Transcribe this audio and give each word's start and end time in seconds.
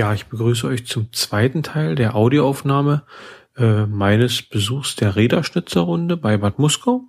Ja, 0.00 0.14
ich 0.14 0.28
begrüße 0.28 0.66
euch 0.66 0.86
zum 0.86 1.12
zweiten 1.12 1.62
Teil 1.62 1.94
der 1.94 2.16
Audioaufnahme 2.16 3.02
äh, 3.58 3.84
meines 3.84 4.40
Besuchs 4.40 4.96
der 4.96 5.14
Räderschnitzerrunde 5.14 6.16
bei 6.16 6.38
Bad 6.38 6.58
Muskau. 6.58 7.02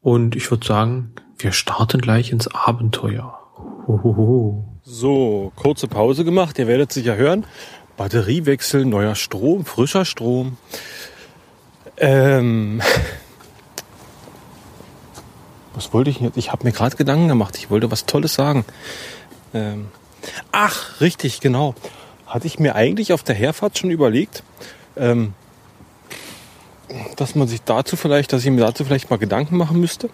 Und 0.00 0.34
ich 0.34 0.50
würde 0.50 0.66
sagen, 0.66 1.12
wir 1.38 1.52
starten 1.52 2.00
gleich 2.00 2.32
ins 2.32 2.48
Abenteuer. 2.48 3.38
Hohoho. 3.86 4.80
So, 4.82 5.52
kurze 5.54 5.86
Pause 5.86 6.24
gemacht. 6.24 6.58
Ihr 6.58 6.66
werdet 6.66 6.92
sicher 6.92 7.14
hören. 7.14 7.46
Batteriewechsel, 7.96 8.84
neuer 8.84 9.14
Strom, 9.14 9.64
frischer 9.64 10.04
Strom. 10.04 10.56
Ähm, 11.96 12.82
was 15.74 15.92
wollte 15.92 16.10
ich 16.10 16.18
jetzt? 16.18 16.38
Ich 16.38 16.50
habe 16.50 16.64
mir 16.64 16.72
gerade 16.72 16.96
Gedanken 16.96 17.28
gemacht. 17.28 17.56
Ich 17.56 17.70
wollte 17.70 17.92
was 17.92 18.04
Tolles 18.04 18.34
sagen. 18.34 18.64
Ähm, 19.52 19.90
ach, 20.52 21.00
richtig, 21.00 21.40
genau. 21.40 21.74
Hatte 22.26 22.46
ich 22.46 22.58
mir 22.58 22.74
eigentlich 22.74 23.12
auf 23.12 23.22
der 23.22 23.34
Herfahrt 23.34 23.78
schon 23.78 23.90
überlegt, 23.90 24.42
ähm, 24.96 25.34
dass 27.16 27.34
man 27.34 27.48
sich 27.48 27.62
dazu 27.62 27.96
vielleicht, 27.96 28.32
dass 28.32 28.44
ich 28.44 28.50
mir 28.50 28.60
dazu 28.60 28.84
vielleicht 28.84 29.10
mal 29.10 29.18
Gedanken 29.18 29.56
machen 29.56 29.80
müsste. 29.80 30.10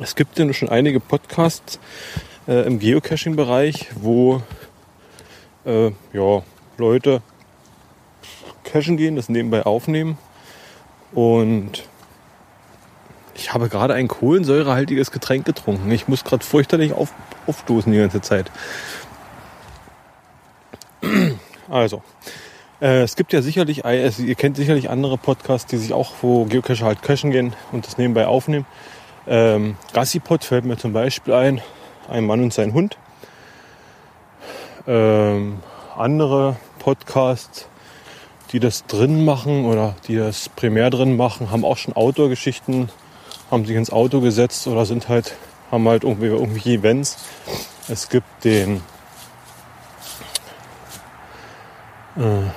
Es 0.00 0.14
gibt 0.14 0.38
ja 0.38 0.52
schon 0.52 0.68
einige 0.68 1.00
Podcasts 1.00 1.78
äh, 2.48 2.66
im 2.66 2.78
Geocaching-Bereich, 2.78 3.90
wo 3.96 4.42
äh, 5.64 5.92
ja, 6.12 6.42
Leute 6.78 7.22
cachen 8.64 8.96
gehen, 8.96 9.16
das 9.16 9.28
nebenbei 9.28 9.64
aufnehmen. 9.64 10.18
Und 11.12 11.84
ich 13.34 13.52
habe 13.52 13.68
gerade 13.68 13.94
ein 13.94 14.08
kohlensäurehaltiges 14.08 15.10
Getränk 15.10 15.44
getrunken. 15.44 15.90
Ich 15.90 16.08
muss 16.08 16.24
gerade 16.24 16.44
fürchterlich 16.44 16.92
auf, 16.92 17.12
aufstoßen 17.46 17.90
die 17.92 17.98
ganze 17.98 18.20
Zeit. 18.20 18.50
Also, 21.68 22.02
äh, 22.80 23.02
es 23.02 23.16
gibt 23.16 23.32
ja 23.32 23.42
sicherlich, 23.42 23.84
also 23.84 24.22
ihr 24.22 24.34
kennt 24.34 24.56
sicherlich 24.56 24.90
andere 24.90 25.18
Podcasts, 25.18 25.66
die 25.66 25.76
sich 25.76 25.92
auch, 25.92 26.12
wo 26.22 26.44
Geocacher 26.44 26.84
halt 26.84 27.02
cachen 27.02 27.30
gehen 27.30 27.54
und 27.72 27.86
das 27.86 27.98
nebenbei 27.98 28.26
aufnehmen. 28.26 28.66
Ähm, 29.26 29.76
Gassipod 29.92 30.44
fällt 30.44 30.64
mir 30.64 30.76
zum 30.76 30.92
Beispiel 30.92 31.34
ein, 31.34 31.60
ein 32.08 32.26
Mann 32.26 32.42
und 32.42 32.52
sein 32.52 32.74
Hund. 32.74 32.98
Ähm, 34.86 35.60
andere 35.96 36.56
Podcasts, 36.78 37.66
die 38.52 38.60
das 38.60 38.86
drin 38.86 39.24
machen 39.24 39.64
oder 39.64 39.96
die 40.06 40.16
das 40.16 40.50
primär 40.50 40.90
drin 40.90 41.16
machen, 41.16 41.50
haben 41.50 41.64
auch 41.64 41.78
schon 41.78 41.96
Outdoor-Geschichten, 41.96 42.90
haben 43.50 43.66
sich 43.66 43.76
ins 43.76 43.90
Auto 43.90 44.20
gesetzt 44.20 44.66
oder 44.66 44.86
sind 44.86 45.08
halt, 45.08 45.34
haben 45.70 45.86
halt 45.88 46.04
irgendwie, 46.04 46.26
irgendwie 46.26 46.74
Events. 46.74 47.18
Es 47.88 48.08
gibt 48.08 48.44
den 48.44 48.82
äh, 52.16 52.50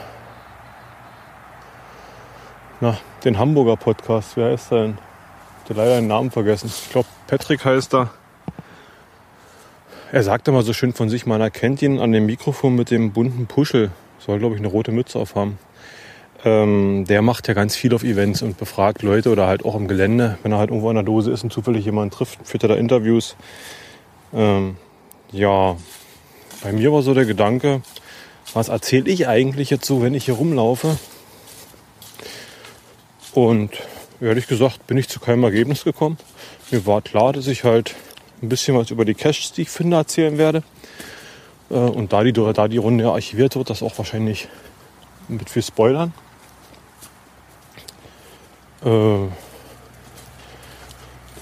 na, 2.80 2.97
den 3.23 3.38
Hamburger 3.39 3.75
Podcast, 3.75 4.38
heißt 4.38 4.71
der 4.71 4.81
denn? 4.81 4.97
Ich 5.63 5.71
habe 5.71 5.81
leider 5.81 5.95
den 5.95 6.08
Namen 6.08 6.31
vergessen. 6.31 6.67
Ich 6.67 6.89
glaube, 6.91 7.08
Patrick 7.27 7.65
heißt 7.65 7.93
er. 7.95 8.09
Er 10.11 10.23
sagt 10.23 10.47
immer 10.47 10.61
so 10.61 10.71
schön 10.71 10.93
von 10.93 11.09
sich, 11.09 11.25
man 11.25 11.41
erkennt 11.41 11.81
ihn 11.81 11.99
an 11.99 12.13
dem 12.13 12.25
Mikrofon 12.25 12.75
mit 12.75 12.91
dem 12.91 13.11
bunten 13.11 13.47
Puschel. 13.47 13.91
Soll, 14.19 14.39
glaube 14.39 14.55
ich, 14.55 14.61
eine 14.61 14.69
rote 14.69 14.91
Mütze 14.91 15.19
aufhaben. 15.19 15.58
Ähm, 16.45 17.05
der 17.07 17.21
macht 17.21 17.47
ja 17.47 17.53
ganz 17.53 17.75
viel 17.75 17.93
auf 17.93 18.03
Events 18.03 18.41
und 18.41 18.57
befragt 18.57 19.02
Leute 19.02 19.31
oder 19.31 19.47
halt 19.47 19.66
auch 19.66 19.75
im 19.75 19.88
Gelände, 19.88 20.38
wenn 20.43 20.52
er 20.52 20.59
halt 20.59 20.69
irgendwo 20.69 20.89
an 20.89 20.95
der 20.95 21.03
Dose 21.03 21.31
ist 21.31 21.43
und 21.43 21.52
zufällig 21.52 21.85
jemanden 21.85 22.11
trifft, 22.11 22.39
führt 22.43 22.63
er 22.63 22.69
da 22.69 22.75
Interviews. 22.75 23.35
Ähm, 24.33 24.77
ja, 25.31 25.77
bei 26.61 26.71
mir 26.71 26.92
war 26.93 27.02
so 27.02 27.14
der 27.14 27.25
Gedanke, 27.25 27.81
was 28.53 28.70
erzähle 28.70 29.09
ich 29.09 29.27
eigentlich 29.27 29.70
jetzt 29.70 29.86
so, 29.86 30.02
wenn 30.02 30.14
ich 30.14 30.25
hier 30.25 30.36
rumlaufe? 30.36 30.98
Und 33.33 33.71
ehrlich 34.21 34.48
gesagt 34.48 34.87
bin 34.87 34.98
ich 34.98 35.09
zu 35.09 35.19
keinem 35.19 35.43
Ergebnis 35.43 35.83
gekommen. 35.83 36.17
Mir 36.71 36.86
war 36.86 37.02
klar, 37.02 37.33
dass 37.33 37.48
ich 37.48 37.64
halt 37.64 37.95
ein 38.42 38.49
bisschen 38.49 38.77
was 38.77 38.92
über 38.92 39.05
die 39.05 39.14
Caches, 39.15 39.54
die 39.54 39.64
ich 39.64 39.69
finde, 39.69 39.98
erzählen 39.98 40.37
werde. 40.37 40.64
Äh, 41.69 41.75
und 41.75 42.14
da 42.14 42.23
die, 42.23 42.33
da 42.33 42.67
die 42.67 42.77
Runde 42.77 43.09
archiviert 43.09 43.55
wird, 43.55 43.69
das 43.69 43.83
auch 43.83 43.98
wahrscheinlich 43.98 44.48
mit 45.27 45.49
viel 45.49 45.64
Spoilern. 45.64 46.14
Äh, 48.87 49.27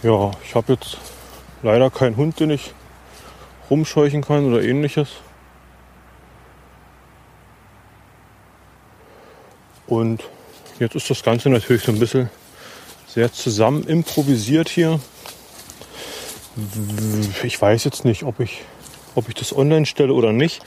ja, 0.01 0.31
ich 0.44 0.56
habe 0.56 0.73
jetzt 0.73 0.97
leider 1.61 1.91
keinen 1.91 2.17
Hund, 2.17 2.39
den 2.39 2.50
ich 2.50 2.73
rumscheuchen 3.69 4.23
kann 4.23 4.45
oder 4.45 4.63
ähnliches. 4.63 5.09
Und 9.85 10.23
jetzt 10.79 10.95
ist 10.95 11.07
das 11.11 11.22
Ganze 11.22 11.50
natürlich 11.51 11.83
so 11.83 11.91
ein 11.91 12.00
bisschen 12.00 12.31
sehr 13.07 13.31
zusammen 13.31 13.83
improvisiert 13.83 14.67
hier. 14.67 15.00
Ich 17.44 17.62
weiß 17.62 17.83
jetzt 17.83 18.06
nicht, 18.06 18.23
ob 18.23 18.39
ich, 18.39 18.63
ob 19.13 19.29
ich 19.29 19.35
das 19.35 19.56
online 19.56 19.85
stelle 19.85 20.13
oder 20.13 20.31
nicht. 20.31 20.63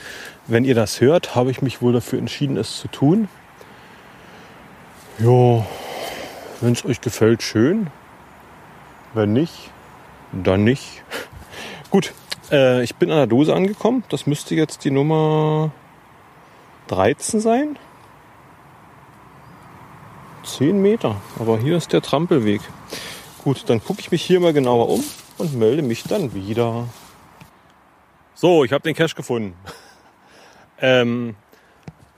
Wenn 0.47 0.65
ihr 0.65 0.77
das 0.77 1.01
hört, 1.01 1.35
habe 1.35 1.51
ich 1.51 1.61
mich 1.61 1.83
wohl 1.83 1.93
dafür 1.93 2.21
entschieden, 2.21 2.57
es 2.57 2.79
zu 2.79 2.87
tun. 2.87 3.29
Ja, 5.19 5.67
wenn 6.61 6.73
es 6.73 6.85
euch 6.85 7.01
gefällt, 7.01 7.43
schön. 7.43 7.89
Wenn 9.15 9.33
nicht, 9.33 9.71
dann 10.33 10.65
nicht. 10.65 11.03
Gut, 11.91 12.13
äh, 12.51 12.83
ich 12.83 12.97
bin 12.97 13.11
an 13.11 13.19
der 13.19 13.27
Dose 13.27 13.55
angekommen. 13.55 14.05
Das 14.09 14.27
müsste 14.27 14.55
jetzt 14.55 14.85
die 14.85 14.91
Nummer 14.91 15.71
13 16.89 17.41
sein. 17.41 17.79
10 20.45 20.81
Meter, 20.81 21.17
aber 21.39 21.59
hier 21.59 21.77
ist 21.77 21.93
der 21.93 22.01
Trampelweg. 22.03 22.61
Gut, 23.45 23.65
dann 23.69 23.83
gucke 23.83 24.01
ich 24.01 24.11
mich 24.11 24.23
hier 24.23 24.41
mal 24.41 24.53
genauer 24.53 24.89
um 24.89 25.05
und 25.37 25.55
melde 25.55 25.83
mich 25.83 26.05
dann 26.05 26.35
wieder. 26.35 26.89
So, 28.35 28.65
ich 28.65 28.73
habe 28.73 28.83
den 28.83 28.95
Cache 28.95 29.15
gefunden. 29.15 29.55
ähm, 30.81 31.37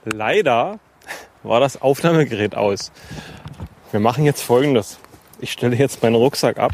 leider 0.05 0.79
war 1.43 1.59
das 1.59 1.81
Aufnahmegerät 1.81 2.55
aus. 2.55 2.91
Wir 3.91 3.99
machen 3.99 4.23
jetzt 4.23 4.41
folgendes. 4.41 4.99
Ich 5.39 5.51
stelle 5.51 5.75
jetzt 5.75 6.01
meinen 6.01 6.15
Rucksack 6.15 6.57
ab, 6.57 6.71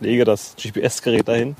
lege 0.00 0.24
das 0.24 0.54
GPS-Gerät 0.56 1.26
dahin 1.26 1.56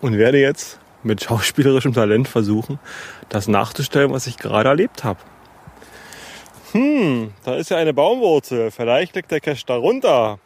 und 0.00 0.18
werde 0.18 0.40
jetzt 0.40 0.80
mit 1.04 1.22
schauspielerischem 1.22 1.92
Talent 1.92 2.26
versuchen, 2.26 2.80
das 3.28 3.46
nachzustellen, 3.46 4.10
was 4.10 4.26
ich 4.26 4.36
gerade 4.36 4.68
erlebt 4.68 5.04
habe. 5.04 5.20
Hm, 6.72 7.32
da 7.44 7.54
ist 7.54 7.70
ja 7.70 7.76
eine 7.76 7.94
Baumwurzel. 7.94 8.72
Vielleicht 8.72 9.14
liegt 9.14 9.30
der 9.30 9.40
Cache 9.40 9.64
darunter. 9.64 10.40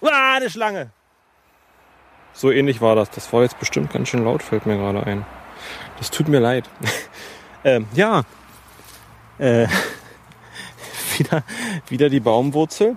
Ah, 0.00 0.36
eine 0.36 0.48
Schlange. 0.48 0.90
So 2.32 2.50
ähnlich 2.50 2.80
war 2.80 2.96
das. 2.96 3.10
Das 3.10 3.30
war 3.34 3.42
jetzt 3.42 3.58
bestimmt 3.58 3.92
ganz 3.92 4.08
schön 4.08 4.24
laut, 4.24 4.42
fällt 4.42 4.64
mir 4.64 4.78
gerade 4.78 5.06
ein. 5.06 5.26
Das 5.98 6.10
tut 6.10 6.28
mir 6.28 6.40
leid. 6.40 6.68
ähm, 7.64 7.86
ja. 7.94 8.22
Äh, 9.38 9.66
wieder, 11.18 11.42
wieder 11.88 12.08
die 12.08 12.20
Baumwurzel. 12.20 12.96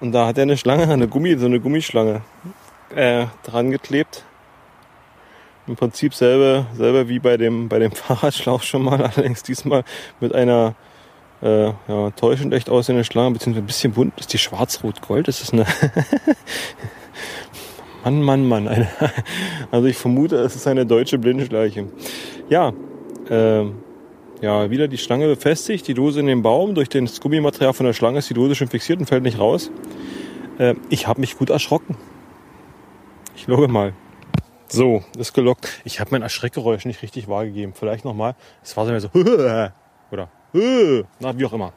Und 0.00 0.12
da 0.12 0.26
hat 0.26 0.38
er 0.38 0.42
eine 0.42 0.56
Schlange, 0.56 0.88
eine 0.88 1.08
Gummi, 1.08 1.36
so 1.36 1.46
eine 1.46 1.60
Gummischlange 1.60 2.20
äh, 2.94 3.26
dran 3.42 3.70
geklebt. 3.70 4.24
Im 5.66 5.76
Prinzip 5.76 6.14
selber, 6.14 6.66
selber 6.74 7.08
wie 7.08 7.18
bei 7.18 7.36
dem, 7.36 7.68
bei 7.68 7.78
dem 7.78 7.92
Fahrradschlauch 7.92 8.62
schon 8.62 8.82
mal, 8.82 9.00
allerdings 9.00 9.42
diesmal 9.42 9.84
mit 10.20 10.34
einer 10.34 10.74
äh, 11.42 11.66
ja, 11.88 12.10
täuschend 12.16 12.52
echt 12.52 12.68
aussehende 12.68 13.04
Schlange, 13.04 13.32
beziehungsweise 13.32 13.64
ein 13.64 13.66
bisschen 13.66 13.92
bunt. 13.92 14.18
Ist 14.18 14.32
die 14.32 14.38
schwarz-rot-gold? 14.38 15.28
Ist 15.28 15.42
das 15.42 15.52
eine. 15.52 15.66
Mann, 18.04 18.22
Mann, 18.22 18.46
Mann. 18.46 18.86
also 19.70 19.86
ich 19.86 19.96
vermute, 19.96 20.36
es 20.36 20.54
ist 20.54 20.66
eine 20.66 20.84
deutsche 20.84 21.18
Blindschleiche. 21.18 21.86
Ja, 22.50 22.74
äh, 23.30 23.64
ja, 24.44 24.70
wieder 24.70 24.88
die 24.88 24.98
Schlange 24.98 25.26
befestigt, 25.26 25.88
die 25.88 25.94
Dose 25.94 26.20
in 26.20 26.26
den 26.26 26.42
Baum. 26.42 26.74
Durch 26.74 26.90
das 26.90 27.18
Gummimaterial 27.18 27.72
von 27.72 27.86
der 27.86 27.94
Schlange 27.94 28.18
ist 28.18 28.28
die 28.28 28.34
Dose 28.34 28.54
schon 28.54 28.68
fixiert 28.68 28.98
und 28.98 29.06
fällt 29.06 29.22
nicht 29.22 29.38
raus. 29.38 29.70
Äh, 30.58 30.74
ich 30.90 31.06
habe 31.06 31.22
mich 31.22 31.38
gut 31.38 31.48
erschrocken. 31.48 31.96
Ich 33.34 33.46
logge 33.46 33.68
mal. 33.68 33.94
So, 34.68 35.02
ist 35.16 35.32
gelockt. 35.32 35.80
Ich 35.84 35.98
habe 35.98 36.10
mein 36.10 36.20
Erschreckgeräusch 36.20 36.84
nicht 36.84 37.00
richtig 37.00 37.26
wahrgegeben. 37.26 37.72
Vielleicht 37.72 38.04
nochmal. 38.04 38.34
Es 38.62 38.76
war 38.76 38.84
so 38.84 38.90
mehr 38.90 39.00
so 39.00 39.08
oder 40.10 40.28
na, 41.20 41.38
wie 41.38 41.46
auch 41.46 41.52
immer. 41.54 41.72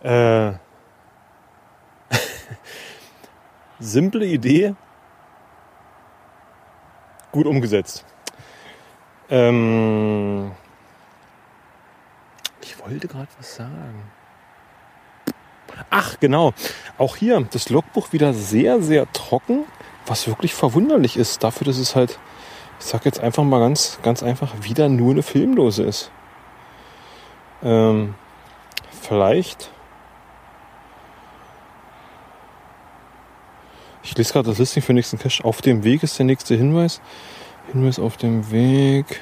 Äh, 0.00 0.52
simple 3.80 4.24
Idee, 4.24 4.76
gut 7.32 7.46
umgesetzt. 7.46 8.04
Ähm, 9.28 10.52
ich 12.68 12.78
wollte 12.78 13.08
gerade 13.08 13.28
was 13.38 13.56
sagen. 13.56 14.02
Ach, 15.90 16.18
genau. 16.20 16.52
Auch 16.98 17.16
hier 17.16 17.40
das 17.50 17.68
Logbuch 17.70 18.12
wieder 18.12 18.34
sehr, 18.34 18.82
sehr 18.82 19.10
trocken, 19.12 19.64
was 20.06 20.26
wirklich 20.26 20.54
verwunderlich 20.54 21.16
ist, 21.16 21.44
dafür, 21.44 21.66
dass 21.66 21.78
es 21.78 21.94
halt 21.94 22.18
ich 22.78 22.86
sag 22.86 23.04
jetzt 23.04 23.20
einfach 23.20 23.44
mal 23.44 23.58
ganz, 23.58 23.98
ganz 24.02 24.22
einfach, 24.22 24.52
wieder 24.62 24.88
nur 24.88 25.10
eine 25.12 25.22
Filmdose 25.22 25.82
ist. 25.82 26.10
Ähm, 27.62 28.14
vielleicht. 29.02 29.70
Ich 34.02 34.16
lese 34.16 34.32
gerade 34.32 34.48
das 34.48 34.58
Listing 34.58 34.82
für 34.82 34.92
den 34.92 34.96
nächsten 34.96 35.18
Cache. 35.18 35.44
Auf 35.44 35.60
dem 35.60 35.82
Weg 35.82 36.02
ist 36.02 36.18
der 36.18 36.26
nächste 36.26 36.54
Hinweis. 36.54 37.00
Hinweis 37.72 37.98
auf 37.98 38.16
dem 38.16 38.50
Weg. 38.50 39.20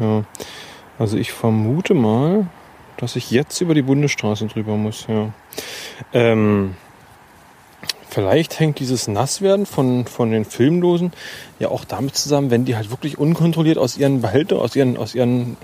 Ja. 0.00 0.24
Also 1.00 1.16
ich 1.16 1.32
vermute 1.32 1.94
mal, 1.94 2.46
dass 2.98 3.16
ich 3.16 3.30
jetzt 3.30 3.62
über 3.62 3.74
die 3.74 3.80
Bundesstraße 3.80 4.46
drüber 4.48 4.76
muss. 4.76 5.06
Ja. 5.08 5.30
Ähm, 6.12 6.76
Vielleicht 8.10 8.58
hängt 8.58 8.80
dieses 8.80 9.06
Nasswerden 9.06 9.66
von, 9.66 10.04
von 10.04 10.32
den 10.32 10.44
Filmdosen 10.44 11.12
ja 11.60 11.68
auch 11.68 11.84
damit 11.84 12.16
zusammen, 12.16 12.50
wenn 12.50 12.64
die 12.64 12.74
halt 12.74 12.90
wirklich 12.90 13.18
unkontrolliert 13.18 13.78
aus 13.78 13.96
ihren 13.96 14.20
Behälter, 14.20 14.60
aus 14.60 14.74
ihren, 14.74 14.96
aus 14.96 15.14
ihren 15.14 15.56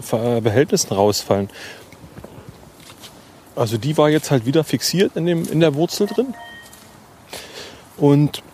Behältnissen 0.43 0.95
rausfallen. 0.95 1.51
Also 3.57 3.79
die 3.79 3.99
war 3.99 4.11
jetzt 4.11 4.31
halt 4.31 4.47
wieder 4.47 4.63
fixiert 4.63 5.17
in, 5.17 5.27
dem, 5.27 5.51
in 5.51 5.59
der 5.59 5.75
Wurzel 5.75 6.07
drin. 6.07 6.35
Und 7.97 8.45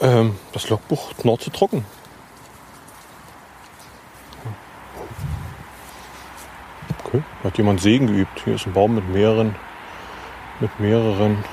ähm, 0.00 0.36
das 0.52 0.70
Logbuch 0.70 1.12
knurrt 1.18 1.42
zu 1.42 1.50
trocken. 1.50 1.84
Okay, 7.12 7.24
hat 7.42 7.58
jemand 7.58 7.80
Segen 7.80 8.06
geübt. 8.06 8.42
Hier 8.44 8.54
ist 8.54 8.66
ein 8.66 8.72
Baum 8.72 8.94
mit 8.94 9.08
mehreren, 9.08 9.56
mit 10.60 10.78
mehreren 10.78 11.44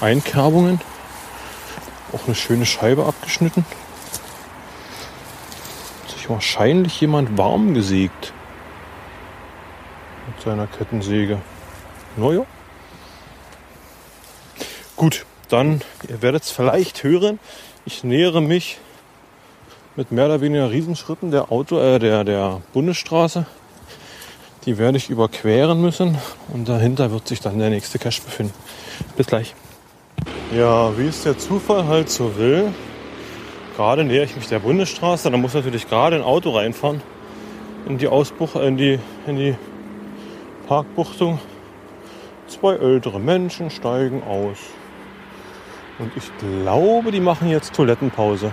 Einkerbungen. 0.00 0.80
Auch 2.12 2.26
eine 2.26 2.34
schöne 2.34 2.66
Scheibe 2.66 3.04
abgeschnitten. 3.04 3.64
Hat 6.02 6.10
sich 6.10 6.28
wahrscheinlich 6.28 7.00
jemand 7.00 7.38
warm 7.38 7.72
gesägt. 7.72 8.32
Mit 10.26 10.42
seiner 10.42 10.66
Kettensäge. 10.66 11.40
Naja. 12.16 12.44
Gut, 14.96 15.24
dann, 15.50 15.82
ihr 16.08 16.20
werdet 16.20 16.42
es 16.42 16.50
vielleicht 16.50 17.04
hören, 17.04 17.38
ich 17.84 18.02
nähere 18.02 18.40
mich 18.40 18.78
mit 19.94 20.10
mehr 20.10 20.26
oder 20.26 20.40
weniger 20.40 20.70
Riesenschritten 20.70 21.30
der 21.30 21.52
Auto, 21.52 21.78
äh, 21.78 22.00
der, 22.00 22.24
der 22.24 22.60
Bundesstraße. 22.72 23.46
Die 24.66 24.78
werde 24.78 24.98
ich 24.98 25.10
überqueren 25.10 25.80
müssen 25.80 26.18
und 26.52 26.68
dahinter 26.68 27.12
wird 27.12 27.28
sich 27.28 27.40
dann 27.40 27.58
der 27.58 27.70
nächste 27.70 28.00
Cache 28.00 28.20
befinden. 28.20 28.52
Bis 29.16 29.28
gleich. 29.28 29.54
Ja, 30.52 30.96
wie 30.98 31.06
es 31.06 31.22
der 31.22 31.38
Zufall 31.38 31.86
halt 31.86 32.10
so 32.10 32.36
will, 32.36 32.72
gerade 33.76 34.02
nähere 34.02 34.24
ich 34.24 34.34
mich 34.34 34.48
der 34.48 34.58
Bundesstraße, 34.58 35.30
da 35.30 35.36
muss 35.36 35.54
natürlich 35.54 35.88
gerade 35.88 36.16
ein 36.16 36.22
Auto 36.22 36.50
reinfahren 36.50 37.00
in 37.86 37.98
die 37.98 38.08
Ausbuch, 38.08 38.56
in 38.56 38.76
die, 38.76 38.98
in 39.28 39.36
die 39.36 39.54
Parkbuchtung. 40.66 41.38
Zwei 42.48 42.74
ältere 42.74 43.20
Menschen 43.20 43.70
steigen 43.70 44.24
aus. 44.24 44.58
Und 45.98 46.10
ich 46.16 46.30
glaube, 46.38 47.12
die 47.12 47.20
machen 47.20 47.48
jetzt 47.48 47.72
Toilettenpause. 47.72 48.46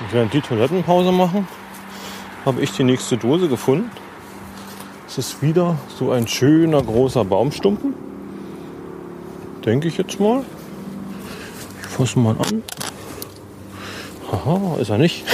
Und 0.00 0.12
während 0.12 0.32
die 0.32 0.40
Toilettenpause 0.40 1.12
machen, 1.12 1.46
habe 2.44 2.60
ich 2.60 2.72
die 2.72 2.84
nächste 2.84 3.16
Dose 3.16 3.48
gefunden. 3.48 3.90
Es 5.06 5.18
ist 5.18 5.42
wieder 5.42 5.78
so 5.98 6.10
ein 6.10 6.26
schöner 6.26 6.82
großer 6.82 7.24
Baumstumpen. 7.24 7.94
Denke 9.64 9.88
ich 9.88 9.98
jetzt 9.98 10.18
mal. 10.18 10.44
Ich 11.82 11.88
fasse 11.88 12.18
mal 12.18 12.36
an. 12.38 12.62
Haha, 14.30 14.78
ist 14.80 14.88
er 14.88 14.98
nicht. 14.98 15.24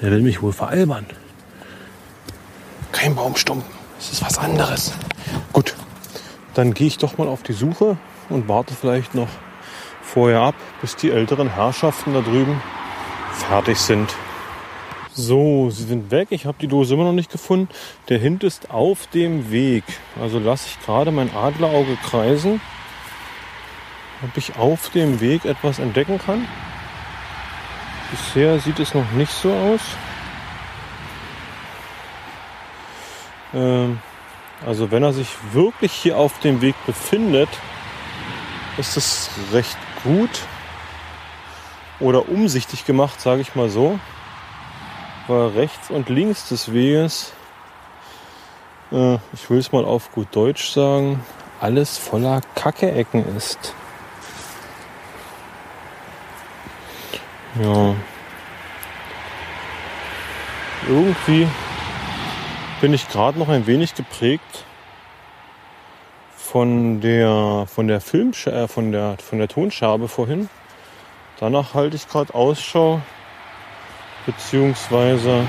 Der 0.00 0.10
will 0.10 0.22
mich 0.22 0.42
wohl 0.42 0.52
veralbern. 0.52 1.06
Kein 2.92 3.14
Baumstumpen. 3.14 3.70
Es 3.98 4.12
ist 4.12 4.22
was 4.22 4.38
anderes. 4.38 4.92
Gut, 5.52 5.74
dann 6.54 6.74
gehe 6.74 6.86
ich 6.86 6.98
doch 6.98 7.18
mal 7.18 7.28
auf 7.28 7.42
die 7.42 7.52
Suche 7.52 7.96
und 8.28 8.48
warte 8.48 8.74
vielleicht 8.74 9.14
noch 9.14 9.28
vorher 10.16 10.40
ab, 10.40 10.54
bis 10.80 10.96
die 10.96 11.10
älteren 11.10 11.50
Herrschaften 11.50 12.14
da 12.14 12.22
drüben 12.22 12.58
fertig 13.34 13.76
sind. 13.76 14.14
So, 15.12 15.68
sie 15.68 15.82
sind 15.82 16.10
weg. 16.10 16.28
Ich 16.30 16.46
habe 16.46 16.56
die 16.58 16.68
Dose 16.68 16.94
immer 16.94 17.04
noch 17.04 17.12
nicht 17.12 17.30
gefunden. 17.30 17.68
Der 18.08 18.18
Hint 18.18 18.42
ist 18.42 18.70
auf 18.70 19.08
dem 19.08 19.50
Weg. 19.50 19.84
Also 20.18 20.38
lasse 20.38 20.68
ich 20.70 20.82
gerade 20.86 21.10
mein 21.10 21.36
Adlerauge 21.36 21.98
kreisen, 22.02 22.62
ob 24.24 24.34
ich 24.38 24.56
auf 24.56 24.88
dem 24.88 25.20
Weg 25.20 25.44
etwas 25.44 25.78
entdecken 25.78 26.18
kann. 26.18 26.48
Bisher 28.10 28.58
sieht 28.58 28.80
es 28.80 28.94
noch 28.94 29.10
nicht 29.12 29.32
so 29.32 29.52
aus. 29.52 29.82
Ähm, 33.52 33.98
also 34.64 34.90
wenn 34.90 35.02
er 35.02 35.12
sich 35.12 35.28
wirklich 35.52 35.92
hier 35.92 36.16
auf 36.16 36.38
dem 36.40 36.62
Weg 36.62 36.74
befindet, 36.86 37.50
ist 38.78 38.96
es 38.96 39.28
recht 39.52 39.76
gut 40.06 40.30
oder 42.00 42.28
umsichtig 42.28 42.84
gemacht, 42.86 43.20
sage 43.20 43.40
ich 43.40 43.54
mal 43.54 43.68
so 43.68 43.98
weil 45.28 45.48
rechts 45.48 45.90
und 45.90 46.08
links 46.08 46.48
des 46.48 46.72
Weges, 46.72 47.32
äh, 48.92 49.18
ich 49.32 49.50
will 49.50 49.58
es 49.58 49.72
mal 49.72 49.84
auf 49.84 50.12
gut 50.12 50.28
Deutsch 50.32 50.70
sagen, 50.70 51.24
alles 51.60 51.98
voller 51.98 52.40
Kacke-Ecken 52.54 53.36
ist. 53.36 53.74
Ja. 57.60 57.94
Irgendwie 60.88 61.48
bin 62.80 62.94
ich 62.94 63.08
gerade 63.08 63.38
noch 63.38 63.48
ein 63.48 63.66
wenig 63.66 63.94
geprägt 63.94 64.65
von 66.46 67.00
der 67.00 67.66
von 67.66 67.88
der 67.88 68.00
Film 68.00 68.32
äh, 68.46 68.68
von 68.68 68.92
der 68.92 69.16
von 69.18 69.38
der 69.38 69.48
Tonschabe 69.48 70.06
vorhin. 70.06 70.48
Danach 71.40 71.74
halte 71.74 71.96
ich 71.96 72.08
gerade 72.08 72.32
Ausschau 72.34 73.00
beziehungsweise 74.26 75.44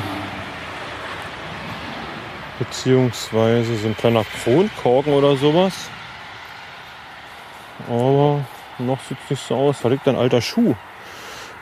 beziehungsweise 2.58 3.78
so 3.78 3.88
ein 3.88 3.96
kleiner 3.96 4.26
Kronkorken 4.44 5.14
oder 5.14 5.38
sowas. 5.38 5.74
Aber 7.88 8.44
noch 8.80 9.00
sieht 9.02 9.20
es 9.24 9.30
nicht 9.30 9.48
so 9.48 9.56
aus. 9.56 9.82
Da 9.82 9.90
liegt 9.90 10.08
ein 10.08 10.16
alter 10.16 10.42
Schuh. 10.42 10.74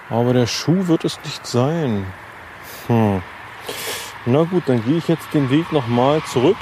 Aber 0.09 0.33
der 0.33 0.47
Schuh 0.47 0.87
wird 0.87 1.03
es 1.03 1.19
nicht 1.25 1.45
sein. 1.45 2.05
Hm. 2.87 3.21
Na 4.25 4.43
gut, 4.43 4.63
dann 4.67 4.83
gehe 4.85 4.97
ich 4.97 5.07
jetzt 5.09 5.33
den 5.33 5.49
Weg 5.49 5.71
nochmal 5.73 6.23
zurück. 6.23 6.57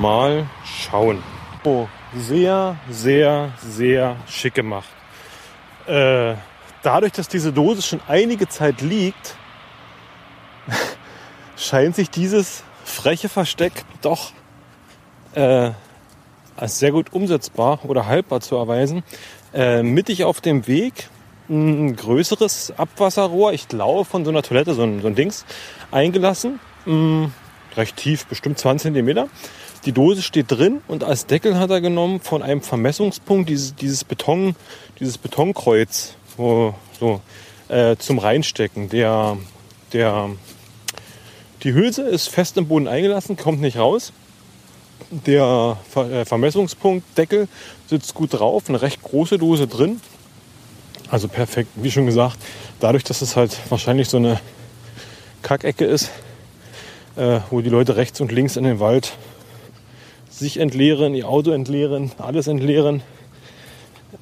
Mal 0.00 0.46
schauen. 0.64 1.22
Oh, 1.64 1.86
sehr, 2.16 2.76
sehr, 2.90 3.52
sehr 3.60 4.16
schick 4.26 4.54
gemacht. 4.54 4.88
Äh, 5.86 6.34
dadurch, 6.82 7.12
dass 7.12 7.28
diese 7.28 7.52
Dose 7.52 7.82
schon 7.82 8.00
einige 8.08 8.48
Zeit 8.48 8.80
liegt, 8.80 9.36
scheint 11.56 11.94
sich 11.94 12.10
dieses 12.10 12.64
freche 12.84 13.28
Versteck 13.28 13.84
doch 14.00 14.32
äh, 15.34 15.70
als 16.56 16.80
sehr 16.80 16.90
gut 16.90 17.12
umsetzbar 17.12 17.78
oder 17.84 18.06
haltbar 18.06 18.40
zu 18.40 18.56
erweisen. 18.56 19.04
Äh, 19.54 19.84
mittig 19.84 20.24
auf 20.24 20.40
dem 20.40 20.66
Weg 20.66 21.08
ein 21.48 21.94
größeres 21.94 22.74
Abwasserrohr, 22.76 23.52
ich 23.52 23.68
glaube 23.68 24.04
von 24.04 24.24
so 24.24 24.30
einer 24.30 24.42
Toilette, 24.42 24.74
so 24.74 24.82
ein, 24.82 25.00
so 25.00 25.06
ein 25.06 25.14
Dings, 25.14 25.44
eingelassen. 25.92 26.58
Mh, 26.86 26.94
mm, 26.94 27.32
recht 27.76 27.96
tief, 27.96 28.26
bestimmt 28.26 28.58
20 28.58 28.92
cm. 28.92 29.28
Die 29.84 29.92
Dose 29.92 30.22
steht 30.22 30.50
drin 30.50 30.80
und 30.86 31.02
als 31.02 31.26
Deckel 31.26 31.58
hat 31.58 31.70
er 31.70 31.80
genommen 31.80 32.20
von 32.20 32.42
einem 32.42 32.62
Vermessungspunkt 32.62 33.48
dieses, 33.48 33.74
dieses 33.74 34.04
Beton, 34.04 34.54
dieses 35.00 35.18
Betonkreuz, 35.18 36.14
wo, 36.36 36.74
so, 37.00 37.20
äh, 37.68 37.96
zum 37.96 38.20
Reinstecken. 38.20 38.88
Der, 38.90 39.36
der, 39.92 40.30
die 41.64 41.74
Hülse 41.74 42.02
ist 42.02 42.28
fest 42.28 42.56
im 42.58 42.68
Boden 42.68 42.86
eingelassen, 42.86 43.36
kommt 43.36 43.60
nicht 43.60 43.76
raus. 43.76 44.12
Der 45.10 45.76
Ver 45.90 46.10
äh, 46.10 46.24
Vermessungspunkt, 46.24 47.18
Deckel 47.18 47.48
sitzt 47.88 48.14
gut 48.14 48.34
drauf, 48.34 48.68
eine 48.68 48.82
recht 48.82 49.02
große 49.02 49.36
Dose 49.36 49.66
drin. 49.66 50.00
Also 51.10 51.26
perfekt, 51.26 51.70
wie 51.74 51.90
schon 51.90 52.06
gesagt, 52.06 52.38
dadurch, 52.78 53.02
dass 53.02 53.20
es 53.20 53.34
halt 53.34 53.58
wahrscheinlich 53.68 54.08
so 54.08 54.16
eine 54.16 54.40
Kackecke 55.42 55.84
ist, 55.84 56.10
äh, 57.16 57.40
wo 57.50 57.60
die 57.60 57.68
Leute 57.68 57.96
rechts 57.96 58.20
und 58.20 58.30
links 58.30 58.56
in 58.56 58.64
den 58.64 58.78
Wald 58.78 59.12
sich 60.42 60.58
entleeren, 60.58 61.14
ihr 61.14 61.28
Auto 61.28 61.52
entleeren, 61.52 62.12
alles 62.18 62.46
entleeren, 62.46 63.02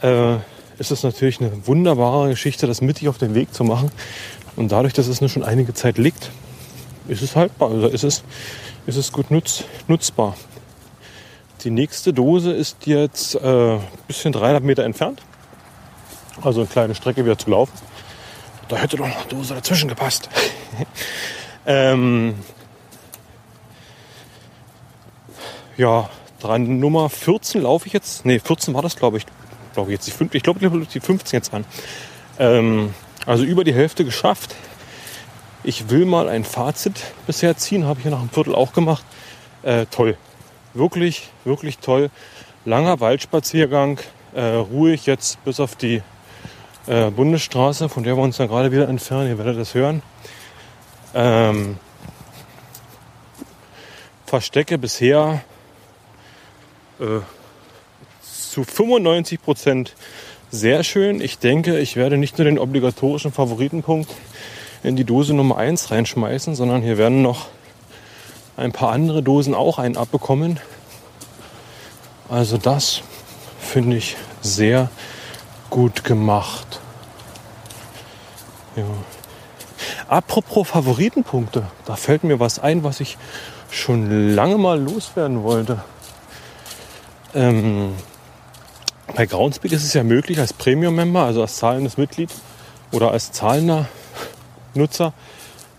äh, 0.03 0.37
ist 0.79 0.91
es 0.91 1.03
natürlich 1.03 1.41
eine 1.41 1.67
wunderbare 1.67 2.29
Geschichte, 2.29 2.67
das 2.67 2.81
mittig 2.81 3.09
auf 3.09 3.19
den 3.19 3.35
Weg 3.35 3.53
zu 3.53 3.65
machen. 3.65 3.91
Und 4.57 4.73
dadurch, 4.73 4.93
dass 4.93 5.09
es 5.09 5.21
nur 5.21 5.29
schon 5.29 5.43
einige 5.43 5.75
Zeit 5.75 5.99
liegt, 5.99 6.31
ist 7.09 7.23
es 7.23 7.37
haltbar, 7.37 7.71
also 7.71 7.89
ist 7.89 8.05
es, 8.05 8.23
ist 8.87 8.97
es 8.97 9.13
gut 9.13 9.31
nutz, 9.31 9.65
nutzbar. 9.89 10.37
Die 11.65 11.71
nächste 11.71 12.13
Dose 12.13 12.53
ist 12.53 12.87
jetzt 12.87 13.35
äh, 13.35 13.75
ein 13.75 13.81
bisschen 14.07 14.33
300 14.33 14.63
Meter 14.63 14.85
entfernt. 14.85 15.23
Also 16.41 16.61
eine 16.61 16.69
kleine 16.69 16.95
Strecke 16.95 17.25
wieder 17.25 17.37
zu 17.37 17.51
laufen. 17.51 17.73
Da 18.69 18.77
hätte 18.77 18.97
doch 18.97 19.07
noch 19.07 19.17
eine 19.17 19.29
Dose 19.29 19.55
dazwischen 19.55 19.89
gepasst. 19.89 20.31
ähm, 21.67 22.35
ja, 25.81 26.11
dran 26.41 26.79
Nummer 26.79 27.09
14 27.09 27.63
laufe 27.63 27.87
ich 27.87 27.95
jetzt. 27.95 28.27
Ne, 28.27 28.39
14 28.39 28.75
war 28.75 28.83
das, 28.83 28.97
glaube 28.97 29.17
ich. 29.17 29.25
Glaube 29.73 29.91
ich 29.91 29.95
jetzt 29.95 30.07
die 30.07 30.11
15, 30.11 30.37
ich 30.37 30.43
glaube 30.43 30.61
die 30.61 31.01
15 31.01 31.39
jetzt 31.39 31.55
an. 31.55 31.65
Ähm, 32.39 32.95
also 33.25 33.45
über 33.45 33.65
die 33.65 33.73
Hälfte 33.73 34.05
geschafft. 34.05 34.55
Ich 35.65 35.89
will 35.89 36.05
mal 36.05 36.29
ein 36.29 36.45
Fazit 36.45 37.03
bisher 37.27 37.57
ziehen, 37.57 37.87
habe 37.87 38.01
ich 38.01 38.05
ja 38.05 38.11
nach 38.11 38.21
einem 38.21 38.31
Viertel 38.31 38.55
auch 38.55 38.73
gemacht. 38.73 39.05
Äh, 39.63 39.87
toll. 39.87 40.17
Wirklich, 40.75 41.31
wirklich 41.45 41.79
toll. 41.79 42.11
Langer 42.67 43.01
Waldspaziergang, 43.01 44.01
äh, 44.35 44.43
ruhig 44.43 45.07
jetzt 45.07 45.43
bis 45.45 45.61
auf 45.61 45.77
die 45.77 46.03
äh, 46.87 47.11
Bundesstraße, 47.11 47.89
von 47.89 48.05
der 48.05 48.17
wir 48.17 48.23
uns 48.23 48.37
dann 48.37 48.49
gerade 48.49 48.71
wieder 48.71 48.89
entfernen. 48.89 49.29
Ihr 49.29 49.39
werdet 49.39 49.59
das 49.59 49.75
hören. 49.75 50.03
Ähm, 51.15 51.79
Verstecke 54.27 54.79
bisher 54.79 55.43
äh, 57.01 57.21
zu 58.23 58.65
95 58.65 59.43
Prozent 59.43 59.95
sehr 60.51 60.83
schön. 60.83 61.21
Ich 61.21 61.39
denke, 61.39 61.79
ich 61.79 61.97
werde 61.97 62.19
nicht 62.19 62.39
nur 62.39 62.45
den 62.45 62.59
obligatorischen 62.59 63.33
Favoritenpunkt 63.33 64.11
in 64.83 64.97
die 64.97 65.05
Dose 65.05 65.35
Nummer 65.35 65.57
1 65.57 65.91
reinschmeißen, 65.91 66.55
sondern 66.55 66.83
hier 66.83 66.99
werden 66.99 67.23
noch 67.23 67.47
ein 68.57 68.73
paar 68.73 68.93
andere 68.93 69.23
Dosen 69.23 69.55
auch 69.55 69.79
einen 69.79 69.97
abbekommen. 69.97 70.59
Also 72.29 72.59
das 72.59 73.03
finde 73.61 73.97
ich 73.97 74.17
sehr 74.43 74.91
gut 75.71 76.05
gemacht. 76.05 76.81
Ja. 78.77 78.85
Apropos 80.09 80.69
Favoritenpunkte, 80.69 81.67
da 81.87 81.97
fällt 81.97 82.25
mir 82.25 82.41
was 82.41 82.59
ein, 82.59 82.83
was 82.83 83.01
ich 83.01 83.17
schon 83.71 84.35
lange 84.35 84.59
mal 84.59 84.81
loswerden 84.81 85.43
wollte. 85.43 85.83
Ähm, 87.35 87.95
bei 89.15 89.27
Groundspeak 89.27 89.73
ist 89.73 89.85
es 89.85 89.95
ja 89.95 90.03
möglich, 90.03 90.39
als 90.39 90.53
Premium-Member, 90.53 91.23
also 91.23 91.43
als 91.43 91.57
zahlendes 91.57 91.97
Mitglied 91.97 92.31
oder 92.93 93.13
als 93.13 93.33
zahlender 93.33 93.89
Nutzer, 94.75 95.13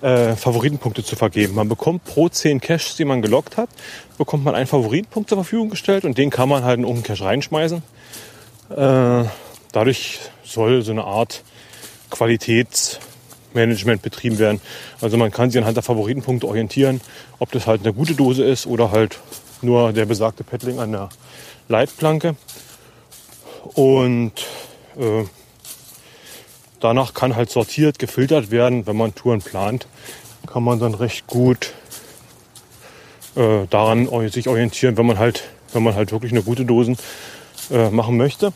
äh, 0.01 0.35
Favoritenpunkte 0.35 1.03
zu 1.03 1.15
vergeben. 1.15 1.55
Man 1.55 1.69
bekommt 1.69 2.05
pro 2.05 2.29
10 2.29 2.59
Caches, 2.59 2.95
die 2.95 3.05
man 3.05 3.21
gelockt 3.21 3.57
hat, 3.57 3.69
bekommt 4.17 4.43
man 4.43 4.55
einen 4.55 4.67
Favoritenpunkt 4.67 5.29
zur 5.29 5.37
Verfügung 5.37 5.69
gestellt 5.69 6.05
und 6.05 6.17
den 6.17 6.29
kann 6.29 6.49
man 6.49 6.63
halt 6.63 6.79
in 6.79 6.83
irgendeinen 6.85 7.15
Cache 7.15 7.25
reinschmeißen. 7.25 7.83
Äh, 8.69 9.23
dadurch 9.71 10.19
soll 10.43 10.81
so 10.81 10.91
eine 10.91 11.03
Art 11.03 11.43
Qualitätsmanagement 12.09 14.01
betrieben 14.01 14.39
werden. 14.39 14.61
Also 15.01 15.17
man 15.17 15.31
kann 15.31 15.51
sich 15.51 15.59
anhand 15.59 15.77
der 15.77 15.83
Favoritenpunkte 15.83 16.47
orientieren, 16.47 17.01
ob 17.39 17.51
das 17.51 17.67
halt 17.67 17.81
eine 17.81 17.93
gute 17.93 18.15
Dose 18.15 18.43
ist 18.43 18.65
oder 18.65 18.91
halt 18.91 19.19
nur 19.63 19.93
der 19.93 20.05
besagte 20.05 20.43
Paddling 20.43 20.79
an 20.79 20.91
der 20.91 21.09
Leitplanke. 21.67 22.35
Und 23.73 24.33
äh, 24.97 25.23
danach 26.79 27.13
kann 27.13 27.35
halt 27.35 27.49
sortiert, 27.49 27.99
gefiltert 27.99 28.51
werden. 28.51 28.87
Wenn 28.87 28.97
man 28.97 29.15
Touren 29.15 29.41
plant, 29.41 29.87
kann 30.47 30.63
man 30.63 30.79
dann 30.79 30.93
recht 30.93 31.27
gut 31.27 31.73
äh, 33.35 33.67
daran 33.69 34.07
sich 34.29 34.47
orientieren, 34.47 34.97
wenn 34.97 35.05
man 35.05 35.19
halt, 35.19 35.43
wenn 35.73 35.83
man 35.83 35.95
halt 35.95 36.11
wirklich 36.11 36.31
eine 36.31 36.43
gute 36.43 36.65
Dosen 36.65 36.97
äh, 37.69 37.89
machen 37.89 38.17
möchte. 38.17 38.53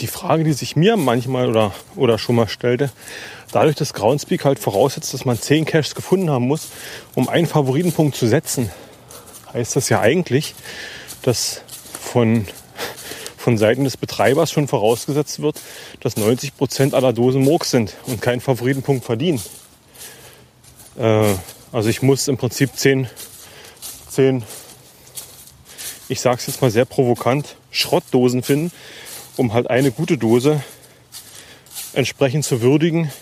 Die 0.00 0.06
Frage, 0.06 0.44
die 0.44 0.52
sich 0.52 0.76
mir 0.76 0.96
manchmal 0.96 1.48
oder, 1.48 1.72
oder 1.96 2.18
schon 2.18 2.36
mal 2.36 2.48
stellte, 2.48 2.90
dadurch, 3.52 3.74
dass 3.74 3.92
Groundspeak 3.94 4.44
halt 4.44 4.58
voraussetzt, 4.58 5.12
dass 5.12 5.24
man 5.24 5.38
10 5.38 5.64
Caches 5.64 5.94
gefunden 5.94 6.30
haben 6.30 6.46
muss, 6.46 6.68
um 7.14 7.28
einen 7.28 7.46
Favoritenpunkt 7.46 8.16
zu 8.16 8.28
setzen, 8.28 8.70
heißt 9.52 9.76
das 9.76 9.88
ja 9.88 10.00
eigentlich, 10.00 10.54
dass 11.22 11.62
von 12.00 12.46
von 13.36 13.56
Seiten 13.56 13.84
des 13.84 13.96
Betreibers 13.96 14.50
schon 14.50 14.68
vorausgesetzt 14.68 15.40
wird, 15.40 15.58
dass 16.00 16.16
90 16.16 16.56
Prozent 16.56 16.92
aller 16.92 17.14
Dosen 17.14 17.40
Murks 17.40 17.70
sind 17.70 17.94
und 18.06 18.20
keinen 18.20 18.40
Favoritenpunkt 18.40 19.06
verdienen. 19.06 19.40
Äh, 20.98 21.34
also 21.72 21.88
ich 21.88 22.02
muss 22.02 22.28
im 22.28 22.36
Prinzip 22.36 22.76
10, 22.76 23.08
10 24.10 24.42
ich 26.10 26.20
sage 26.20 26.38
es 26.40 26.46
jetzt 26.46 26.62
mal 26.62 26.70
sehr 26.70 26.84
provokant, 26.84 27.56
Schrottdosen 27.70 28.42
finden, 28.42 28.72
um 29.36 29.52
halt 29.52 29.70
eine 29.70 29.92
gute 29.92 30.18
Dose 30.18 30.62
entsprechend 31.92 32.44
zu 32.44 32.60
würdigen, 32.60 33.12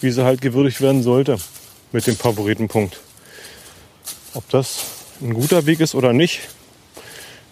wie 0.00 0.10
sie 0.10 0.24
halt 0.24 0.40
gewürdigt 0.40 0.80
werden 0.80 1.02
sollte 1.02 1.38
mit 1.92 2.06
dem 2.06 2.16
Favoritenpunkt. 2.16 3.00
Ob 4.32 4.48
das 4.50 4.84
ein 5.20 5.34
guter 5.34 5.66
Weg 5.66 5.80
ist 5.80 5.96
oder 5.96 6.12
nicht, 6.12 6.40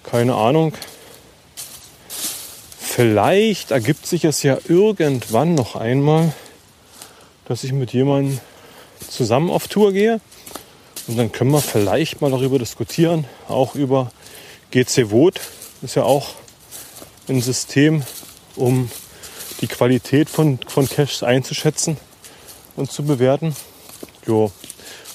keine 0.05 0.37
Ahnung. 0.37 0.75
Vielleicht 2.79 3.73
ergibt 3.73 4.07
sich 4.07 4.25
es 4.25 4.45
ja 4.45 4.59
irgendwann 4.69 5.55
noch 5.55 5.75
einmal, 5.75 6.33
dass 7.47 7.65
ich 7.65 7.73
mit 7.73 7.93
jemandem 7.93 8.39
zusammen 9.09 9.51
auf 9.51 9.67
Tour 9.67 9.93
gehe. 9.93 10.21
Und 11.09 11.17
dann 11.17 11.33
können 11.33 11.51
wir 11.51 11.61
vielleicht 11.61 12.21
mal 12.21 12.31
darüber 12.31 12.59
diskutieren, 12.59 13.25
auch 13.49 13.75
über 13.75 14.13
GC 14.71 15.11
Vote. 15.11 15.41
Ist 15.83 15.97
ja 15.97 16.05
auch 16.05 16.29
ein 17.29 17.41
System, 17.41 18.03
um 18.55 18.91
die 19.61 19.67
Qualität 19.67 20.31
von, 20.31 20.61
von 20.67 20.89
Caches 20.89 21.23
einzuschätzen 21.23 21.97
und 22.77 22.93
zu 22.93 23.03
bewerten. 23.03 23.57
Jo, 24.27 24.53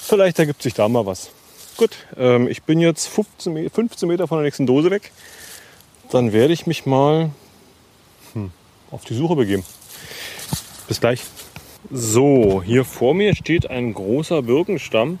vielleicht 0.02 0.38
ergibt 0.38 0.62
sich 0.62 0.74
da 0.74 0.88
mal 0.88 1.06
was. 1.06 1.30
Gut, 1.76 1.90
ähm, 2.16 2.48
ich 2.48 2.62
bin 2.62 2.78
jetzt 2.80 3.06
15, 3.08 3.70
15 3.70 4.08
Meter 4.08 4.28
von 4.28 4.38
der 4.38 4.44
nächsten 4.44 4.66
Dose 4.66 4.90
weg. 4.90 5.10
Dann 6.10 6.32
werde 6.32 6.52
ich 6.52 6.66
mich 6.66 6.86
mal 6.86 7.30
auf 8.94 9.04
die 9.04 9.14
Suche 9.14 9.34
begeben. 9.34 9.64
Bis 10.86 11.00
gleich. 11.00 11.22
So, 11.90 12.62
hier 12.64 12.84
vor 12.84 13.12
mir 13.12 13.34
steht 13.34 13.68
ein 13.68 13.92
großer 13.92 14.42
Birkenstamm. 14.42 15.18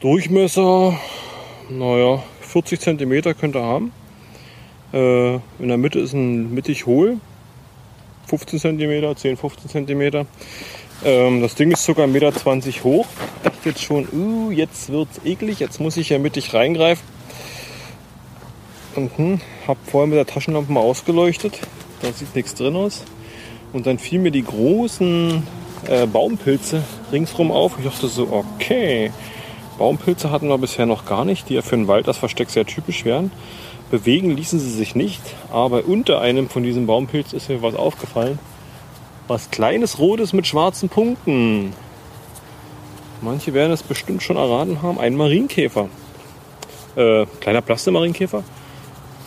Durchmesser, 0.00 0.98
naja, 1.68 2.22
40 2.40 2.80
cm 2.80 3.38
könnte 3.38 3.58
er 3.58 3.64
haben. 3.64 3.92
Äh, 4.92 5.34
in 5.34 5.68
der 5.68 5.76
Mitte 5.76 5.98
ist 5.98 6.14
ein 6.14 6.54
mittig 6.54 6.86
hohl. 6.86 7.18
15 8.28 8.58
cm, 8.58 9.16
10, 9.16 9.36
15 9.36 9.86
cm. 9.86 10.26
Ähm, 11.04 11.42
das 11.42 11.54
Ding 11.54 11.70
ist 11.70 11.84
sogar 11.84 12.06
1,20 12.06 12.10
Meter 12.10 12.84
hoch. 12.84 13.06
Dachte 13.66 13.78
jetzt 13.78 13.84
schon, 13.84 14.08
uh, 14.12 14.50
jetzt 14.50 14.90
wird's 14.90 15.20
eklig, 15.24 15.58
jetzt 15.58 15.80
muss 15.80 15.96
ich 15.96 16.10
ja 16.10 16.18
mittig 16.18 16.54
reingreifen. 16.54 17.04
Und 18.94 19.18
hm, 19.18 19.40
habe 19.66 19.78
vorher 19.84 20.06
mit 20.06 20.16
der 20.16 20.26
Taschenlampe 20.26 20.72
mal 20.72 20.80
ausgeleuchtet 20.80 21.58
da 22.00 22.12
sieht 22.12 22.34
nichts 22.34 22.54
drin 22.54 22.76
aus. 22.76 23.02
Und 23.72 23.86
dann 23.86 23.98
fielen 23.98 24.22
mir 24.22 24.30
die 24.30 24.44
großen 24.44 25.42
äh, 25.88 26.06
Baumpilze 26.06 26.82
ringsrum 27.12 27.50
auf. 27.50 27.72
Ich 27.78 27.84
dachte 27.84 28.08
so, 28.08 28.28
okay, 28.30 29.10
Baumpilze 29.78 30.30
hatten 30.30 30.48
wir 30.48 30.58
bisher 30.58 30.86
noch 30.86 31.04
gar 31.04 31.24
nicht, 31.24 31.48
die 31.48 31.54
ja 31.54 31.62
für 31.62 31.76
den 31.76 31.88
Wald 31.88 32.06
das 32.06 32.18
Versteck 32.18 32.50
sehr 32.50 32.66
typisch 32.66 33.04
wären. 33.04 33.30
Bewegen 33.90 34.30
ließen 34.30 34.58
sie 34.58 34.70
sich 34.70 34.94
nicht, 34.94 35.22
aber 35.52 35.84
unter 35.86 36.20
einem 36.20 36.48
von 36.48 36.62
diesen 36.62 36.86
Baumpilzen 36.86 37.36
ist 37.36 37.48
mir 37.48 37.62
was 37.62 37.74
aufgefallen. 37.74 38.38
Was 39.28 39.50
kleines 39.50 39.98
Rotes 39.98 40.32
mit 40.32 40.46
schwarzen 40.46 40.88
Punkten. 40.88 41.72
Manche 43.22 43.54
werden 43.54 43.72
es 43.72 43.82
bestimmt 43.82 44.22
schon 44.22 44.36
erraten 44.36 44.82
haben. 44.82 44.98
Ein 44.98 45.16
Marienkäfer. 45.16 45.88
Äh, 46.96 47.26
kleiner 47.40 47.62
Plastemarienkäfer. 47.62 48.44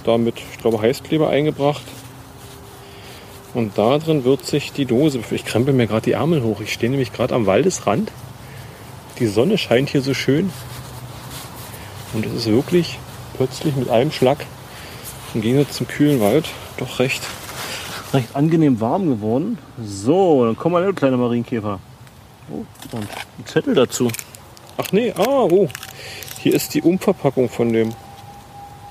Damit, 0.04 0.36
ich 0.52 0.60
glaube, 0.60 0.82
Heißkleber 0.82 1.30
eingebracht. 1.30 1.84
Und 3.54 3.78
da 3.78 3.98
drin 3.98 4.24
wird 4.26 4.46
sich 4.46 4.72
die 4.72 4.86
Dose, 4.86 5.22
ich 5.32 5.44
krempel 5.44 5.74
mir 5.74 5.88
gerade 5.88 6.04
die 6.04 6.12
Ärmel 6.12 6.44
hoch. 6.44 6.62
Ich 6.62 6.72
stehe 6.72 6.92
nämlich 6.92 7.12
gerade 7.14 7.34
am 7.34 7.48
Waldesrand. 7.48 8.12
Die 9.18 9.28
Sonne 9.28 9.58
scheint 9.58 9.90
hier 9.90 10.02
so 10.02 10.14
schön. 10.14 10.52
Und 12.14 12.26
es 12.26 12.34
ist 12.34 12.48
wirklich 12.48 13.00
plötzlich 13.36 13.76
mit 13.76 13.90
einem 13.90 14.12
Schlag 14.12 14.46
im 15.34 15.42
Gegensatz 15.42 15.78
zum 15.78 15.88
kühlen 15.88 16.22
Wald 16.22 16.50
doch 16.78 17.00
recht, 17.00 17.22
recht 18.14 18.36
angenehm 18.36 18.80
warm 18.80 19.08
geworden. 19.08 19.58
So, 19.84 20.46
dann 20.46 20.56
kommen 20.56 20.84
wir 20.84 20.94
kleine 20.94 21.18
Marienkäfer. 21.18 21.80
Oh, 22.52 22.66
und 22.92 23.08
ein 23.38 23.46
Zettel 23.46 23.76
dazu. 23.76 24.10
Ach 24.78 24.92
nee, 24.92 25.14
ah, 25.16 25.44
oh. 25.50 25.68
Hier 26.42 26.54
ist 26.54 26.74
die 26.74 26.82
Umverpackung 26.82 27.50
von 27.50 27.74
dem 27.74 27.94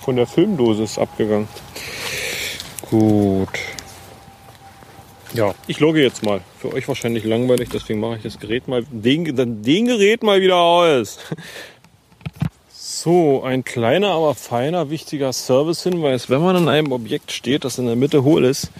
von 0.00 0.16
der 0.16 0.26
Filmdosis 0.26 0.98
abgegangen. 0.98 1.48
Gut. 2.88 3.50
Ja, 5.34 5.54
ich 5.66 5.80
logge 5.80 6.02
jetzt 6.02 6.22
mal. 6.22 6.40
Für 6.58 6.72
euch 6.72 6.88
wahrscheinlich 6.88 7.24
langweilig, 7.24 7.68
deswegen 7.70 8.00
mache 8.00 8.16
ich 8.16 8.22
das 8.22 8.38
Gerät 8.38 8.66
mal, 8.68 8.84
den, 8.90 9.24
den 9.62 9.86
Gerät 9.86 10.22
mal 10.22 10.40
wieder 10.40 10.56
aus. 10.56 11.18
So, 12.72 13.42
ein 13.42 13.64
kleiner, 13.64 14.12
aber 14.12 14.34
feiner, 14.34 14.88
wichtiger 14.88 15.32
Servicehinweis. 15.32 16.30
Wenn 16.30 16.40
man 16.40 16.56
an 16.56 16.68
einem 16.68 16.90
Objekt 16.92 17.30
steht, 17.30 17.64
das 17.64 17.78
in 17.78 17.86
der 17.86 17.96
Mitte 17.96 18.24
hohl 18.24 18.44
ist 18.44 18.70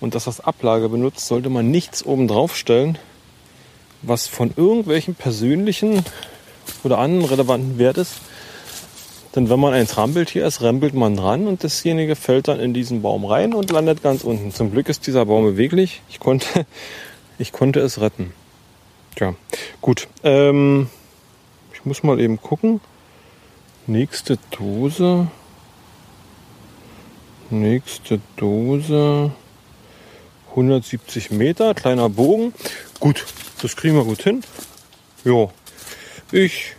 und 0.00 0.14
das 0.14 0.26
als 0.26 0.40
Ablage 0.40 0.90
benutzt, 0.90 1.26
sollte 1.26 1.48
man 1.48 1.70
nichts 1.70 2.04
oben 2.04 2.28
drauf 2.28 2.54
stellen, 2.54 2.98
was 4.06 4.26
von 4.26 4.52
irgendwelchen 4.56 5.14
persönlichen 5.14 6.04
oder 6.84 6.98
anderen 6.98 7.28
relevanten 7.28 7.78
Wert 7.78 7.98
ist. 7.98 8.20
Denn 9.34 9.50
wenn 9.50 9.60
man 9.60 9.74
ein 9.74 9.86
Trampeltier 9.86 10.46
ist, 10.46 10.62
rempelt 10.62 10.94
man 10.94 11.16
dran 11.16 11.46
und 11.46 11.62
dasjenige 11.62 12.16
fällt 12.16 12.48
dann 12.48 12.58
in 12.58 12.72
diesen 12.72 13.02
Baum 13.02 13.26
rein 13.26 13.52
und 13.52 13.70
landet 13.70 14.02
ganz 14.02 14.24
unten. 14.24 14.52
Zum 14.52 14.72
Glück 14.72 14.88
ist 14.88 15.06
dieser 15.06 15.26
Baum 15.26 15.44
beweglich. 15.44 16.00
Ich 16.08 16.20
konnte, 16.20 16.66
ich 17.38 17.52
konnte 17.52 17.80
es 17.80 18.00
retten. 18.00 18.32
Tja, 19.14 19.34
gut. 19.82 20.08
Ähm, 20.24 20.88
ich 21.74 21.84
muss 21.84 22.02
mal 22.02 22.18
eben 22.18 22.40
gucken. 22.40 22.80
Nächste 23.86 24.38
Dose. 24.50 25.28
Nächste 27.50 28.20
Dose. 28.36 29.32
170 30.50 31.30
Meter, 31.30 31.74
kleiner 31.74 32.08
Bogen. 32.08 32.54
Gut, 32.98 33.26
das 33.62 33.76
kriegen 33.76 33.94
wir 33.94 34.04
gut 34.04 34.22
hin. 34.22 34.42
Jo, 35.24 35.50
ich 36.32 36.74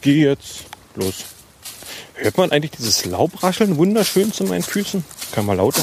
gehe 0.00 0.28
jetzt 0.28 0.64
los. 0.94 1.24
Hört 2.14 2.36
man 2.36 2.52
eigentlich 2.52 2.72
dieses 2.72 3.04
Laubrascheln 3.06 3.76
wunderschön 3.76 4.32
zu 4.32 4.44
meinen 4.44 4.62
Füßen? 4.62 5.04
Kann 5.32 5.46
man 5.46 5.56
lauter. 5.56 5.82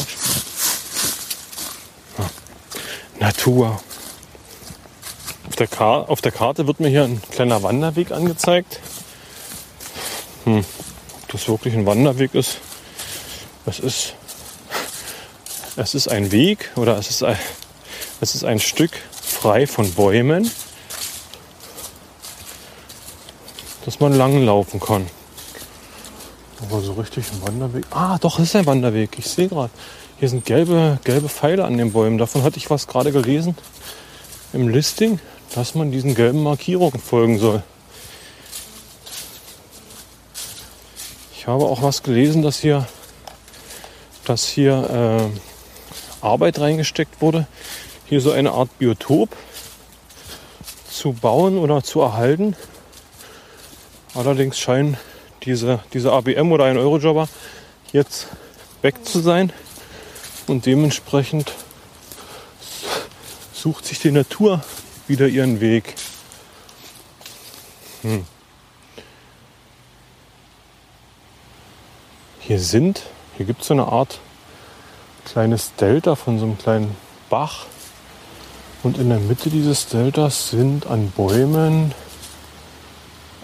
Ah. 2.18 2.30
Natur. 3.20 3.82
Auf 5.48 5.56
der, 5.56 5.82
auf 5.82 6.22
der 6.22 6.32
Karte 6.32 6.68
wird 6.68 6.80
mir 6.80 6.90
hier 6.90 7.04
ein 7.04 7.22
kleiner 7.32 7.64
Wanderweg 7.64 8.12
angezeigt. 8.12 8.80
Hm. 10.44 10.60
Ob 10.60 11.28
das 11.30 11.48
wirklich 11.48 11.74
ein 11.74 11.86
Wanderweg 11.86 12.36
ist? 12.36 12.60
Es 13.66 13.80
ist, 13.80 14.14
es 15.76 15.96
ist 15.96 16.08
ein 16.08 16.32
Weg 16.32 16.72
oder 16.76 16.98
es 16.98 17.10
ist 17.10 17.24
ein, 17.24 17.38
es 18.22 18.36
ist 18.36 18.44
ein 18.44 18.60
Stück 18.60 18.92
frei 19.28 19.68
von 19.68 19.92
Bäumen, 19.94 20.50
dass 23.86 24.00
man 24.00 24.14
lang 24.14 24.44
laufen 24.44 24.80
kann. 24.80 25.08
Aber 26.62 26.82
so 26.82 26.94
richtig 26.94 27.26
ein 27.32 27.42
Wanderweg. 27.44 27.86
Ah, 27.92 28.18
doch, 28.20 28.40
ist 28.40 28.56
ein 28.56 28.66
Wanderweg. 28.66 29.18
Ich 29.20 29.30
sehe 29.30 29.48
gerade. 29.48 29.70
Hier 30.20 30.30
sind 30.30 30.46
gelbe, 30.46 31.00
gelbe 31.04 31.30
Pfeile 31.30 31.66
an 31.66 31.78
den 31.78 31.92
Bäumen. 31.92 32.18
Davon 32.18 32.42
hatte 32.44 32.58
ich 32.58 32.70
was 32.70 32.88
gerade 32.88 33.12
gelesen 33.12 33.56
im 34.54 34.68
Listing, 34.68 35.20
dass 35.54 35.76
man 35.76 35.92
diesen 35.92 36.16
gelben 36.16 36.42
Markierungen 36.42 37.00
folgen 37.00 37.38
soll. 37.38 37.62
Ich 41.36 41.46
habe 41.46 41.66
auch 41.66 41.82
was 41.82 42.02
gelesen, 42.02 42.42
dass 42.42 42.60
hier, 42.60 42.88
dass 44.26 44.48
hier 44.48 45.30
äh, 45.32 46.26
Arbeit 46.26 46.60
reingesteckt 46.60 47.22
wurde, 47.22 47.48
hier 48.10 48.22
so 48.22 48.32
eine 48.32 48.52
Art 48.52 48.78
Biotop 48.80 49.30
zu 50.90 51.14
bauen 51.14 51.58
oder 51.58 51.84
zu 51.84 52.02
erhalten. 52.02 52.56
Allerdings 54.14 54.58
scheinen 54.58 54.98
diese, 55.44 55.80
diese 55.94 56.12
ABM 56.12 56.52
oder 56.52 56.66
ein 56.66 56.78
Eurojobber 56.78 57.28
jetzt 57.92 58.28
weg 58.82 59.06
zu 59.06 59.20
sein. 59.20 59.52
Und 60.48 60.66
dementsprechend 60.66 61.54
sucht 63.54 63.86
sich 63.86 64.00
die 64.00 64.12
Natur 64.12 64.64
wieder 65.08 65.28
ihren 65.28 65.60
Weg. 65.60 65.96
Hm. 68.02 68.26
Hier 72.40 72.60
sind, 72.60 73.04
hier 73.36 73.46
gibt 73.46 73.62
es 73.62 73.68
so 73.68 73.74
eine 73.74 73.88
Art 73.88 74.20
kleines 75.26 75.76
Delta 75.76 76.16
von 76.16 76.40
so 76.40 76.46
einem 76.46 76.58
kleinen 76.58 76.96
Bach. 77.30 77.66
Und 78.88 79.00
in 79.00 79.10
der 79.10 79.20
Mitte 79.20 79.50
dieses 79.50 79.88
Deltas 79.88 80.52
sind 80.52 80.88
an 80.88 81.12
Bäumen 81.12 81.94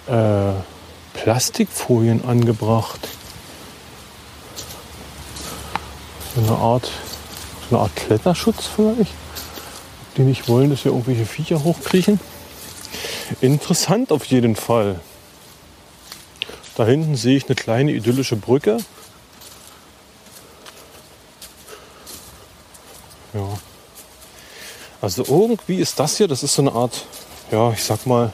äh, 0.07 0.53
Plastikfolien 1.13 2.23
angebracht. 2.23 3.09
So 6.33 6.41
eine 6.43 6.57
Art, 6.57 6.89
so 7.69 7.75
eine 7.75 7.83
Art 7.83 7.93
Kletterschutz 7.97 8.67
vielleicht, 8.73 9.11
die 10.15 10.21
nicht 10.21 10.47
wollen, 10.47 10.69
dass 10.69 10.83
hier 10.83 10.93
irgendwelche 10.93 11.25
Viecher 11.25 11.61
hochkriechen. 11.61 12.21
Interessant 13.41 14.13
auf 14.13 14.23
jeden 14.23 14.55
Fall. 14.55 15.01
Da 16.75 16.85
hinten 16.85 17.17
sehe 17.17 17.35
ich 17.35 17.47
eine 17.47 17.55
kleine 17.55 17.91
idyllische 17.91 18.37
Brücke. 18.37 18.77
Ja. 23.33 23.49
Also 25.03 25.25
irgendwie 25.27 25.81
ist 25.81 25.99
das 25.99 26.15
hier, 26.15 26.29
das 26.29 26.43
ist 26.43 26.53
so 26.53 26.61
eine 26.61 26.71
Art, 26.71 27.05
ja, 27.51 27.73
ich 27.73 27.83
sag 27.83 28.05
mal, 28.05 28.31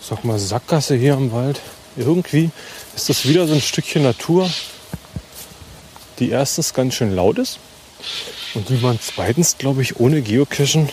sag 0.00 0.22
mal, 0.22 0.38
Sackgasse 0.38 0.94
hier 0.94 1.14
im 1.14 1.32
Wald. 1.32 1.60
Irgendwie 1.96 2.50
ist 2.94 3.08
das 3.08 3.26
wieder 3.26 3.48
so 3.48 3.54
ein 3.54 3.60
Stückchen 3.60 4.04
Natur, 4.04 4.48
die 6.20 6.30
erstens 6.30 6.72
ganz 6.72 6.94
schön 6.94 7.16
laut 7.16 7.38
ist 7.38 7.58
und 8.54 8.68
die 8.68 8.76
man 8.76 9.00
zweitens, 9.00 9.58
glaube 9.58 9.82
ich, 9.82 9.98
ohne 9.98 10.22
Geocachen 10.22 10.88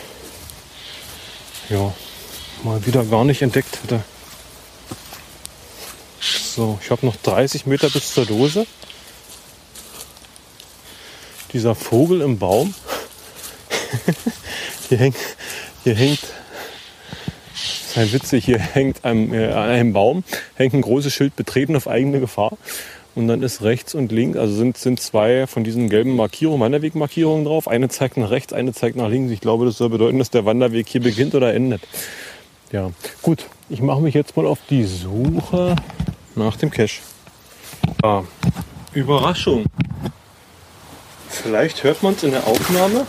ja, 1.69 1.93
mal 2.63 2.83
wieder 2.87 3.05
gar 3.05 3.25
nicht 3.25 3.43
entdeckt 3.43 3.77
hätte. 3.83 4.03
So, 6.19 6.79
ich 6.81 6.89
habe 6.89 7.05
noch 7.05 7.15
30 7.17 7.67
Meter 7.67 7.91
bis 7.91 8.11
zur 8.11 8.25
Dose. 8.25 8.65
Dieser 11.53 11.75
Vogel 11.75 12.21
im 12.21 12.39
Baum. 12.39 12.73
hier, 14.89 14.97
hängt, 14.97 15.17
hier 15.83 15.95
hängt 15.95 16.19
Sei 17.93 18.11
witzig, 18.11 18.45
hier 18.45 18.57
hängt 18.57 19.05
am, 19.05 19.31
äh, 19.33 19.51
an 19.51 19.69
einem 19.69 19.93
Baum 19.93 20.23
hängt 20.55 20.73
ein 20.73 20.81
großes 20.81 21.13
Schild 21.13 21.35
betreten 21.35 21.75
auf 21.75 21.87
eigene 21.87 22.19
Gefahr. 22.19 22.57
Und 23.13 23.27
dann 23.27 23.43
ist 23.43 23.61
rechts 23.61 23.93
und 23.93 24.11
links, 24.11 24.39
also 24.39 24.55
sind, 24.55 24.79
sind 24.79 24.99
zwei 24.99 25.45
von 25.45 25.63
diesen 25.63 25.87
gelben 25.89 26.15
Markierungen, 26.15 26.59
Wanderwegmarkierungen 26.59 27.45
drauf. 27.45 27.67
Eine 27.67 27.89
zeigt 27.89 28.17
nach 28.17 28.31
rechts, 28.31 28.51
eine 28.51 28.73
zeigt 28.73 28.95
nach 28.95 29.09
links. 29.09 29.31
Ich 29.31 29.41
glaube, 29.41 29.65
das 29.65 29.77
soll 29.77 29.89
bedeuten, 29.89 30.17
dass 30.17 30.31
der 30.31 30.45
Wanderweg 30.45 30.87
hier 30.87 31.01
beginnt 31.01 31.35
oder 31.35 31.53
endet. 31.53 31.81
Ja, 32.71 32.89
gut. 33.21 33.45
Ich 33.69 33.83
mache 33.83 34.01
mich 34.01 34.15
jetzt 34.15 34.35
mal 34.35 34.47
auf 34.47 34.57
die 34.71 34.85
Suche 34.85 35.75
nach 36.33 36.55
dem 36.55 36.71
Cache. 36.71 37.01
Ah, 38.01 38.23
Überraschung. 38.93 39.65
Vielleicht 41.29 41.83
hört 41.83 42.01
man 42.01 42.15
es 42.15 42.23
in 42.23 42.31
der 42.31 42.47
Aufnahme. 42.47 43.05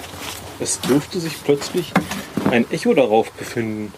Es 0.61 0.81
dürfte 0.81 1.21
sich 1.21 1.43
plötzlich 1.43 1.93
ein 2.51 2.71
Echo 2.71 2.95
darauf 2.95 3.33
befinden. 3.33 3.93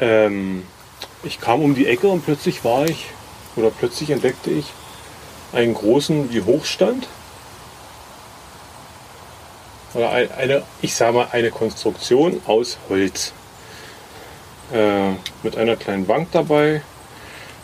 Ähm, 0.00 0.64
ich 1.24 1.40
kam 1.40 1.62
um 1.62 1.74
die 1.74 1.86
Ecke 1.86 2.08
und 2.08 2.24
plötzlich 2.24 2.64
war 2.64 2.84
ich, 2.86 3.06
oder 3.56 3.70
plötzlich 3.70 4.10
entdeckte 4.10 4.50
ich 4.50 4.66
einen 5.52 5.74
großen 5.74 6.32
wie 6.32 6.42
Hochstand. 6.42 7.08
Oder 9.94 10.10
eine, 10.10 10.62
ich 10.80 10.94
sage 10.94 11.12
mal, 11.12 11.28
eine 11.32 11.50
Konstruktion 11.50 12.40
aus 12.46 12.78
Holz. 12.88 13.32
Äh, 14.72 15.12
mit 15.42 15.56
einer 15.56 15.76
kleinen 15.76 16.06
Bank 16.06 16.28
dabei 16.32 16.80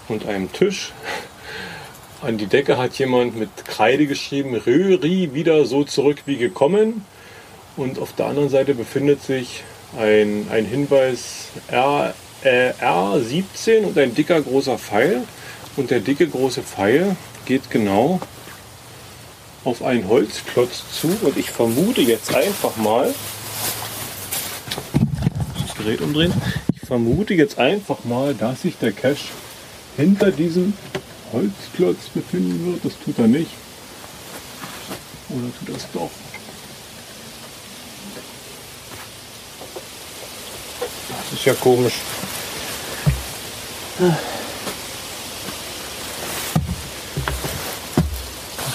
und 0.08 0.26
einem 0.26 0.52
Tisch. 0.52 0.92
An 2.20 2.36
die 2.36 2.46
Decke 2.46 2.76
hat 2.76 2.98
jemand 2.98 3.36
mit 3.36 3.64
Kreide 3.64 4.06
geschrieben, 4.06 4.54
Röri 4.56 5.32
wieder 5.32 5.64
so 5.64 5.84
zurück 5.84 6.18
wie 6.26 6.36
gekommen. 6.36 7.06
Und 7.78 8.00
auf 8.00 8.12
der 8.12 8.26
anderen 8.26 8.48
Seite 8.48 8.74
befindet 8.74 9.22
sich 9.22 9.62
ein, 9.96 10.48
ein 10.50 10.64
Hinweis 10.64 11.46
R, 11.68 12.12
äh, 12.42 12.72
R17 12.72 13.84
und 13.84 13.96
ein 13.96 14.16
dicker 14.16 14.40
großer 14.40 14.78
Pfeil. 14.78 15.22
Und 15.76 15.92
der 15.92 16.00
dicke 16.00 16.26
große 16.26 16.62
Pfeil 16.62 17.14
geht 17.46 17.70
genau 17.70 18.18
auf 19.62 19.84
einen 19.84 20.08
Holzklotz 20.08 20.82
zu. 20.90 21.16
Und 21.22 21.36
ich 21.36 21.52
vermute 21.52 22.00
jetzt 22.00 22.34
einfach 22.34 22.76
mal, 22.78 23.14
das 25.64 25.76
Gerät 25.76 26.00
umdrehen, 26.00 26.32
ich 26.74 26.80
vermute 26.80 27.34
jetzt 27.34 27.60
einfach 27.60 28.02
mal, 28.02 28.34
dass 28.34 28.62
sich 28.62 28.76
der 28.78 28.90
Cache 28.90 29.28
hinter 29.96 30.32
diesem 30.32 30.72
Holzklotz 31.32 32.08
befinden 32.12 32.72
wird. 32.72 32.84
Das 32.84 32.98
tut 33.04 33.20
er 33.20 33.28
nicht. 33.28 33.52
Oder 35.28 35.46
tut 35.60 35.76
es 35.76 35.86
doch? 35.92 36.10
Ist 41.32 41.44
ja 41.44 41.54
komisch. 41.54 41.94
Muss 43.98 44.14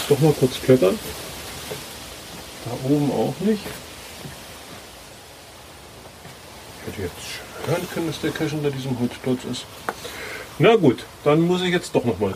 doch 0.09 0.19
mal 0.19 0.33
kurz 0.33 0.59
klettern. 0.61 0.99
Da 2.65 2.71
oben 2.89 3.11
auch 3.11 3.33
nicht. 3.39 3.63
Ich 6.81 6.87
hätte 6.87 7.01
jetzt 7.03 7.67
hören 7.67 7.87
können, 7.93 8.07
dass 8.07 8.19
der 8.19 8.31
Cache 8.31 8.55
unter 8.55 8.71
diesem 8.71 8.99
Holzklotz 8.99 9.45
ist. 9.49 9.65
Na 10.59 10.75
gut, 10.75 11.05
dann 11.23 11.41
muss 11.41 11.61
ich 11.61 11.69
jetzt 11.69 11.95
doch 11.95 12.03
noch 12.03 12.19
mal. 12.19 12.33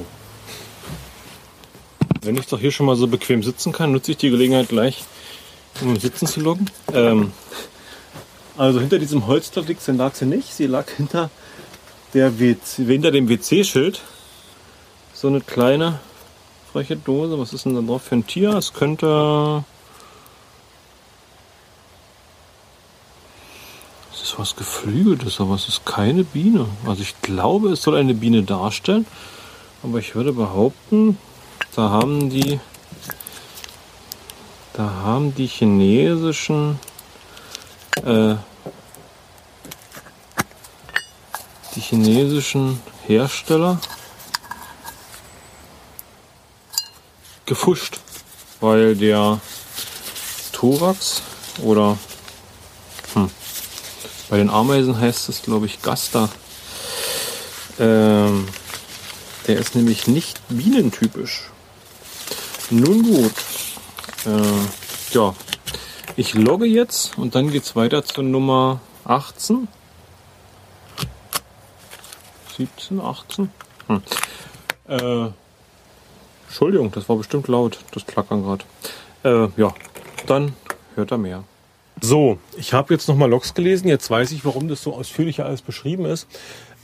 Wenn 2.22 2.36
ich 2.36 2.48
doch 2.48 2.60
hier 2.60 2.72
schon 2.72 2.86
mal 2.86 2.96
so 2.96 3.08
bequem 3.08 3.44
sitzen 3.44 3.72
kann, 3.72 3.92
nutze 3.92 4.12
ich 4.12 4.18
die 4.18 4.30
Gelegenheit 4.30 4.70
gleich, 4.70 5.04
um 5.82 6.00
Sitzen 6.00 6.28
zu 6.28 6.40
loggen. 6.40 6.70
Ähm, 6.94 7.32
also 8.58 8.80
hinter 8.80 9.00
diesem 9.00 9.24
sie, 9.28 9.92
lag 9.92 10.16
sie 10.16 10.26
nicht. 10.26 10.54
Sie 10.54 10.68
lag 10.68 10.90
hinter, 10.90 11.30
der 12.14 12.40
WC, 12.40 12.86
hinter 12.86 13.12
dem 13.12 13.30
WC-Schild. 13.30 14.02
So 15.14 15.28
eine 15.28 15.42
kleine 15.42 16.00
freche 16.72 16.96
Dose. 16.96 17.40
Was 17.40 17.54
ist 17.54 17.66
denn 17.66 17.76
da 17.76 17.82
drauf 17.82 18.04
für 18.04 18.16
ein 18.16 18.28
Tier? 18.28 18.54
Es 18.54 18.74
könnte 18.74 19.64
Es 24.12 24.24
ist 24.24 24.40
was 24.40 24.56
Geflügeltes, 24.56 25.40
aber 25.40 25.56
es 25.56 25.68
ist 25.68 25.86
keine 25.86 26.24
Biene. 26.24 26.66
Also 26.86 27.02
ich 27.04 27.22
glaube, 27.22 27.70
es 27.70 27.84
soll 27.84 27.96
eine 27.96 28.16
Biene 28.16 28.44
darstellen. 28.44 29.06
Aber 29.84 30.00
ich 30.00 30.16
würde 30.16 30.34
behaupten, 30.34 31.18
da 31.76 31.90
haben 31.92 32.30
die, 32.30 32.60
da 34.74 34.90
haben 35.04 35.36
die 35.36 35.46
chinesischen, 35.46 36.80
äh, 38.08 38.36
die 41.76 41.82
chinesischen 41.82 42.82
Hersteller 43.06 43.80
gefuscht, 47.46 48.00
weil 48.62 48.96
der 48.96 49.40
Thorax 50.54 51.22
oder 51.62 51.98
hm, 53.14 53.30
bei 54.30 54.38
den 54.38 54.50
Ameisen 54.50 55.00
heißt 55.00 55.30
es, 55.30 55.42
glaube 55.42 55.66
ich, 55.66 55.82
Gaster. 55.82 56.30
Ähm, 57.80 58.48
der 59.48 59.60
ist 59.60 59.76
nämlich 59.76 60.08
nicht 60.08 60.42
bienentypisch. 60.50 61.50
Nun 62.70 63.04
gut. 63.04 63.34
Äh, 64.26 65.14
ja, 65.14 65.34
ich 66.18 66.34
logge 66.34 66.66
jetzt 66.66 67.18
und 67.18 67.36
dann 67.36 67.52
geht 67.52 67.64
es 67.64 67.76
weiter 67.76 68.04
zur 68.04 68.24
Nummer 68.24 68.82
18. 69.06 69.68
17, 72.58 73.00
18. 73.00 73.50
Hm. 73.88 74.02
Äh, 74.88 75.30
Entschuldigung, 76.48 76.92
das 76.92 77.08
war 77.08 77.18
bestimmt 77.18 77.48
laut, 77.48 77.78
das 77.92 78.06
Klackern 78.06 78.44
gerade. 78.44 78.66
Äh, 79.24 79.62
ja, 79.62 79.74
dann 80.26 80.54
hört 80.96 81.12
er 81.12 81.20
mehr. 81.20 81.44
So, 82.02 82.40
ich 82.58 82.74
habe 82.74 82.94
jetzt 82.94 83.08
nochmal 83.08 83.30
Logs 83.30 83.54
gelesen. 83.54 83.88
Jetzt 83.88 84.10
weiß 84.10 84.32
ich, 84.32 84.44
warum 84.44 84.68
das 84.68 84.82
so 84.82 84.96
ausführlich 84.96 85.44
alles 85.44 85.62
beschrieben 85.62 86.06
ist. 86.06 86.28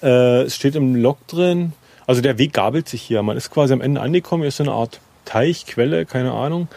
Äh, 0.04 0.44
es 0.44 0.56
steht 0.56 0.76
im 0.76 0.96
Log 0.96 1.28
drin, 1.28 1.74
also 2.06 2.22
der 2.22 2.38
Weg 2.38 2.54
gabelt 2.54 2.88
sich 2.88 3.02
hier. 3.02 3.24
Man 3.24 3.38
ist 3.38 3.50
quasi 3.50 3.74
am 3.74 3.82
Ende 3.82 4.02
angekommen. 4.02 4.44
Hier 4.44 4.50
ist 4.50 4.58
so 4.58 4.64
eine 4.64 4.74
Art 4.74 5.00
Teich, 5.26 5.66
Quelle, 5.66 6.06
keine 6.06 6.34
Ahnung. 6.34 6.68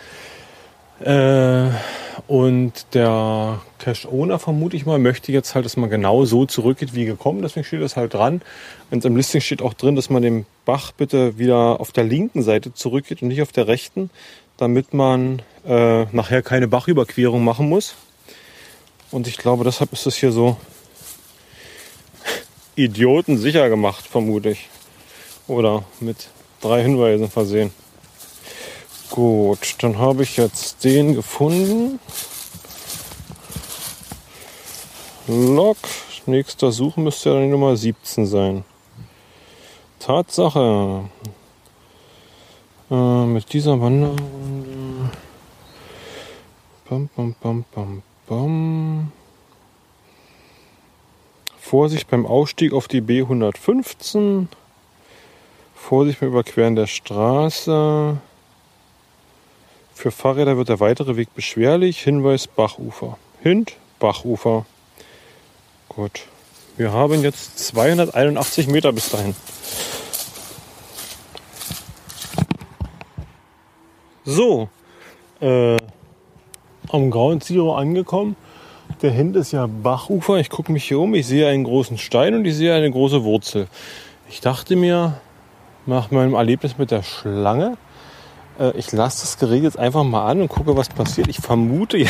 Äh, 1.01 1.69
und 2.27 2.73
der 2.95 3.61
Cache-Owner, 3.79 4.39
vermute 4.39 4.77
ich 4.77 4.87
mal, 4.87 4.99
möchte 4.99 5.33
jetzt 5.33 5.55
halt, 5.55 5.65
dass 5.65 5.77
man 5.77 5.91
genau 5.91 6.25
so 6.25 6.47
zurückgeht, 6.47 6.95
wie 6.95 7.05
gekommen. 7.05 7.43
Deswegen 7.43 7.65
steht 7.65 7.83
das 7.83 7.97
halt 7.97 8.15
dran. 8.15 8.43
Und 8.91 9.05
im 9.05 9.17
Listing 9.17 9.41
steht 9.41 9.63
auch 9.63 9.75
drin, 9.75 9.97
dass 9.97 10.11
man 10.11 10.23
den 10.23 10.47
Bach 10.65 10.93
bitte 10.93 11.39
wieder 11.39 11.81
auf 11.81 11.93
der 11.93 12.05
linken 12.05 12.43
Seite 12.43 12.73
zurückgeht 12.73 13.23
und 13.23 13.29
nicht 13.29 13.43
auf 13.43 13.53
der 13.53 13.69
rechten, 13.69 14.11
damit 14.57 14.95
man 14.95 15.43
äh, 15.67 16.05
nachher 16.13 16.43
keine 16.43 16.69
Bachüberquerung 16.69 17.45
machen 17.45 17.69
muss. 17.69 17.95
Und 19.11 19.29
ich 19.29 19.37
glaube, 19.37 19.65
deshalb 19.65 19.93
ist 19.93 20.07
es 20.07 20.17
hier 20.17 20.33
so 20.33 20.57
Idioten 22.77 23.39
sicher 23.39 23.69
gemacht, 23.69 24.07
vermute 24.07 24.51
ich. 24.51 24.69
Oder 25.47 25.85
mit 26.01 26.29
drei 26.61 26.83
Hinweisen 26.83 27.31
versehen. 27.31 27.73
Gut, 29.11 29.77
dann 29.81 29.99
habe 29.99 30.23
ich 30.25 30.37
jetzt 30.37 30.85
den 30.85 31.15
gefunden. 31.15 32.01
Log. 35.27 35.77
Nächster 36.27 36.73
Suchen 36.73 37.05
müsste 37.05 37.31
ja 37.31 37.41
die 37.41 37.47
Nummer 37.47 37.77
17 37.77 38.27
sein. 38.27 38.65
Tatsache. 40.01 41.05
Äh, 42.91 43.25
mit 43.27 43.53
dieser 43.53 43.81
Wanderung. 43.81 45.11
Bam, 46.89 47.09
bam, 47.17 47.35
bam, 47.41 47.65
bam, 47.73 48.03
Bam. 48.29 49.13
Vorsicht 51.59 52.09
beim 52.09 52.27
Aufstieg 52.27 52.73
auf 52.73 52.89
die 52.89 53.01
B115. 53.01 54.47
Vorsicht 55.75 56.21
beim 56.21 56.31
Überqueren 56.31 56.75
der 56.75 56.87
Straße. 56.87 58.19
Für 59.97 60.11
Fahrräder 60.11 60.59
wird 60.59 60.69
der 60.69 60.79
weitere 60.79 61.17
Weg 61.17 61.35
beschwerlich. 61.35 62.03
Hinweis 62.03 62.47
Bachufer. 62.47 63.17
Hint 63.41 63.77
Bachufer. 63.99 64.67
Gut. 65.89 66.27
Wir 66.77 66.93
haben 66.93 67.23
jetzt 67.23 67.59
281 67.61 68.69
Meter 68.69 68.93
bis 68.93 69.09
dahin. 69.09 69.35
So. 74.27 74.69
Äh, 75.41 75.79
am 76.89 77.11
Grauen 77.11 77.41
Zero 77.41 77.75
angekommen. 77.75 78.37
Der 79.01 79.13
Hint 79.13 79.35
ist 79.35 79.53
ja 79.53 79.67
Bachufer. 79.67 80.37
Ich 80.37 80.51
gucke 80.51 80.73
mich 80.73 80.85
hier 80.85 81.01
um. 81.01 81.15
Ich 81.15 81.27
sehe 81.27 81.49
einen 81.49 81.65
großen 81.65 81.97
Stein 81.97 82.35
und 82.35 82.45
ich 82.45 82.55
sehe 82.55 82.75
eine 82.75 82.91
große 82.91 83.25
Wurzel. 83.25 83.67
Ich 84.29 84.43
dachte 84.43 84.77
mir, 84.77 85.19
nach 85.87 86.11
meinem 86.11 86.35
Erlebnis 86.35 86.77
mit 86.77 86.91
der 86.91 87.03
Schlange, 87.03 87.79
äh, 88.59 88.77
ich 88.77 88.93
lasse 88.93 89.23
das 89.23 89.39
Gerät 89.39 89.63
jetzt 89.63 89.79
einfach 89.79 90.05
mal 90.05 90.27
an 90.27 90.41
und 90.41 90.49
gucke, 90.49 90.77
was 90.77 90.89
passiert. 90.89 91.29
Ich 91.29 91.39
vermute, 91.39 92.07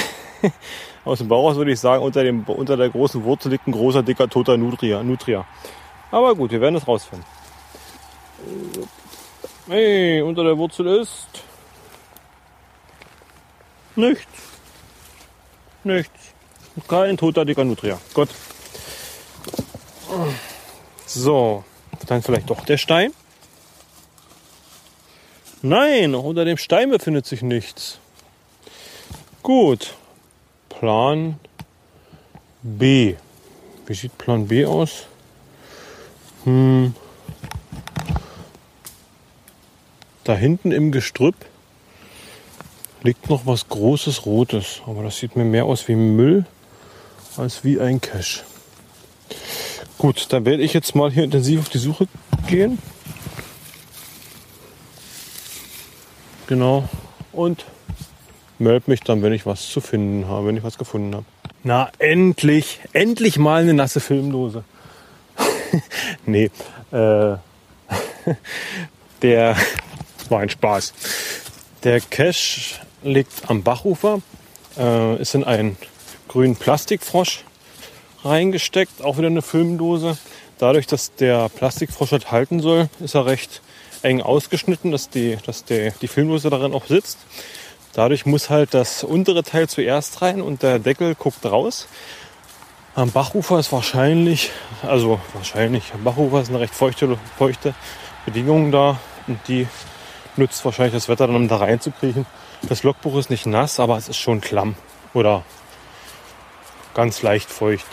aus 1.04 1.18
dem 1.18 1.28
Bauch 1.28 1.54
würde 1.56 1.72
ich 1.72 1.80
sagen, 1.80 2.02
unter, 2.02 2.22
dem, 2.22 2.44
unter 2.44 2.76
der 2.76 2.90
großen 2.90 3.24
Wurzel 3.24 3.52
liegt 3.52 3.66
ein 3.66 3.72
großer, 3.72 4.02
dicker, 4.02 4.28
toter 4.28 4.56
Nutria. 4.56 5.02
Nutria. 5.02 5.44
Aber 6.10 6.34
gut, 6.34 6.50
wir 6.50 6.60
werden 6.60 6.76
es 6.76 6.86
rausfinden. 6.86 7.26
Hey, 9.68 10.22
unter 10.22 10.44
der 10.44 10.56
Wurzel 10.56 10.86
ist 10.86 11.26
nichts. 13.96 14.26
Nichts. 15.82 16.34
Kein 16.88 17.16
toter 17.16 17.44
dicker 17.44 17.64
Nutria. 17.64 17.98
Gut. 18.14 18.28
So, 21.06 21.64
dann 22.06 22.22
vielleicht 22.22 22.50
doch 22.50 22.64
der 22.64 22.76
Stein. 22.76 23.12
Nein, 25.62 26.14
unter 26.14 26.44
dem 26.44 26.58
Stein 26.58 26.90
befindet 26.90 27.26
sich 27.26 27.42
nichts. 27.42 27.98
Gut. 29.42 29.94
Plan 30.68 31.38
B. 32.62 33.14
Wie 33.86 33.94
sieht 33.94 34.18
Plan 34.18 34.48
B 34.48 34.66
aus? 34.66 35.06
Hm. 36.44 36.94
Da 40.24 40.34
hinten 40.34 40.72
im 40.72 40.92
Gestrüpp 40.92 41.36
liegt 43.02 43.30
noch 43.30 43.46
was 43.46 43.68
Großes 43.68 44.26
Rotes. 44.26 44.82
Aber 44.86 45.04
das 45.04 45.18
sieht 45.18 45.36
mir 45.36 45.44
mehr 45.44 45.64
aus 45.64 45.86
wie 45.88 45.94
Müll 45.94 46.44
als 47.36 47.64
wie 47.64 47.80
ein 47.80 48.00
Cache. 48.00 48.42
Gut, 49.98 50.26
dann 50.30 50.44
werde 50.44 50.62
ich 50.62 50.72
jetzt 50.72 50.94
mal 50.94 51.10
hier 51.10 51.24
intensiv 51.24 51.60
auf 51.60 51.68
die 51.68 51.78
Suche 51.78 52.08
gehen. 52.48 52.78
Genau. 56.46 56.88
Und 57.32 57.64
melde 58.58 58.90
mich 58.90 59.00
dann, 59.00 59.22
wenn 59.22 59.32
ich 59.32 59.46
was 59.46 59.68
zu 59.68 59.80
finden 59.80 60.28
habe, 60.28 60.46
wenn 60.46 60.56
ich 60.56 60.62
was 60.62 60.78
gefunden 60.78 61.14
habe. 61.14 61.26
Na, 61.62 61.90
endlich, 61.98 62.80
endlich 62.92 63.38
mal 63.38 63.62
eine 63.62 63.74
nasse 63.74 64.00
Filmdose. 64.00 64.64
nee, 66.26 66.50
äh, 66.92 67.36
der 69.22 69.56
war 70.28 70.40
ein 70.40 70.48
Spaß. 70.48 70.94
Der 71.82 72.00
Cache 72.00 72.80
liegt 73.02 73.48
am 73.48 73.62
Bachufer, 73.62 74.20
äh, 74.78 75.20
ist 75.20 75.34
in 75.34 75.44
einen 75.44 75.76
grünen 76.28 76.56
Plastikfrosch 76.56 77.44
reingesteckt, 78.24 79.02
auch 79.02 79.18
wieder 79.18 79.28
eine 79.28 79.42
Filmdose. 79.42 80.16
Dadurch, 80.58 80.86
dass 80.86 81.14
der 81.14 81.48
Plastikfrosch 81.48 82.12
halt 82.12 82.30
halten 82.30 82.60
soll, 82.60 82.88
ist 83.00 83.14
er 83.14 83.26
recht 83.26 83.60
eng 84.02 84.22
ausgeschnitten, 84.22 84.90
dass 84.90 85.10
die, 85.10 85.38
dass 85.46 85.64
der, 85.64 85.92
die 85.92 86.08
Filmdose 86.08 86.50
darin 86.50 86.74
auch 86.74 86.86
sitzt. 86.86 87.18
Dadurch 87.92 88.26
muss 88.26 88.50
halt 88.50 88.74
das 88.74 89.04
untere 89.04 89.42
Teil 89.42 89.68
zuerst 89.68 90.20
rein 90.20 90.42
und 90.42 90.62
der 90.62 90.78
Deckel 90.78 91.14
guckt 91.14 91.44
raus. 91.46 91.88
Am 92.94 93.10
Bachufer 93.10 93.58
ist 93.58 93.72
wahrscheinlich, 93.72 94.50
also 94.82 95.20
wahrscheinlich, 95.34 95.92
am 95.94 96.04
Bachufer 96.04 96.40
ist 96.40 96.48
eine 96.48 96.60
recht 96.60 96.74
feuchte, 96.74 97.18
feuchte 97.38 97.74
Bedingung 98.24 98.72
da 98.72 98.98
und 99.26 99.38
die 99.48 99.66
nützt 100.36 100.64
wahrscheinlich 100.64 100.94
das 100.94 101.08
Wetter 101.08 101.26
dann, 101.26 101.36
um 101.36 101.48
da 101.48 101.56
reinzukriechen. 101.56 102.26
Das 102.62 102.82
Logbuch 102.82 103.16
ist 103.16 103.30
nicht 103.30 103.46
nass, 103.46 103.80
aber 103.80 103.96
es 103.96 104.08
ist 104.08 104.18
schon 104.18 104.40
klamm 104.40 104.74
oder 105.14 105.44
ganz 106.94 107.22
leicht 107.22 107.50
feucht. 107.50 107.86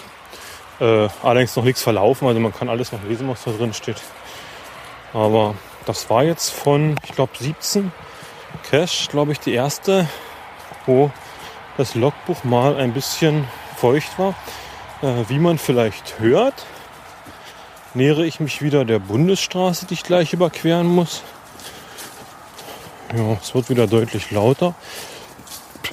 Äh, 0.79 1.07
allerdings 1.21 1.55
noch 1.55 1.63
nichts 1.63 1.81
verlaufen, 1.81 2.27
also 2.27 2.39
man 2.39 2.53
kann 2.53 2.69
alles 2.69 2.91
noch 2.91 3.03
lesen, 3.03 3.27
was 3.27 3.43
da 3.43 3.51
drin 3.51 3.73
steht. 3.73 4.01
Aber 5.13 5.55
das 5.85 6.09
war 6.09 6.23
jetzt 6.23 6.51
von, 6.51 6.95
ich 7.03 7.11
glaube, 7.13 7.31
17 7.39 7.91
Cash, 8.69 9.09
glaube 9.09 9.31
ich, 9.31 9.39
die 9.39 9.53
erste, 9.53 10.07
wo 10.85 11.11
das 11.77 11.95
Logbuch 11.95 12.43
mal 12.43 12.77
ein 12.77 12.93
bisschen 12.93 13.47
feucht 13.77 14.17
war. 14.17 14.35
Äh, 15.01 15.27
wie 15.27 15.39
man 15.39 15.57
vielleicht 15.57 16.19
hört, 16.19 16.65
nähere 17.93 18.25
ich 18.25 18.39
mich 18.39 18.61
wieder 18.61 18.85
der 18.85 18.99
Bundesstraße, 18.99 19.85
die 19.85 19.95
ich 19.95 20.03
gleich 20.03 20.33
überqueren 20.33 20.87
muss. 20.87 21.23
Ja, 23.15 23.37
es 23.41 23.53
wird 23.53 23.69
wieder 23.69 23.87
deutlich 23.87 24.31
lauter. 24.31 24.73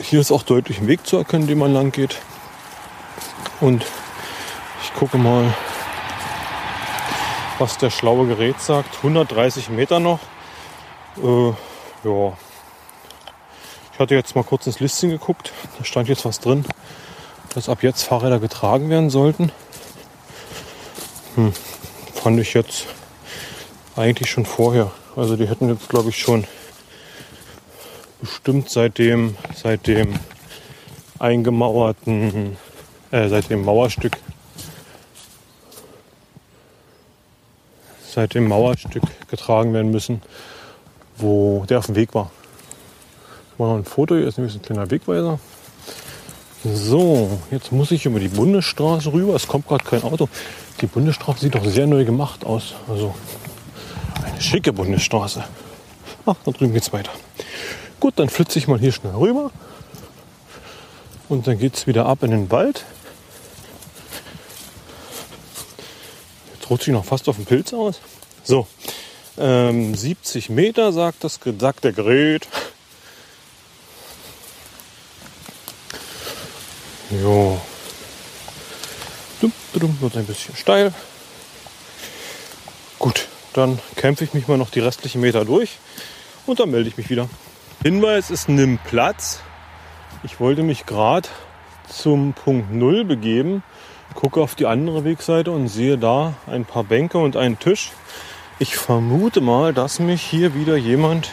Hier 0.00 0.20
ist 0.20 0.30
auch 0.30 0.42
deutlich 0.42 0.78
ein 0.78 0.86
Weg 0.86 1.06
zu 1.06 1.18
erkennen, 1.18 1.46
den 1.46 1.58
man 1.58 1.74
lang 1.74 1.92
geht. 1.92 2.16
Und 3.60 3.84
ich 4.82 4.94
gucke 4.94 5.18
mal, 5.18 5.52
was 7.60 7.76
der 7.76 7.90
schlaue 7.90 8.26
Gerät 8.26 8.60
sagt. 8.60 8.96
130 8.96 9.68
Meter 9.68 10.00
noch. 10.00 10.18
Äh, 11.22 11.48
ja. 12.04 12.32
Ich 13.92 13.98
hatte 13.98 14.14
jetzt 14.14 14.34
mal 14.34 14.44
kurz 14.44 14.66
ins 14.66 14.80
Listing 14.80 15.10
geguckt. 15.10 15.52
Da 15.78 15.84
stand 15.84 16.08
jetzt 16.08 16.24
was 16.24 16.40
drin, 16.40 16.64
dass 17.54 17.68
ab 17.68 17.82
jetzt 17.82 18.02
Fahrräder 18.02 18.40
getragen 18.40 18.88
werden 18.88 19.10
sollten. 19.10 19.52
Hm. 21.34 21.52
Fand 22.14 22.40
ich 22.40 22.54
jetzt 22.54 22.86
eigentlich 23.94 24.30
schon 24.30 24.46
vorher. 24.46 24.90
Also 25.14 25.36
die 25.36 25.46
hätten 25.46 25.68
jetzt, 25.68 25.88
glaube 25.90 26.08
ich, 26.08 26.18
schon 26.18 26.46
bestimmt 28.20 28.70
seit 28.70 28.96
dem, 28.96 29.36
seit 29.54 29.86
dem 29.86 30.14
eingemauerten, 31.18 32.56
äh, 33.10 33.28
seit 33.28 33.50
dem 33.50 33.64
Mauerstück 33.64 34.16
seit 38.12 38.34
dem 38.34 38.48
Mauerstück 38.48 39.02
getragen 39.28 39.72
werden 39.72 39.90
müssen, 39.90 40.22
wo 41.16 41.64
der 41.68 41.78
auf 41.78 41.86
dem 41.86 41.96
Weg 41.96 42.14
war. 42.14 42.30
Mal 43.58 43.68
noch 43.68 43.76
ein 43.76 43.84
Foto, 43.84 44.14
hier 44.16 44.26
ist 44.26 44.38
nämlich 44.38 44.54
ein 44.54 44.62
kleiner 44.62 44.90
Wegweiser. 44.90 45.38
So, 46.64 47.38
jetzt 47.50 47.72
muss 47.72 47.90
ich 47.90 48.04
über 48.04 48.20
die 48.20 48.28
Bundesstraße 48.28 49.12
rüber. 49.12 49.34
Es 49.34 49.48
kommt 49.48 49.66
gerade 49.66 49.84
kein 49.84 50.02
Auto. 50.02 50.28
Die 50.80 50.86
Bundesstraße 50.86 51.40
sieht 51.40 51.54
doch 51.54 51.64
sehr 51.64 51.86
neu 51.86 52.04
gemacht 52.04 52.44
aus. 52.44 52.74
Also 52.88 53.14
eine 54.22 54.40
schicke 54.40 54.72
Bundesstraße. 54.72 55.44
Ach, 56.26 56.36
da 56.44 56.50
drüben 56.50 56.74
geht's 56.74 56.92
weiter. 56.92 57.12
Gut, 57.98 58.14
dann 58.16 58.28
flitze 58.28 58.58
ich 58.58 58.68
mal 58.68 58.78
hier 58.78 58.92
schnell 58.92 59.14
rüber. 59.14 59.50
Und 61.28 61.46
dann 61.46 61.58
geht 61.58 61.76
es 61.76 61.86
wieder 61.86 62.06
ab 62.06 62.22
in 62.22 62.30
den 62.30 62.50
Wald. 62.50 62.84
Rutsche 66.70 66.90
ich 66.90 66.94
noch 66.94 67.04
fast 67.04 67.28
auf 67.28 67.36
den 67.36 67.44
Pilz 67.44 67.74
aus. 67.74 68.00
So, 68.44 68.66
ähm, 69.36 69.94
70 69.94 70.48
Meter 70.48 70.92
sagt, 70.92 71.24
das, 71.24 71.40
sagt 71.58 71.84
der 71.84 71.92
Gerät. 71.92 72.48
Jo. 77.10 77.60
Wird 79.72 80.16
ein 80.16 80.26
bisschen 80.26 80.56
steil. 80.56 80.92
Gut, 82.98 83.28
dann 83.52 83.78
kämpfe 83.96 84.24
ich 84.24 84.34
mich 84.34 84.48
mal 84.48 84.58
noch 84.58 84.70
die 84.70 84.80
restlichen 84.80 85.20
Meter 85.20 85.44
durch 85.44 85.78
und 86.44 86.60
dann 86.60 86.70
melde 86.70 86.88
ich 86.88 86.96
mich 86.96 87.08
wieder. 87.08 87.28
Hinweis 87.82 88.30
ist 88.30 88.48
nimm 88.48 88.78
Platz. 88.78 89.40
Ich 90.22 90.40
wollte 90.40 90.62
mich 90.62 90.86
gerade 90.86 91.28
zum 91.88 92.34
Punkt 92.34 92.72
0 92.72 93.04
begeben 93.04 93.62
gucke 94.14 94.40
auf 94.40 94.54
die 94.54 94.66
andere 94.66 95.04
Wegseite 95.04 95.50
und 95.50 95.68
sehe 95.68 95.98
da 95.98 96.34
ein 96.46 96.64
paar 96.64 96.84
Bänke 96.84 97.18
und 97.18 97.36
einen 97.36 97.58
Tisch. 97.58 97.92
Ich 98.58 98.76
vermute 98.76 99.40
mal, 99.40 99.72
dass 99.72 100.00
mich 100.00 100.22
hier 100.22 100.54
wieder 100.54 100.76
jemand 100.76 101.30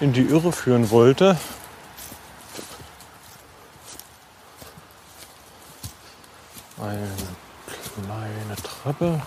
in 0.00 0.12
die 0.12 0.22
Irre 0.22 0.52
führen 0.52 0.90
wollte. 0.90 1.38
Eine 6.80 7.08
kleine 7.94 8.56
Treppe. 8.62 9.22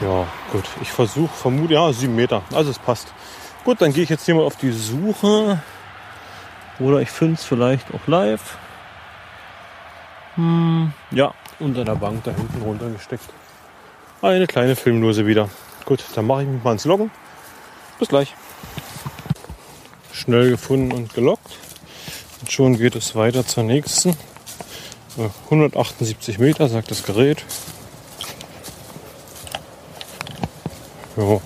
Ja, 0.00 0.26
gut. 0.52 0.64
Ich 0.82 0.90
versuche, 0.90 1.32
vermute, 1.32 1.74
ja, 1.74 1.92
sieben 1.92 2.16
Meter. 2.16 2.42
Also 2.52 2.70
es 2.70 2.78
passt. 2.78 3.12
Gut, 3.64 3.80
dann 3.80 3.92
gehe 3.92 4.02
ich 4.02 4.10
jetzt 4.10 4.24
hier 4.24 4.34
mal 4.34 4.44
auf 4.44 4.56
die 4.56 4.72
Suche. 4.72 5.62
Oder 6.78 7.00
ich 7.00 7.10
finde 7.10 7.34
es 7.34 7.44
vielleicht 7.44 7.86
auch 7.94 8.06
live. 8.06 8.56
Hm, 10.40 10.92
ja, 11.10 11.34
unter 11.58 11.84
der 11.84 11.96
Bank 11.96 12.24
da 12.24 12.30
hinten 12.30 12.62
runtergesteckt. 12.62 13.26
Eine 14.22 14.46
kleine 14.46 14.74
Filmlose 14.74 15.26
wieder. 15.26 15.50
Gut, 15.84 16.02
dann 16.14 16.26
mache 16.26 16.44
ich 16.44 16.48
mich 16.48 16.64
mal 16.64 16.72
ins 16.72 16.86
Loggen. 16.86 17.10
Bis 17.98 18.08
gleich. 18.08 18.34
Schnell 20.14 20.48
gefunden 20.48 20.92
und 20.92 21.12
gelockt. 21.12 21.58
Und 22.40 22.50
schon 22.50 22.78
geht 22.78 22.96
es 22.96 23.14
weiter 23.14 23.46
zur 23.46 23.64
nächsten. 23.64 24.16
178 25.44 26.38
äh, 26.38 26.42
Meter, 26.42 26.68
sagt 26.70 26.90
das 26.90 27.02
Gerät. 27.02 27.44
Jo. 31.18 31.42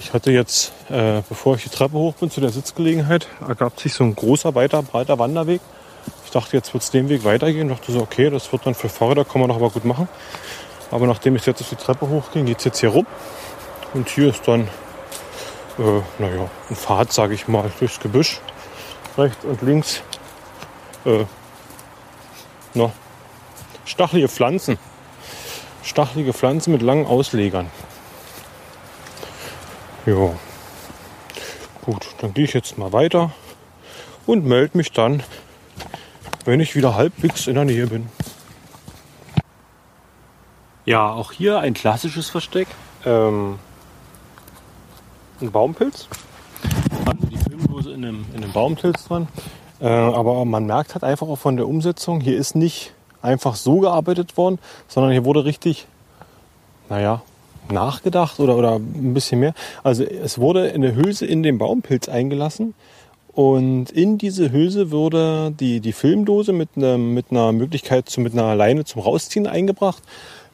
Ich 0.00 0.12
hatte 0.12 0.32
jetzt, 0.32 0.72
äh, 0.90 1.22
bevor 1.28 1.54
ich 1.54 1.62
die 1.62 1.68
Treppe 1.68 1.94
hoch 1.94 2.14
bin 2.14 2.28
zu 2.28 2.40
der 2.40 2.50
Sitzgelegenheit, 2.50 3.28
ergab 3.46 3.78
sich 3.78 3.94
so 3.94 4.02
ein 4.02 4.16
großer, 4.16 4.56
weiter, 4.56 4.82
breiter 4.82 5.20
Wanderweg 5.20 5.60
dachte, 6.34 6.56
jetzt 6.56 6.72
wird 6.74 6.82
es 6.82 6.90
den 6.90 7.08
Weg 7.08 7.24
weitergehen. 7.24 7.70
Ich 7.70 7.78
dachte 7.78 7.92
so, 7.92 8.00
okay, 8.00 8.30
das 8.30 8.50
wird 8.52 8.66
dann 8.66 8.74
für 8.74 8.88
Fahrräder, 8.88 9.24
kann 9.24 9.40
man 9.40 9.48
noch 9.48 9.56
aber 9.56 9.70
gut 9.70 9.84
machen. 9.84 10.08
Aber 10.90 11.06
nachdem 11.06 11.36
ich 11.36 11.46
jetzt 11.46 11.60
auf 11.60 11.68
die 11.68 11.76
Treppe 11.76 12.08
hochging, 12.08 12.46
geht 12.46 12.58
es 12.58 12.64
jetzt 12.64 12.80
hier 12.80 12.90
rum. 12.90 13.06
Und 13.94 14.08
hier 14.08 14.28
ist 14.28 14.46
dann, 14.46 14.62
äh, 15.78 16.00
naja, 16.18 16.50
ein 16.70 16.76
Pfad, 16.76 17.12
sage 17.12 17.34
ich 17.34 17.48
mal, 17.48 17.70
durchs 17.78 18.00
Gebüsch. 18.00 18.40
Rechts 19.16 19.44
und 19.44 19.62
links, 19.62 20.02
äh, 21.04 21.24
na, 22.74 22.90
stachelige 23.84 24.28
Pflanzen. 24.28 24.78
Stachelige 25.82 26.32
Pflanzen 26.32 26.72
mit 26.72 26.82
langen 26.82 27.06
Auslegern. 27.06 27.70
Ja. 30.06 30.34
Gut, 31.84 32.06
dann 32.18 32.32
gehe 32.34 32.44
ich 32.44 32.54
jetzt 32.54 32.78
mal 32.78 32.92
weiter 32.92 33.30
und 34.26 34.46
melde 34.46 34.76
mich 34.76 34.92
dann 34.92 35.22
wenn 36.44 36.60
ich 36.60 36.76
wieder 36.76 36.94
halbwegs 36.94 37.46
in 37.46 37.54
der 37.54 37.64
Nähe 37.64 37.86
bin. 37.86 38.08
Ja, 40.84 41.10
auch 41.10 41.32
hier 41.32 41.60
ein 41.60 41.74
klassisches 41.74 42.28
Versteck. 42.28 42.68
Ähm, 43.06 43.58
ein 45.40 45.50
Baumpilz. 45.50 46.08
Also 47.06 47.26
die 47.26 47.38
Filmdose 47.38 47.92
in 47.92 48.04
einem, 48.04 48.24
in 48.34 48.42
einem 48.42 48.52
Baumpilz 48.52 49.06
dran. 49.06 49.28
Äh, 49.80 49.88
aber 49.88 50.44
man 50.44 50.66
merkt 50.66 50.94
halt 50.94 51.04
einfach 51.04 51.26
auch 51.26 51.38
von 51.38 51.56
der 51.56 51.66
Umsetzung, 51.66 52.20
hier 52.20 52.36
ist 52.36 52.54
nicht 52.54 52.92
einfach 53.22 53.56
so 53.56 53.80
gearbeitet 53.80 54.36
worden, 54.36 54.58
sondern 54.86 55.12
hier 55.12 55.24
wurde 55.24 55.44
richtig, 55.44 55.86
naja, 56.88 57.22
nachgedacht 57.70 58.38
oder, 58.40 58.56
oder 58.56 58.76
ein 58.76 59.14
bisschen 59.14 59.40
mehr. 59.40 59.54
Also 59.82 60.04
es 60.04 60.38
wurde 60.38 60.70
eine 60.72 60.94
Hülse 60.94 61.24
in 61.24 61.42
den 61.42 61.56
Baumpilz 61.56 62.08
eingelassen 62.08 62.74
und 63.34 63.90
in 63.90 64.16
diese 64.16 64.52
Hülse 64.52 64.92
wurde 64.92 65.52
die, 65.58 65.80
die 65.80 65.92
Filmdose 65.92 66.52
mit, 66.52 66.70
einer, 66.76 66.98
mit 66.98 67.26
einer 67.30 67.50
Möglichkeit 67.52 68.08
zu, 68.08 68.20
mit 68.20 68.32
einer 68.32 68.54
Leine 68.54 68.84
zum 68.84 69.02
Rausziehen 69.02 69.48
eingebracht. 69.48 70.02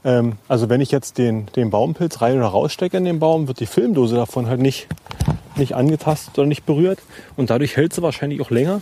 Ähm, 0.02 0.38
also 0.48 0.70
wenn 0.70 0.80
ich 0.80 0.90
jetzt 0.90 1.18
den, 1.18 1.46
den 1.56 1.68
Baumpilz 1.68 2.22
rein 2.22 2.38
oder 2.38 2.46
rausstecke 2.46 2.96
in 2.96 3.04
den 3.04 3.18
Baum, 3.18 3.48
wird 3.48 3.60
die 3.60 3.66
Filmdose 3.66 4.16
davon 4.16 4.46
halt 4.46 4.60
nicht, 4.60 4.88
nicht 5.56 5.74
angetastet 5.74 6.38
oder 6.38 6.46
nicht 6.46 6.64
berührt. 6.64 7.00
Und 7.36 7.50
dadurch 7.50 7.76
hält 7.76 7.92
sie 7.92 8.00
wahrscheinlich 8.02 8.40
auch 8.40 8.50
länger. 8.50 8.80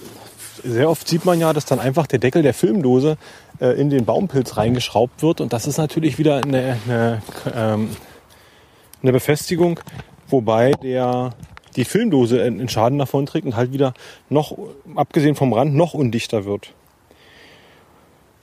Sehr 0.62 0.88
oft 0.88 1.08
sieht 1.08 1.24
man 1.24 1.40
ja, 1.40 1.52
dass 1.52 1.64
dann 1.64 1.80
einfach 1.80 2.06
der 2.06 2.20
Deckel 2.20 2.42
der 2.42 2.54
Filmdose 2.54 3.16
äh, 3.60 3.80
in 3.80 3.90
den 3.90 4.04
Baumpilz 4.04 4.56
reingeschraubt 4.56 5.22
wird. 5.22 5.40
Und 5.40 5.52
das 5.52 5.66
ist 5.66 5.76
natürlich 5.76 6.18
wieder 6.18 6.36
eine, 6.44 6.76
eine, 6.86 7.22
ähm, 7.52 7.88
eine 9.02 9.12
Befestigung, 9.12 9.80
wobei 10.28 10.70
der 10.70 11.30
die 11.76 11.84
Filmdose 11.84 12.42
einen 12.42 12.68
Schaden 12.68 12.98
davon 12.98 13.26
trägt 13.26 13.46
und 13.46 13.56
halt 13.56 13.72
wieder 13.72 13.94
noch, 14.28 14.56
abgesehen 14.94 15.34
vom 15.34 15.52
Rand, 15.52 15.74
noch 15.74 15.94
undichter 15.94 16.44
wird. 16.44 16.72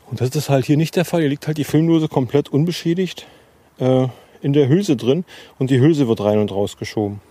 Und 0.10 0.22
das 0.22 0.36
ist 0.36 0.50
halt 0.50 0.66
hier 0.66 0.78
nicht 0.78 0.96
der 0.96 1.06
Fall. 1.06 1.22
Hier 1.22 1.30
liegt 1.30 1.48
halt 1.48 1.58
die 1.58 1.64
Filmdose 1.64 2.08
komplett 2.08 2.50
unbeschädigt 2.50 3.26
äh, 3.80 4.08
in 4.42 4.54
der 4.54 4.70
Hülse 4.70 4.96
drin 4.96 5.26
und 5.58 5.70
die 5.70 5.80
Hülse 5.80 6.08
wird 6.08 6.22
rein 6.22 6.40
und 6.40 6.52
raus 6.52 6.78
geschoben. 6.78 7.22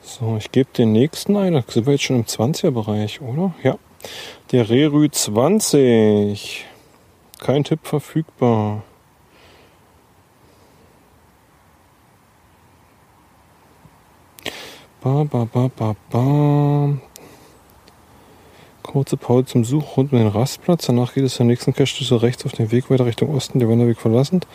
So, 0.00 0.36
ich 0.38 0.52
gebe 0.52 0.70
den 0.72 0.92
nächsten 0.92 1.36
ein. 1.36 1.54
Da 1.54 1.64
sind 1.66 1.86
wir 1.86 1.94
jetzt 1.94 2.04
schon 2.04 2.16
im 2.16 2.24
20er-Bereich, 2.24 3.20
oder? 3.20 3.54
Ja. 3.64 3.76
Der 4.52 4.70
Rerü 4.70 5.10
20. 5.10 6.64
Kein 7.40 7.64
Tipp 7.64 7.80
verfügbar. 7.82 8.84
Ba, 15.06 15.22
ba, 15.22 15.44
ba, 15.44 15.68
ba, 15.68 15.94
ba. 16.10 16.98
Kurze 18.82 19.16
Pause 19.16 19.44
zum 19.46 19.64
Such 19.64 19.96
rund 19.96 20.12
um 20.12 20.18
den 20.18 20.26
Rastplatz. 20.26 20.86
Danach 20.86 21.14
geht 21.14 21.22
es 21.22 21.36
zur 21.36 21.46
nächsten 21.46 21.72
Cache 21.72 22.22
rechts 22.22 22.44
auf 22.44 22.50
den 22.50 22.72
Weg 22.72 22.90
weiter 22.90 23.06
Richtung 23.06 23.32
Osten, 23.32 23.60
der 23.60 23.68
Wanderweg 23.68 24.00
verlassend. 24.00 24.48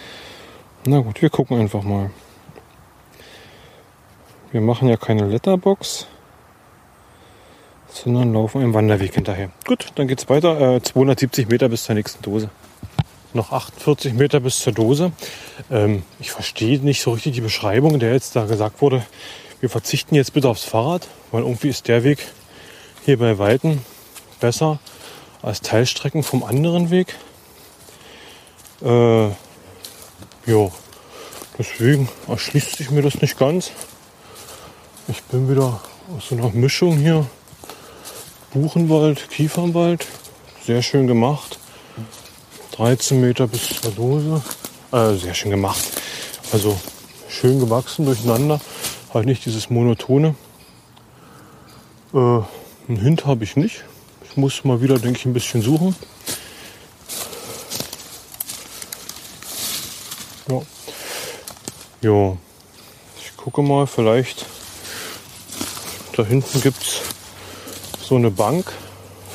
Na 0.85 0.99
gut, 0.99 1.21
wir 1.21 1.29
gucken 1.29 1.57
einfach 1.57 1.83
mal. 1.83 2.11
Wir 4.51 4.59
machen 4.59 4.89
ja 4.89 4.97
keine 4.97 5.25
Letterbox, 5.25 6.07
sondern 7.87 8.33
laufen 8.33 8.61
einen 8.61 8.73
Wanderweg 8.73 9.15
hinterher. 9.15 9.51
Gut, 9.65 9.93
dann 9.95 10.09
geht's 10.09 10.27
weiter. 10.27 10.75
Äh, 10.75 10.81
270 10.81 11.47
Meter 11.47 11.69
bis 11.69 11.85
zur 11.85 11.95
nächsten 11.95 12.21
Dose. 12.23 12.49
Noch 13.33 13.53
48 13.53 14.15
Meter 14.15 14.41
bis 14.41 14.59
zur 14.59 14.73
Dose. 14.73 15.13
Ähm, 15.71 16.03
ich 16.19 16.31
verstehe 16.31 16.77
nicht 16.79 17.01
so 17.01 17.11
richtig 17.11 17.35
die 17.35 17.41
Beschreibung, 17.41 17.99
der 17.99 18.11
jetzt 18.11 18.35
da 18.35 18.43
gesagt 18.47 18.81
wurde, 18.81 19.01
wir 19.61 19.69
verzichten 19.69 20.15
jetzt 20.15 20.33
bitte 20.33 20.49
aufs 20.49 20.63
Fahrrad, 20.63 21.07
weil 21.31 21.43
irgendwie 21.43 21.69
ist 21.69 21.87
der 21.87 22.03
Weg 22.03 22.27
hier 23.05 23.17
bei 23.17 23.37
Weiten 23.37 23.85
besser 24.39 24.79
als 25.43 25.61
Teilstrecken 25.61 26.23
vom 26.23 26.43
anderen 26.43 26.89
Weg. 26.89 27.15
Äh, 28.81 29.27
ja, 29.27 30.71
deswegen 31.59 32.09
erschließt 32.27 32.77
sich 32.77 32.89
mir 32.89 33.03
das 33.03 33.21
nicht 33.21 33.37
ganz. 33.37 33.71
Ich 35.07 35.21
bin 35.23 35.49
wieder 35.49 35.79
aus 36.15 36.29
so 36.29 36.35
einer 36.35 36.49
Mischung 36.49 36.97
hier. 36.97 37.27
Buchenwald, 38.53 39.29
Kiefernwald. 39.29 40.07
Sehr 40.65 40.81
schön 40.81 41.05
gemacht. 41.05 41.59
13 42.71 43.21
Meter 43.21 43.47
bis 43.47 43.79
zur 43.81 43.91
Dose. 43.91 44.41
Äh, 44.91 45.13
sehr 45.15 45.35
schön 45.35 45.51
gemacht. 45.51 45.83
Also 46.51 46.79
schön 47.29 47.59
gewachsen 47.59 48.05
durcheinander. 48.05 48.59
Halt 49.13 49.25
nicht 49.25 49.45
dieses 49.45 49.69
monotone. 49.69 50.35
Äh, 52.13 52.17
einen 52.17 52.47
Hint 52.87 53.25
habe 53.25 53.43
ich 53.43 53.57
nicht. 53.57 53.83
Ich 54.29 54.37
muss 54.37 54.63
mal 54.63 54.81
wieder, 54.81 54.99
denke 54.99 55.19
ich, 55.19 55.25
ein 55.25 55.33
bisschen 55.33 55.61
suchen. 55.61 55.95
Ja. 60.49 60.61
Jo. 62.01 62.37
Ich 63.19 63.35
gucke 63.35 63.61
mal, 63.61 63.85
vielleicht 63.85 64.45
da 66.15 66.25
hinten 66.25 66.61
gibt 66.61 66.81
es 66.81 67.01
so 68.01 68.15
eine 68.15 68.31
Bank. 68.31 68.71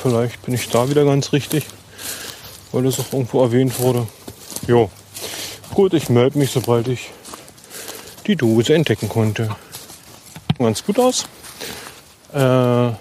Vielleicht 0.01 0.41
bin 0.43 0.53
ich 0.53 0.69
da 0.69 0.89
wieder 0.89 1.05
ganz 1.05 1.33
richtig, 1.33 1.65
weil 2.71 2.83
das 2.83 2.99
auch 2.99 3.11
irgendwo 3.11 3.43
erwähnt 3.43 3.79
wurde. 3.79 4.07
Jo. 4.67 4.89
Gut, 5.73 5.93
ich 5.93 6.09
melde 6.09 6.37
mich, 6.37 6.51
sobald 6.51 6.87
ich 6.87 7.11
die 8.25 8.35
Dose 8.35 8.73
entdecken 8.73 9.09
konnte. 9.09 9.55
Ganz 10.57 10.83
gut 10.83 10.99
aus. 10.99 11.27
Äh, 12.33 12.91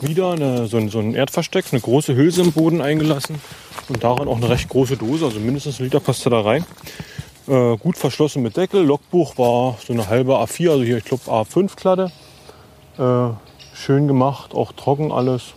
wieder 0.00 0.32
eine, 0.32 0.66
so, 0.66 0.76
ein, 0.76 0.88
so 0.88 0.98
ein 0.98 1.14
Erdversteck, 1.14 1.66
eine 1.72 1.80
große 1.80 2.14
Hülse 2.14 2.42
im 2.42 2.52
Boden 2.52 2.80
eingelassen 2.80 3.40
und 3.88 4.02
daran 4.02 4.28
auch 4.28 4.36
eine 4.36 4.48
recht 4.48 4.68
große 4.68 4.96
Dose, 4.96 5.26
also 5.26 5.40
mindestens 5.40 5.78
ein 5.78 5.84
Liter 5.84 6.00
passte 6.00 6.30
da 6.30 6.40
rein. 6.40 6.64
Äh, 7.46 7.76
gut 7.76 7.96
verschlossen 7.96 8.42
mit 8.42 8.56
Deckel. 8.56 8.82
Logbuch 8.84 9.38
war 9.38 9.78
so 9.86 9.92
eine 9.92 10.08
halbe 10.08 10.34
A4, 10.34 10.70
also 10.70 10.82
hier 10.82 10.98
ich 10.98 11.04
glaube 11.04 11.22
A5 11.30 11.76
Klatte. 11.76 12.10
Äh, 12.98 13.28
schön 13.76 14.08
gemacht, 14.08 14.54
auch 14.54 14.72
trocken 14.72 15.12
alles. 15.12 15.54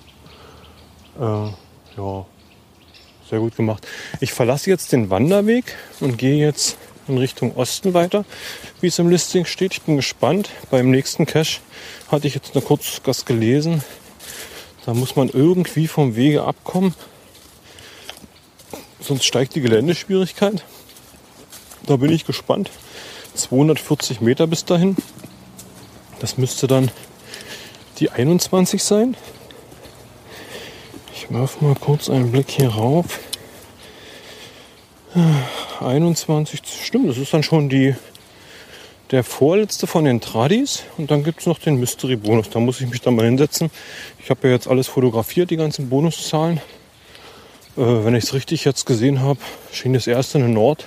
Äh, 1.20 1.24
ja, 1.24 2.26
sehr 3.30 3.40
gut 3.40 3.56
gemacht. 3.56 3.88
Ich 4.20 4.34
verlasse 4.34 4.70
jetzt 4.70 4.92
den 4.92 5.10
Wanderweg 5.10 5.76
und 6.00 6.18
gehe 6.18 6.46
jetzt 6.46 6.78
in 7.10 7.18
Richtung 7.18 7.56
Osten 7.56 7.94
weiter, 7.94 8.26
wie 8.82 8.88
es 8.88 9.00
im 9.00 9.10
Listing 9.10 9.46
steht. 9.46 9.74
Ich 9.74 9.82
bin 9.82 9.98
gespannt. 9.98 10.50
Beim 10.72 10.90
nächsten 10.92 11.26
Cache 11.26 11.60
hatte 12.10 12.28
ich 12.28 12.36
jetzt 12.36 12.56
nur 12.56 12.64
kurz 12.64 13.02
was 13.06 13.26
gelesen. 13.26 13.84
Da 14.86 14.94
muss 14.94 15.16
man 15.16 15.30
irgendwie 15.30 15.88
vom 15.88 16.16
Wege 16.16 16.44
abkommen 16.44 16.96
sonst 19.10 19.26
steigt 19.26 19.56
die 19.56 19.62
Geländeschwierigkeit. 19.62 20.64
Da 21.88 21.96
bin 21.96 22.12
ich 22.12 22.26
gespannt. 22.26 22.70
240 23.34 24.22
Meter 24.22 24.46
bis 24.46 24.66
dahin. 24.66 24.96
Das 26.20 26.38
müsste 26.38 26.68
dann 26.68 26.92
die 27.98 28.12
21 28.12 28.84
sein. 28.84 29.16
Ich 31.16 31.32
werfe 31.32 31.66
mal 31.66 31.74
kurz 31.74 32.08
einen 32.10 32.32
Blick 32.32 32.52
hier 32.52 32.70
rauf. 32.70 33.20
21, 35.80 36.62
stimmt, 36.84 37.10
das 37.10 37.18
ist 37.18 37.34
dann 37.34 37.44
schon 37.44 37.70
die, 37.70 37.96
der 39.12 39.24
vorletzte 39.24 39.88
von 39.88 40.06
den 40.06 40.22
Tradis. 40.22 40.84
Und 40.98 41.10
dann 41.10 41.24
gibt 41.24 41.42
es 41.42 41.46
noch 41.48 41.60
den 41.60 41.80
Mystery 41.80 42.16
Bonus. 42.16 42.50
Da 42.50 42.60
muss 42.60 42.80
ich 42.82 42.90
mich 42.90 43.02
dann 43.02 43.16
mal 43.16 43.26
hinsetzen. 43.26 43.72
Ich 44.24 44.30
habe 44.30 44.48
ja 44.48 44.54
jetzt 44.54 44.68
alles 44.68 44.88
fotografiert, 44.88 45.50
die 45.50 45.58
ganzen 45.58 45.90
Bonuszahlen. 45.90 46.58
Äh, 47.78 47.82
wenn 47.82 48.16
ich 48.16 48.26
es 48.26 48.34
richtig 48.34 48.66
jetzt 48.66 48.86
gesehen 48.86 49.22
habe, 49.22 49.40
schien 49.72 49.94
das 49.94 50.06
erste 50.06 50.38
eine 50.38 50.50
Nord, 50.50 50.86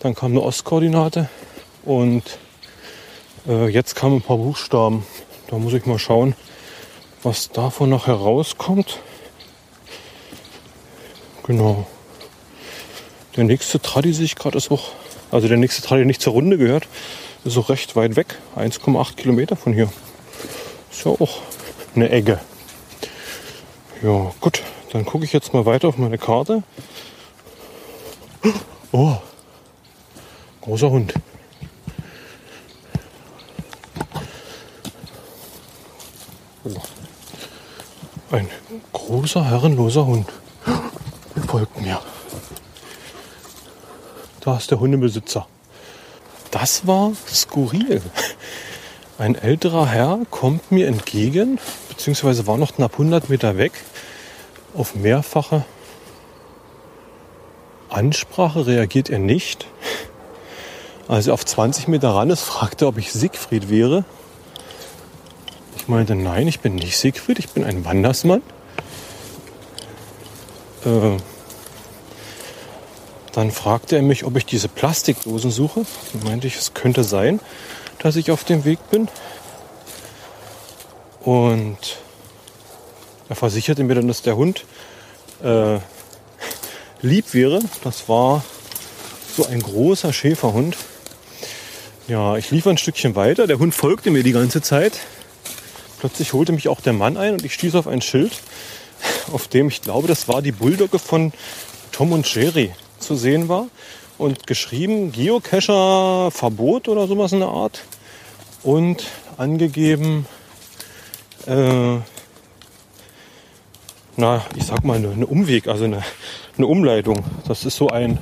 dann 0.00 0.14
kam 0.14 0.32
eine 0.32 0.42
Ostkoordinate 0.42 1.28
und 1.84 2.22
äh, 3.48 3.68
jetzt 3.68 3.96
kamen 3.96 4.16
ein 4.16 4.22
paar 4.22 4.36
Buchstaben. 4.36 5.04
Da 5.48 5.56
muss 5.58 5.72
ich 5.72 5.86
mal 5.86 5.98
schauen, 5.98 6.34
was 7.22 7.50
davon 7.50 7.90
nachher 7.90 8.14
rauskommt. 8.14 9.00
Genau. 11.44 11.86
Der 13.38 13.44
nächste 13.44 13.80
Tradi 13.80 14.12
sehe 14.12 14.24
ich 14.24 14.34
gerade 14.34 14.58
ist 14.58 14.72
auch, 14.72 14.90
also 15.30 15.46
der 15.46 15.58
nächste 15.58 15.80
Tradi, 15.80 16.00
der 16.00 16.06
nicht 16.06 16.20
zur 16.20 16.32
Runde 16.32 16.58
gehört, 16.58 16.88
ist 17.44 17.56
auch 17.56 17.68
recht 17.68 17.94
weit 17.94 18.16
weg. 18.16 18.34
1,8 18.56 19.14
Kilometer 19.14 19.54
von 19.54 19.72
hier. 19.72 19.92
Ist 20.90 21.04
ja 21.04 21.12
auch 21.12 21.38
eine 21.94 22.10
Ecke. 22.10 22.40
Ja, 24.02 24.32
gut. 24.40 24.64
Dann 24.90 25.04
gucke 25.04 25.24
ich 25.24 25.32
jetzt 25.32 25.54
mal 25.54 25.64
weiter 25.66 25.86
auf 25.86 25.98
meine 25.98 26.18
Karte. 26.18 26.64
Oh, 28.90 29.14
großer 30.62 30.90
Hund. 30.90 31.14
Ein 38.32 38.48
großer, 38.92 39.44
herrenloser 39.44 40.06
Hund. 40.06 40.26
Folgt 41.46 41.80
mir. 41.80 42.00
Da 44.48 44.56
ist 44.56 44.70
der 44.70 44.80
Hundebesitzer. 44.80 45.46
Das 46.50 46.86
war 46.86 47.12
skurril. 47.30 48.00
Ein 49.18 49.34
älterer 49.34 49.86
Herr 49.86 50.20
kommt 50.30 50.72
mir 50.72 50.86
entgegen, 50.88 51.58
beziehungsweise 51.90 52.46
war 52.46 52.56
noch 52.56 52.74
knapp 52.74 52.92
100 52.92 53.28
Meter 53.28 53.58
weg 53.58 53.72
auf 54.74 54.94
mehrfache 54.94 55.66
Ansprache 57.90 58.66
reagiert 58.66 59.10
er 59.10 59.18
nicht. 59.18 59.66
Als 61.08 61.26
er 61.26 61.34
auf 61.34 61.44
20 61.44 61.86
Meter 61.86 62.08
ran 62.08 62.30
ist, 62.30 62.40
fragte 62.40 62.86
er, 62.86 62.88
ob 62.88 62.96
ich 62.96 63.12
Siegfried 63.12 63.68
wäre. 63.68 64.06
Ich 65.76 65.88
meinte, 65.88 66.14
nein, 66.14 66.48
ich 66.48 66.60
bin 66.60 66.76
nicht 66.76 66.96
Siegfried, 66.96 67.38
ich 67.38 67.50
bin 67.50 67.64
ein 67.64 67.84
Wandersmann. 67.84 68.40
Äh, 70.86 71.18
dann 73.38 73.52
fragte 73.52 73.94
er 73.94 74.02
mich, 74.02 74.24
ob 74.24 74.36
ich 74.36 74.46
diese 74.46 74.66
Plastikdosen 74.66 75.52
suche. 75.52 75.86
Dann 76.12 76.24
meinte 76.24 76.48
ich, 76.48 76.56
es 76.56 76.74
könnte 76.74 77.04
sein, 77.04 77.38
dass 78.00 78.16
ich 78.16 78.32
auf 78.32 78.42
dem 78.42 78.64
Weg 78.64 78.80
bin. 78.90 79.06
Und 81.20 81.98
er 83.28 83.36
versicherte 83.36 83.84
mir 83.84 83.94
dann, 83.94 84.08
dass 84.08 84.22
der 84.22 84.34
Hund 84.34 84.64
äh, 85.40 85.78
lieb 87.00 87.32
wäre. 87.32 87.60
Das 87.84 88.08
war 88.08 88.44
so 89.36 89.46
ein 89.46 89.62
großer 89.62 90.12
Schäferhund. 90.12 90.76
Ja, 92.08 92.36
ich 92.38 92.50
lief 92.50 92.66
ein 92.66 92.76
Stückchen 92.76 93.14
weiter. 93.14 93.46
Der 93.46 93.60
Hund 93.60 93.72
folgte 93.72 94.10
mir 94.10 94.24
die 94.24 94.32
ganze 94.32 94.62
Zeit. 94.62 94.98
Plötzlich 96.00 96.32
holte 96.32 96.50
mich 96.50 96.66
auch 96.66 96.80
der 96.80 96.92
Mann 96.92 97.16
ein 97.16 97.34
und 97.34 97.44
ich 97.44 97.54
stieß 97.54 97.76
auf 97.76 97.86
ein 97.86 98.02
Schild, 98.02 98.32
auf 99.32 99.46
dem 99.46 99.68
ich 99.68 99.80
glaube, 99.80 100.08
das 100.08 100.26
war 100.26 100.42
die 100.42 100.50
Bulldogge 100.50 100.98
von 100.98 101.32
Tom 101.92 102.10
und 102.10 102.26
Jerry 102.34 102.72
zu 102.98 103.16
sehen 103.16 103.48
war. 103.48 103.66
Und 104.18 104.46
geschrieben 104.46 105.12
Geocacher 105.12 106.30
Verbot 106.30 106.88
oder 106.88 107.06
sowas 107.06 107.32
in 107.32 107.40
der 107.40 107.48
Art. 107.48 107.84
Und 108.62 109.06
angegeben 109.36 110.26
äh, 111.46 111.98
na, 114.18 114.44
ich 114.56 114.64
sag 114.64 114.84
mal, 114.84 114.96
eine, 114.96 115.12
eine 115.12 115.26
Umweg, 115.26 115.68
also 115.68 115.84
eine, 115.84 116.02
eine 116.56 116.66
Umleitung. 116.66 117.24
Das 117.46 117.64
ist 117.64 117.76
so 117.76 117.88
ein, 117.88 118.18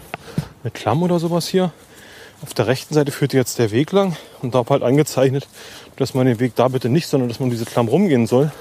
eine 0.63 0.71
Klamm 0.71 1.03
oder 1.03 1.19
sowas 1.19 1.49
hier. 1.49 1.73
Auf 2.43 2.53
der 2.53 2.67
rechten 2.67 2.93
Seite 2.93 3.13
führt 3.13 3.33
jetzt 3.33 3.59
der 3.59 3.71
Weg 3.71 3.93
lang 3.93 4.15
und 4.43 4.55
da 4.55 4.63
halt 4.69 4.83
angezeichnet, 4.83 5.49
dass 5.97 6.13
man 6.13 6.27
den 6.27 6.39
Weg 6.39 6.55
da 6.55 6.69
bitte 6.69 6.91
nicht, 6.91 7.09
sondern 7.09 7.31
dass 7.31 7.41
man 7.41 7.49
diese 7.49 7.65
Klamm 7.65 7.89
rumgehen 7.89 8.27
soll. 8.27 8.53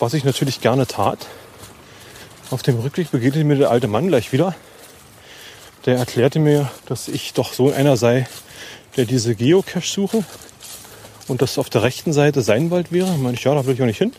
Was 0.00 0.14
ich 0.14 0.24
natürlich 0.24 0.60
gerne 0.60 0.88
tat. 0.88 1.28
Auf 2.50 2.64
dem 2.64 2.80
Rückweg 2.80 3.12
begegnete 3.12 3.44
mir 3.44 3.56
der 3.56 3.70
alte 3.70 3.86
Mann 3.86 4.08
gleich 4.08 4.32
wieder. 4.32 4.56
Der 5.84 5.96
erklärte 5.96 6.38
mir, 6.38 6.70
dass 6.86 7.08
ich 7.08 7.32
doch 7.32 7.52
so 7.52 7.72
einer 7.72 7.96
sei, 7.96 8.28
der 8.96 9.04
diese 9.04 9.34
Geocache 9.34 9.86
suche 9.86 10.24
und 11.26 11.42
dass 11.42 11.58
auf 11.58 11.70
der 11.70 11.82
rechten 11.82 12.12
Seite 12.12 12.42
sein 12.42 12.70
Wald 12.70 12.92
wäre. 12.92 13.08
Da 13.08 13.16
meine 13.16 13.34
ich, 13.34 13.44
ja, 13.44 13.54
da 13.54 13.66
will 13.66 13.74
ich 13.74 13.82
auch 13.82 13.86
nicht 13.86 13.98
hin. 13.98 14.12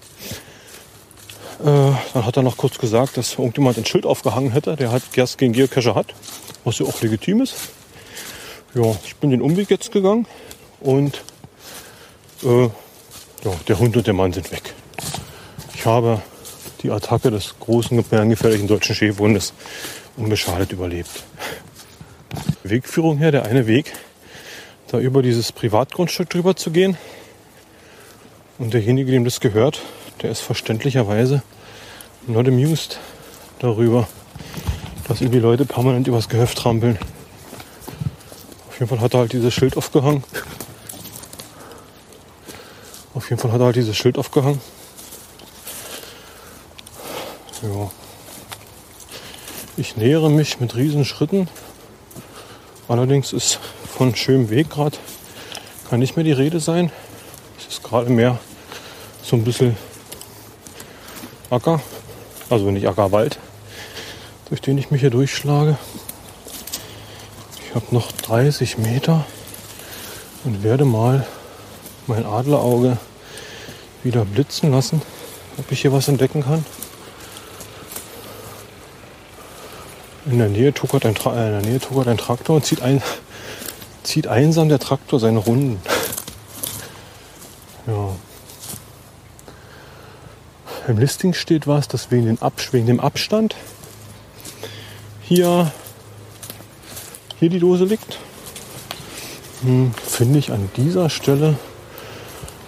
Äh, 1.61 1.91
dann 2.13 2.25
hat 2.25 2.35
er 2.35 2.43
noch 2.43 2.57
kurz 2.57 2.77
gesagt, 2.77 3.15
dass 3.15 3.33
irgendjemand 3.33 3.77
ein 3.77 3.85
Schild 3.85 4.05
aufgehangen 4.05 4.51
hätte, 4.51 4.75
der 4.75 4.91
halt 4.91 5.03
erst 5.15 5.37
gegen 5.37 5.53
Geocacher 5.53 5.95
hat, 5.95 6.07
was 6.65 6.79
ja 6.79 6.85
auch 6.85 7.01
legitim 7.01 7.41
ist. 7.41 7.55
Ja, 8.73 8.95
ich 9.05 9.15
bin 9.15 9.29
den 9.29 9.41
Umweg 9.41 9.69
jetzt 9.69 9.91
gegangen 9.91 10.27
und 10.81 11.21
äh, 12.43 12.63
ja, 12.63 13.51
der 13.67 13.79
Hund 13.79 13.95
und 13.95 14.05
der 14.05 14.13
Mann 14.13 14.33
sind 14.33 14.51
weg. 14.51 14.73
Ich 15.75 15.85
habe 15.85 16.21
die 16.81 16.91
Attacke 16.91 17.31
des 17.31 17.55
großen, 17.59 17.95
gefährlichen 17.95 18.67
deutschen 18.67 18.95
Schäferhundes 18.95 19.53
unbeschadet 20.17 20.71
überlebt. 20.71 21.23
Wegführung 22.63 23.17
her, 23.17 23.31
der 23.31 23.45
eine 23.45 23.67
Weg, 23.67 23.93
da 24.87 24.99
über 24.99 25.21
dieses 25.21 25.51
Privatgrundstück 25.51 26.29
drüber 26.29 26.55
zu 26.55 26.71
gehen. 26.71 26.97
Und 28.59 28.73
derjenige, 28.73 29.11
dem 29.11 29.25
das 29.25 29.39
gehört, 29.39 29.81
der 30.21 30.31
ist 30.31 30.41
verständlicherweise 30.41 31.43
not 32.27 32.47
amused 32.47 32.99
darüber, 33.59 34.07
dass 35.07 35.21
ihm 35.21 35.31
die 35.31 35.39
Leute 35.39 35.65
permanent 35.65 36.07
übers 36.07 36.29
Gehöft 36.29 36.57
trampeln. 36.57 36.97
Auf 38.69 38.79
jeden 38.79 38.89
Fall 38.89 39.01
hat 39.01 39.13
er 39.13 39.21
halt 39.21 39.33
dieses 39.33 39.53
Schild 39.53 39.77
aufgehangen. 39.77 40.23
Auf 43.13 43.29
jeden 43.29 43.41
Fall 43.41 43.51
hat 43.51 43.59
er 43.59 43.65
halt 43.65 43.75
dieses 43.75 43.95
Schild 43.95 44.17
aufgehangen. 44.17 44.61
Ich 49.83 49.97
nähere 49.97 50.29
mich 50.29 50.61
mit 50.61 50.77
riesen 50.77 51.03
Schritten. 51.03 51.49
Allerdings 52.87 53.33
ist 53.33 53.59
von 53.97 54.15
schönem 54.15 54.49
Weg 54.49 54.69
gerade 54.69 54.97
kann 55.89 55.99
nicht 55.99 56.15
mehr 56.15 56.23
die 56.23 56.31
Rede 56.31 56.61
sein. 56.61 56.89
Es 57.59 57.67
ist 57.67 57.83
gerade 57.83 58.09
mehr 58.09 58.39
so 59.21 59.35
ein 59.35 59.43
bisschen 59.43 59.75
Acker, 61.49 61.81
also 62.49 62.71
nicht 62.71 62.87
Ackerwald, 62.87 63.39
durch 64.47 64.61
den 64.61 64.77
ich 64.77 64.89
mich 64.89 65.01
hier 65.01 65.09
durchschlage. 65.09 65.77
Ich 67.67 67.75
habe 67.75 67.87
noch 67.91 68.13
30 68.13 68.77
Meter 68.77 69.25
und 70.45 70.63
werde 70.63 70.85
mal 70.85 71.27
mein 72.07 72.25
Adlerauge 72.25 72.95
wieder 74.01 74.23
blitzen 74.23 74.71
lassen, 74.71 75.01
ob 75.57 75.69
ich 75.73 75.81
hier 75.81 75.91
was 75.91 76.07
entdecken 76.07 76.41
kann. 76.41 76.63
In 80.33 80.39
der 80.39 80.49
Nähe 80.49 80.73
tuckert 80.73 81.05
ein, 81.05 81.13
Tra 81.13 81.35
äh, 81.35 81.45
in 81.45 81.61
der 81.61 81.61
Nähe 81.61 81.79
tuckert 81.79 82.07
ein 82.07 82.17
Traktor 82.17 82.55
und 82.55 82.65
zieht, 82.65 82.81
ein, 82.81 83.03
zieht 84.01 84.25
einsam 84.25 84.67
der 84.67 84.79
Traktor 84.79 85.19
seine 85.19 85.37
Runden. 85.37 85.79
Ja. 87.85 88.15
Im 90.87 90.97
Listing 90.97 91.35
steht 91.35 91.67
was, 91.67 91.87
dass 91.87 92.09
wegen, 92.09 92.25
den 92.25 92.41
Ab 92.41 92.53
wegen 92.71 92.87
dem 92.87 92.99
Abstand 92.99 93.55
hier, 95.21 95.71
hier 97.37 97.49
die 97.51 97.59
Dose 97.59 97.85
liegt. 97.85 98.17
Hm, 99.61 99.93
Finde 100.03 100.39
ich 100.39 100.51
an 100.51 100.67
dieser 100.77 101.11
Stelle 101.11 101.59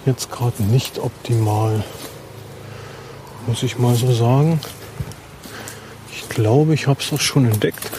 jetzt 0.04 0.30
gerade 0.30 0.62
nicht 0.62 1.00
optimal. 1.00 1.82
Muss 3.48 3.64
ich 3.64 3.76
mal 3.76 3.96
so 3.96 4.12
sagen 4.12 4.60
glaube, 6.36 6.74
ich 6.74 6.86
habe 6.86 7.00
es 7.00 7.10
auch 7.14 7.20
schon 7.20 7.46
entdeckt. 7.46 7.90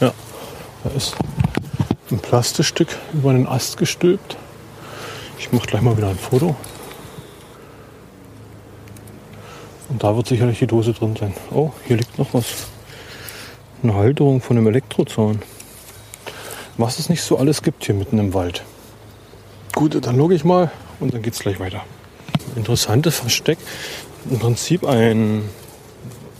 Ja, 0.00 0.12
da 0.84 0.90
ist 0.90 1.16
ein 2.12 2.20
Plastikstück 2.20 2.88
über 3.12 3.32
den 3.32 3.48
Ast 3.48 3.76
gestülpt. 3.76 4.36
Ich 5.36 5.50
mache 5.50 5.66
gleich 5.66 5.82
mal 5.82 5.96
wieder 5.96 6.08
ein 6.08 6.18
Foto. 6.18 6.54
Und 9.88 10.04
da 10.04 10.14
wird 10.16 10.28
sicherlich 10.28 10.60
die 10.60 10.68
Dose 10.68 10.92
drin 10.92 11.16
sein. 11.16 11.34
Oh, 11.50 11.72
hier 11.86 11.96
liegt 11.96 12.16
noch 12.20 12.32
was. 12.34 12.68
Eine 13.82 13.94
Halterung 13.94 14.40
von 14.40 14.56
einem 14.56 14.68
Elektrozaun. 14.68 15.42
Was 16.78 17.00
es 17.00 17.08
nicht 17.08 17.22
so 17.22 17.36
alles 17.36 17.62
gibt 17.62 17.84
hier 17.84 17.96
mitten 17.96 18.18
im 18.18 18.32
Wald. 18.32 18.62
Gut, 19.74 19.98
dann 20.06 20.16
logge 20.16 20.36
ich 20.36 20.44
mal 20.44 20.70
und 21.00 21.12
dann 21.12 21.22
geht 21.22 21.34
es 21.34 21.40
gleich 21.40 21.58
weiter. 21.58 21.84
Interessantes 22.54 23.18
Versteck. 23.18 23.58
Im 24.30 24.38
Prinzip 24.38 24.86
ein 24.86 25.42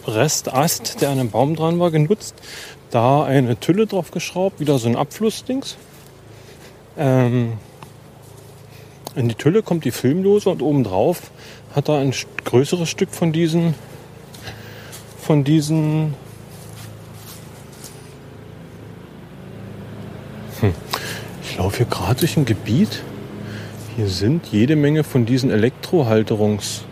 Restast, 0.07 1.01
der 1.01 1.11
an 1.11 1.19
einem 1.19 1.31
Baum 1.31 1.57
dran 1.57 1.79
war, 1.79 1.91
genutzt. 1.91 2.35
Da 2.91 3.25
eine 3.25 3.59
Tülle 3.59 3.87
drauf 3.87 4.11
geschraubt, 4.11 4.61
wieder 4.61 4.79
so 4.79 4.89
ein 4.89 4.97
Abflussdings. 4.97 5.77
Ähm, 6.97 7.55
in 9.17 9.29
die 9.29 9.35
Tülle 9.35 9.63
kommt 9.63 9.85
die 9.85 9.91
Filmdose 9.91 10.51
und 10.51 10.63
obendrauf 10.63 11.31
hat 11.75 11.89
er 11.89 11.99
ein 11.99 12.15
größeres 12.45 12.89
Stück 12.89 13.11
von 13.11 13.33
diesen 13.33 13.75
von 15.21 15.43
diesen 15.45 16.15
hm. 20.61 20.75
Ich 21.43 21.57
laufe 21.57 21.79
hier 21.79 21.87
gerade 21.87 22.21
durch 22.21 22.37
ein 22.37 22.45
Gebiet. 22.45 23.03
Hier 23.97 24.09
sind 24.09 24.47
jede 24.47 24.77
Menge 24.77 25.05
von 25.05 25.25
diesen 25.25 25.51
Elektrohalterungs 25.51 26.85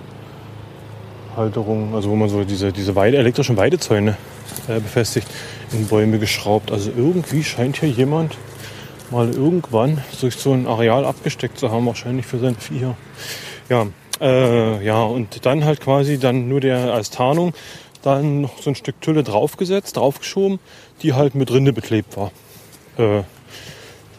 Halterungen, 1.37 1.95
also 1.95 2.11
wo 2.11 2.17
man 2.17 2.29
so 2.29 2.45
diese, 2.45 2.73
diese 2.73 2.95
Weide, 2.97 3.17
elektrischen 3.17 3.57
Weidezäune 3.57 4.17
äh, 4.69 4.81
befestigt, 4.81 5.27
in 5.73 5.87
Bäume 5.87 6.19
geschraubt. 6.19 6.71
Also 6.71 6.91
irgendwie 6.97 7.43
scheint 7.45 7.79
hier 7.79 7.89
jemand 7.89 8.37
mal 9.11 9.31
irgendwann 9.31 9.99
durch 10.21 10.37
so 10.37 10.53
ein 10.53 10.67
Areal 10.67 11.05
abgesteckt 11.05 11.59
zu 11.59 11.71
haben, 11.71 11.87
wahrscheinlich 11.87 12.27
für 12.27 12.39
sein 12.39 12.57
Vieh. 12.57 12.95
Ja, 13.69 13.87
äh, 14.21 14.85
ja, 14.85 15.03
und 15.03 15.45
dann 15.45 15.65
halt 15.65 15.81
quasi 15.81 16.19
dann 16.19 16.49
nur 16.49 16.61
der 16.61 16.93
als 16.93 17.11
Tarnung 17.11 17.53
dann 18.03 18.41
noch 18.43 18.61
so 18.61 18.71
ein 18.71 18.75
Stück 18.75 19.01
Tülle 19.01 19.23
draufgesetzt, 19.23 19.97
draufgeschoben, 19.97 20.59
die 21.03 21.13
halt 21.13 21.35
mit 21.35 21.53
Rinde 21.53 21.73
beklebt 21.73 22.17
war. 22.17 22.33
Äh, 22.99 23.23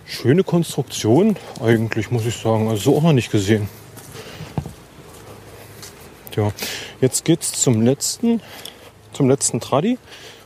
schöne 0.05 0.43
Konstruktion, 0.43 1.35
eigentlich 1.61 2.11
muss 2.11 2.25
ich 2.25 2.35
sagen. 2.37 2.69
Also 2.69 2.91
so 2.91 2.97
auch 2.97 3.03
noch 3.03 3.13
nicht 3.13 3.31
gesehen. 3.31 3.67
Ja, 6.35 6.51
jetzt 6.99 7.25
geht's 7.25 7.51
zum 7.51 7.81
letzten, 7.81 8.41
zum 9.11 9.29
letzten 9.29 9.59
Tradi, 9.59 9.99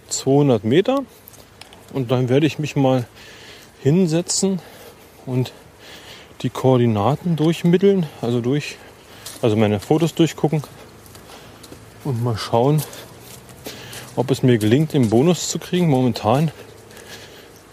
200 0.10 0.66
Meter. 0.66 1.00
Und 1.94 2.12
dann 2.12 2.28
werde 2.28 2.46
ich 2.46 2.60
mich 2.60 2.76
mal 2.76 3.08
hinsetzen 3.82 4.60
und 5.26 5.54
die 6.42 6.50
Koordinaten 6.50 7.38
durchmitteln, 7.38 8.06
also 8.22 8.42
durch, 8.42 8.76
also 9.42 9.56
meine 9.56 9.80
Fotos 9.80 10.14
durchgucken 10.14 10.62
und 12.04 12.22
mal 12.22 12.38
schauen, 12.38 12.84
ob 14.18 14.30
es 14.30 14.44
mir 14.44 14.58
gelingt, 14.58 14.92
den 14.92 15.10
Bonus 15.10 15.48
zu 15.48 15.58
kriegen. 15.58 15.88
Momentan 15.88 16.52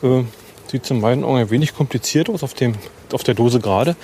äh, 0.05 0.23
sieht 0.71 0.85
es 0.85 0.91
in 0.91 1.01
meinen 1.01 1.25
Augen 1.25 1.39
ein 1.39 1.51
wenig 1.51 1.75
kompliziert 1.75 2.31
aus. 2.31 2.45
Auf, 2.45 2.55
dem, 2.55 2.77
auf 3.13 3.25
der 3.25 3.35
Dose 3.35 3.59
gerade 3.59 3.97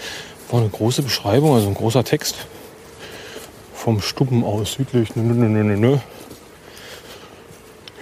war 0.50 0.60
eine 0.60 0.68
große 0.68 1.02
Beschreibung, 1.02 1.54
also 1.54 1.68
ein 1.68 1.74
großer 1.74 2.02
Text 2.02 2.34
vom 3.80 4.02
Stuppen 4.02 4.44
aus 4.44 4.74
südlich. 4.74 5.16
Nö, 5.16 5.22
nö, 5.22 5.48
nö, 5.48 5.76
nö, 5.76 5.96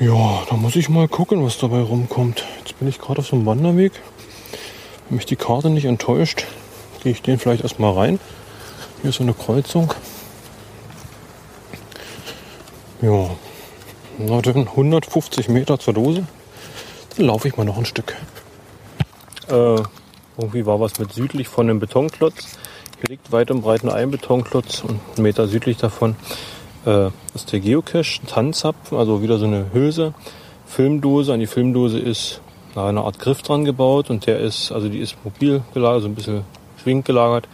Ja, 0.00 0.42
da 0.50 0.56
muss 0.56 0.74
ich 0.74 0.88
mal 0.88 1.06
gucken, 1.06 1.44
was 1.44 1.58
dabei 1.58 1.80
rumkommt. 1.80 2.44
Jetzt 2.58 2.76
bin 2.80 2.88
ich 2.88 2.98
gerade 2.98 3.20
auf 3.20 3.28
so 3.28 3.36
einem 3.36 3.46
Wanderweg. 3.46 3.92
Wenn 5.08 5.16
mich 5.16 5.26
die 5.26 5.36
Karte 5.36 5.70
nicht 5.70 5.84
enttäuscht, 5.84 6.46
gehe 7.02 7.12
ich 7.12 7.22
den 7.22 7.38
vielleicht 7.38 7.62
erstmal 7.62 7.92
rein. 7.92 8.18
Hier 9.02 9.10
ist 9.10 9.16
so 9.16 9.22
eine 9.22 9.34
Kreuzung. 9.34 9.94
Ja, 13.00 13.30
na 14.18 14.42
dann 14.42 14.66
150 14.66 15.48
Meter 15.48 15.78
zur 15.78 15.94
Dose. 15.94 16.26
Dann 17.16 17.26
laufe 17.26 17.46
ich 17.46 17.56
mal 17.56 17.62
noch 17.62 17.78
ein 17.78 17.86
Stück. 17.86 18.16
Äh, 19.48 19.82
irgendwie 20.36 20.66
war 20.66 20.80
was 20.80 20.98
mit 20.98 21.12
südlich 21.12 21.46
von 21.46 21.68
dem 21.68 21.78
Betonklotz. 21.78 22.58
Hier 23.00 23.10
liegt 23.10 23.30
weit 23.30 23.52
und 23.52 23.62
breit 23.62 23.84
nur 23.84 23.94
ein 23.94 24.10
Betonklotz 24.10 24.82
und 24.82 24.98
einen 25.14 25.22
Meter 25.22 25.46
südlich 25.46 25.76
davon 25.76 26.16
äh, 26.84 27.10
ist 27.32 27.52
der 27.52 27.60
Geocache, 27.60 28.20
Tanzzapfen, 28.26 28.98
also 28.98 29.22
wieder 29.22 29.38
so 29.38 29.44
eine 29.44 29.66
Hülse, 29.72 30.14
Filmdose. 30.66 31.32
An 31.32 31.38
die 31.38 31.46
Filmdose 31.46 32.00
ist 32.00 32.40
eine 32.74 33.02
Art 33.02 33.20
Griff 33.20 33.42
dran 33.42 33.64
gebaut 33.64 34.10
und 34.10 34.26
der 34.26 34.40
ist, 34.40 34.72
also 34.72 34.88
die 34.88 34.98
ist 34.98 35.16
mobil 35.24 35.62
gelagert, 35.74 36.02
so 36.02 36.08
ein 36.08 36.16
bisschen 36.16 36.42
schwingend 36.82 37.04
gelagert 37.04 37.46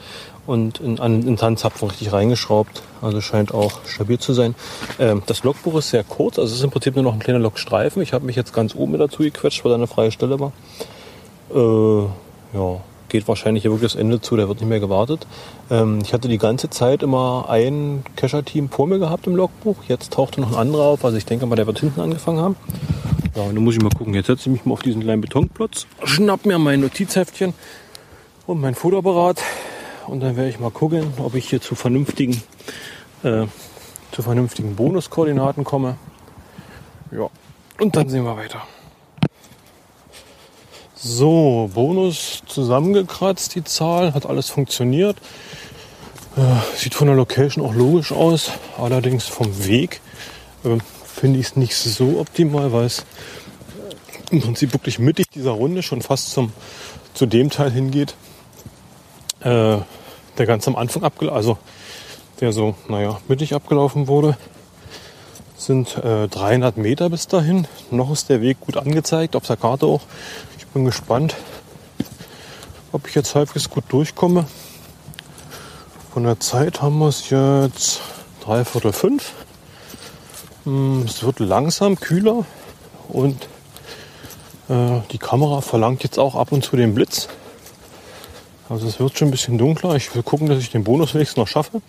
und 0.47 0.81
in, 0.81 0.97
den 0.97 1.37
Tanzzapfen 1.37 1.89
richtig 1.89 2.11
reingeschraubt. 2.13 2.83
Also 3.03 3.21
scheint 3.21 3.53
auch 3.53 3.85
stabil 3.87 4.19
zu 4.19 4.33
sein. 4.33 4.55
Ähm, 4.99 5.23
das 5.27 5.45
Logbuch 5.45 5.77
ist 5.77 5.91
sehr 5.91 6.05
kurz, 6.05 6.39
also 6.39 6.53
es 6.53 6.59
ist 6.59 6.65
im 6.65 6.71
Prinzip 6.71 6.95
nur 6.95 7.05
noch 7.05 7.13
ein 7.13 7.21
kleiner 7.21 7.39
Logstreifen. 7.39 8.01
Ich 8.01 8.15
habe 8.15 8.25
mich 8.25 8.37
jetzt 8.37 8.55
ganz 8.55 8.75
oben 8.75 8.97
dazu 8.99 9.23
gequetscht, 9.23 9.63
weil 9.63 9.71
da 9.71 9.77
eine 9.77 9.89
freie 9.89 10.11
Stelle 10.11 10.41
war. 10.41 10.53
Äh, 11.55 12.07
ja, 12.57 12.81
geht 13.15 13.29
wahrscheinlich 13.29 13.63
wirklich 13.63 13.93
das 13.93 13.95
Ende 13.95 14.21
zu, 14.21 14.35
der 14.35 14.49
wird 14.49 14.59
nicht 14.59 14.69
mehr 14.69 14.81
gewartet. 14.81 15.29
Ähm, 15.71 16.01
ich 16.03 16.13
hatte 16.13 16.27
die 16.27 16.37
ganze 16.37 16.69
Zeit 16.69 17.01
immer 17.05 17.47
ein 17.49 18.03
Kescher-Team 18.17 18.71
vor 18.71 18.89
mir 18.89 18.99
gehabt 18.99 19.29
im 19.29 19.37
Logbuch. 19.37 19.77
Jetzt 19.87 20.13
tauchte 20.13 20.41
noch 20.41 20.51
ein 20.51 20.59
anderer 20.59 20.83
auf, 20.83 21.05
also 21.05 21.17
ich 21.17 21.25
denke 21.25 21.47
mal, 21.47 21.55
der 21.55 21.69
wird 21.69 21.79
hinten 21.79 22.01
angefangen 22.01 22.41
haben. 22.41 22.57
Ja, 23.37 23.43
und 23.43 23.55
dann 23.55 23.63
muss 23.63 23.77
ich 23.77 23.81
mal 23.81 23.91
gucken. 23.91 24.15
Jetzt 24.15 24.27
setze 24.27 24.49
ich 24.49 24.53
mich 24.53 24.65
mal 24.65 24.73
auf 24.73 24.83
diesen 24.83 25.01
kleinen 25.01 25.21
Betonplotz, 25.21 25.87
schnapp 26.03 26.45
mir 26.45 26.59
mein 26.59 26.81
Notizheftchen 26.81 27.55
und 28.49 28.61
mein 28.61 28.75
Fotoapparat 28.75 29.41
und 30.09 30.19
dann 30.19 30.37
werde 30.37 30.51
ich 30.51 30.59
mal 30.59 30.73
gucken, 30.73 31.13
ob 31.19 31.37
ich 31.37 31.49
hier 31.49 31.61
zu 31.61 31.77
vernünftigen 31.77 32.43
äh, 33.23 33.47
zu 34.11 34.23
vernünftigen 34.23 34.75
Bonuskoordinaten 34.75 35.63
komme. 35.63 35.99
Ja, 37.13 37.29
und 37.79 37.95
dann 37.95 38.09
sehen 38.09 38.25
wir 38.25 38.37
weiter. 38.37 38.63
So, 41.07 41.69
Bonus 41.75 42.43
zusammengekratzt, 42.47 43.55
die 43.55 43.63
Zahl, 43.63 44.15
hat 44.15 44.25
alles 44.25 44.49
funktioniert. 44.49 45.19
Äh, 46.35 46.79
sieht 46.79 46.95
von 46.95 47.09
der 47.09 47.15
Location 47.15 47.63
auch 47.63 47.75
logisch 47.75 48.11
aus, 48.11 48.53
allerdings 48.79 49.27
vom 49.27 49.67
Weg 49.67 50.01
äh, 50.65 50.79
finde 51.05 51.41
ich 51.41 51.49
es 51.49 51.57
nicht 51.57 51.77
so 51.77 52.19
optimal, 52.21 52.73
weil 52.73 52.87
es 52.87 53.05
im 54.31 54.41
Prinzip 54.41 54.73
wirklich 54.73 54.99
mittig 54.99 55.29
dieser 55.29 55.51
Runde 55.51 55.83
schon 55.83 56.01
fast 56.01 56.31
zum, 56.31 56.55
zu 57.13 57.27
dem 57.27 57.51
Teil 57.51 57.71
hingeht, 57.71 58.15
äh, 59.41 59.77
der 60.39 60.47
ganz 60.47 60.67
am 60.69 60.75
Anfang 60.75 61.03
abgelaufen, 61.03 61.37
also 61.37 61.59
der 62.41 62.53
so, 62.53 62.77
naja, 62.89 63.21
mittig 63.29 63.55
abgelaufen 63.55 64.09
wurde. 64.09 64.39
Sind 65.59 65.99
äh, 65.99 66.29
300 66.29 66.79
Meter 66.79 67.11
bis 67.11 67.27
dahin. 67.27 67.69
Noch 67.91 68.11
ist 68.11 68.31
der 68.31 68.41
Weg 68.41 68.61
gut 68.61 68.79
angezeigt, 68.79 69.37
auf 69.37 69.47
der 69.47 69.57
Karte 69.57 69.87
auch. 69.87 70.01
Bin 70.75 70.85
gespannt, 70.85 71.37
ob 72.91 73.07
ich 73.07 73.15
jetzt 73.15 73.37
halbwegs 73.37 73.71
gut 73.71 73.85
durchkomme. 73.91 74.45
Von 76.13 76.25
der 76.25 76.41
Zeit 76.41 76.83
haben 76.83 76.99
wir 76.99 77.07
es 77.07 77.31
jetzt 77.31 78.01
dreiviertel 78.41 78.93
fünf. 78.93 79.35
Hm, 80.65 81.05
es 81.07 81.23
wird 81.23 81.39
langsam 81.39 82.01
kühler 82.01 82.45
und 83.09 83.45
äh, 84.69 84.99
die 85.13 85.19
Kamera 85.19 85.61
verlangt 85.61 86.03
jetzt 86.03 86.19
auch 86.19 86.35
ab 86.35 86.51
und 86.51 86.65
zu 86.65 86.77
den 86.77 86.93
Blitz. 86.93 87.29
Also 88.69 88.89
es 88.89 88.99
wird 88.99 89.17
schon 89.17 89.29
ein 89.29 89.31
bisschen 89.31 89.59
dunkler. 89.59 89.95
Ich 89.95 90.13
will 90.13 90.25
gucken, 90.25 90.49
dass 90.49 90.59
ich 90.59 90.73
den 90.73 90.83
Bonus 90.83 91.15
wenigstens 91.15 91.37
noch 91.37 91.47
schaffe. 91.47 91.83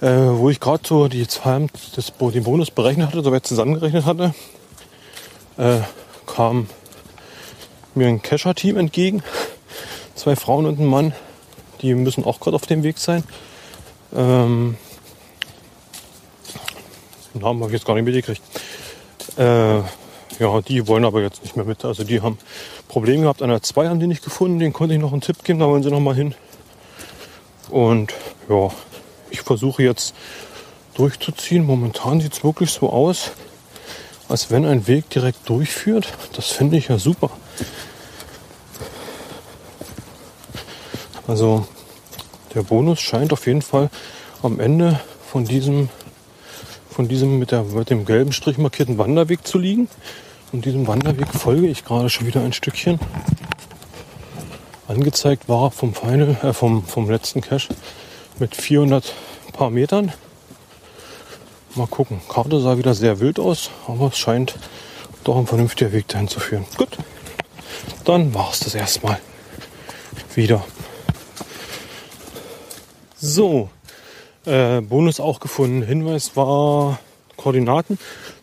Äh, 0.00 0.10
wo 0.10 0.48
ich 0.48 0.60
gerade 0.60 0.86
so 0.86 1.08
die 1.08 1.26
Zahlen, 1.26 1.70
das, 1.96 2.12
den 2.16 2.44
Bonus 2.44 2.70
berechnet 2.70 3.08
hatte, 3.08 3.24
soweit 3.24 3.44
zusammengerechnet 3.44 4.04
hatte, 4.04 4.32
äh, 5.56 5.80
kam 6.26 6.68
mir 7.94 8.08
ein 8.08 8.22
Kescher-Team 8.22 8.76
entgegen. 8.76 9.22
Zwei 10.14 10.36
Frauen 10.36 10.66
und 10.66 10.78
ein 10.78 10.86
Mann. 10.86 11.14
Die 11.80 11.94
müssen 11.94 12.24
auch 12.24 12.40
gerade 12.40 12.54
auf 12.54 12.66
dem 12.66 12.82
Weg 12.82 12.98
sein. 12.98 13.24
Ähm, 14.14 14.76
Namen 17.34 17.60
habe 17.60 17.70
ich 17.70 17.78
jetzt 17.78 17.86
gar 17.86 17.94
nicht 17.94 18.04
mitgekriegt. 18.04 18.42
Äh, 19.38 19.78
ja, 20.38 20.60
die 20.66 20.86
wollen 20.86 21.04
aber 21.04 21.22
jetzt 21.22 21.42
nicht 21.42 21.56
mehr 21.56 21.64
mit. 21.64 21.84
Also 21.84 22.04
die 22.04 22.20
haben 22.20 22.38
Probleme 22.88 23.22
gehabt. 23.22 23.40
Der 23.40 23.62
2 23.62 23.88
haben 23.88 24.00
die 24.00 24.06
nicht 24.06 24.24
gefunden. 24.24 24.58
Den 24.58 24.72
konnte 24.72 24.94
ich 24.94 25.00
noch 25.00 25.12
einen 25.12 25.20
Tipp 25.20 25.42
geben. 25.44 25.58
Da 25.58 25.66
wollen 25.66 25.82
sie 25.82 25.90
noch 25.90 26.00
mal 26.00 26.14
hin. 26.14 26.34
Und 27.70 28.12
ja, 28.48 28.68
ich 29.30 29.40
versuche 29.42 29.82
jetzt 29.82 30.14
durchzuziehen. 30.94 31.64
Momentan 31.64 32.20
sieht 32.20 32.34
es 32.34 32.44
wirklich 32.44 32.70
so 32.70 32.90
aus, 32.90 33.32
als 34.28 34.50
wenn 34.50 34.66
ein 34.66 34.86
Weg 34.86 35.08
direkt 35.10 35.48
durchführt. 35.48 36.12
Das 36.34 36.48
finde 36.48 36.76
ich 36.76 36.88
ja 36.88 36.98
super. 36.98 37.30
Also 41.26 41.66
der 42.54 42.62
Bonus 42.62 43.00
scheint 43.00 43.32
auf 43.32 43.46
jeden 43.46 43.62
Fall 43.62 43.90
am 44.42 44.60
Ende 44.60 45.00
von 45.30 45.44
diesem 45.44 45.88
von 46.92 47.08
diesem 47.08 47.38
mit, 47.38 47.50
der, 47.50 47.62
mit 47.62 47.90
dem 47.90 48.04
gelben 48.04 48.32
Strich 48.32 48.58
markierten 48.58 48.98
Wanderweg 48.98 49.46
zu 49.46 49.58
liegen. 49.58 49.88
Und 50.52 50.66
diesem 50.66 50.86
Wanderweg 50.86 51.28
folge 51.28 51.66
ich 51.66 51.84
gerade 51.84 52.10
schon 52.10 52.26
wieder 52.26 52.42
ein 52.42 52.52
Stückchen. 52.52 53.00
Angezeigt 54.86 55.48
war 55.48 55.70
vom 55.70 55.94
Final, 55.94 56.36
äh, 56.42 56.52
vom, 56.52 56.84
vom 56.84 57.08
letzten 57.08 57.40
Cache 57.40 57.74
mit 58.38 58.54
400 58.54 59.14
paar 59.54 59.70
Metern. 59.70 60.12
Mal 61.74 61.86
gucken. 61.86 62.20
Karte 62.28 62.60
sah 62.60 62.76
wieder 62.76 62.92
sehr 62.92 63.20
wild 63.20 63.38
aus, 63.38 63.70
aber 63.88 64.08
es 64.08 64.18
scheint 64.18 64.56
doch 65.24 65.38
ein 65.38 65.46
vernünftiger 65.46 65.92
Weg 65.92 66.08
dahin 66.08 66.28
zu 66.28 66.40
führen. 66.40 66.66
Gut, 66.76 66.98
dann 68.04 68.34
war 68.34 68.50
es 68.50 68.60
das 68.60 68.74
erstmal 68.74 69.18
wieder. 70.34 70.64
So, 73.16 73.70
äh, 74.46 74.80
Bonus 74.80 75.20
auch 75.20 75.40
gefunden. 75.40 75.82
Hinweis 75.82 76.36
war 76.36 76.98
Koordinaten, 77.36 77.98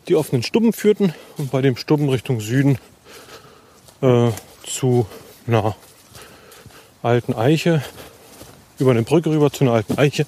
die 0.07 0.15
auf 0.15 0.33
einen 0.33 0.43
Stubben 0.43 0.73
führten 0.73 1.13
und 1.37 1.51
bei 1.51 1.61
dem 1.61 1.75
Stubben 1.75 2.09
Richtung 2.09 2.39
Süden 2.39 2.77
äh, 4.01 4.29
zu 4.65 5.05
einer 5.47 5.75
alten 7.01 7.33
Eiche, 7.33 7.83
über 8.77 8.91
eine 8.91 9.03
Brücke 9.03 9.29
rüber 9.29 9.51
zu 9.51 9.63
einer 9.63 9.73
alten 9.73 9.97
Eiche 9.97 10.25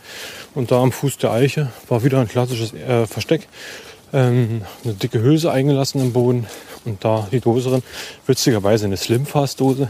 und 0.55 0.71
da 0.71 0.81
am 0.81 0.91
Fuß 0.91 1.17
der 1.17 1.31
Eiche 1.31 1.71
war 1.87 2.03
wieder 2.03 2.19
ein 2.19 2.27
klassisches 2.27 2.73
äh, 2.73 3.05
Versteck. 3.07 3.47
Ähm, 4.13 4.63
eine 4.83 4.93
dicke 4.93 5.21
Hülse 5.21 5.51
eingelassen 5.51 6.01
im 6.01 6.11
Boden 6.11 6.47
und 6.85 7.03
da 7.03 7.27
die 7.31 7.39
Dose 7.39 7.69
drin. 7.69 7.83
Witzigerweise 8.25 8.85
eine 8.85 8.97
Slimfast-Dose 8.97 9.89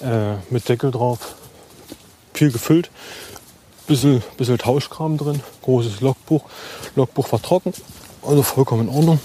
äh, 0.00 0.34
mit 0.50 0.68
Deckel 0.68 0.90
drauf. 0.90 1.34
Viel 2.34 2.50
gefüllt 2.50 2.90
bisschen, 3.90 4.22
bisschen 4.36 4.56
Tauschkram 4.56 5.18
drin, 5.18 5.42
großes 5.62 6.00
Logbuch. 6.00 6.44
Logbuch 6.94 7.32
war 7.32 7.42
trocken, 7.42 7.72
also 8.22 8.42
vollkommen 8.42 8.88
in 8.88 8.94
Ordnung. 8.94 9.20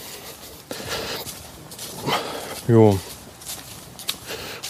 Jo, 2.68 3.00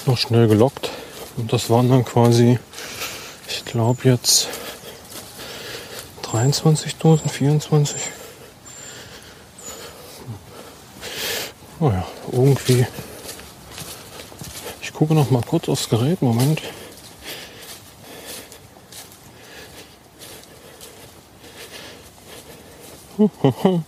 noch 0.06 0.18
schnell 0.18 0.50
gelockt 0.50 0.92
und 1.38 1.54
das 1.54 1.70
waren 1.70 1.90
dann 1.90 2.04
quasi, 2.04 2.60
ich 3.48 3.64
glaube 3.64 4.02
jetzt 4.04 4.50
23 6.24 6.98
Dosen, 6.98 7.30
24. 7.30 8.02
Naja, 11.80 12.06
irgendwie. 12.32 12.86
Ich 14.82 14.94
gucke 14.94 15.14
noch 15.14 15.30
mal 15.30 15.42
kurz 15.42 15.68
aufs 15.68 15.90
Gerät. 15.90 16.22
Moment. 16.22 16.62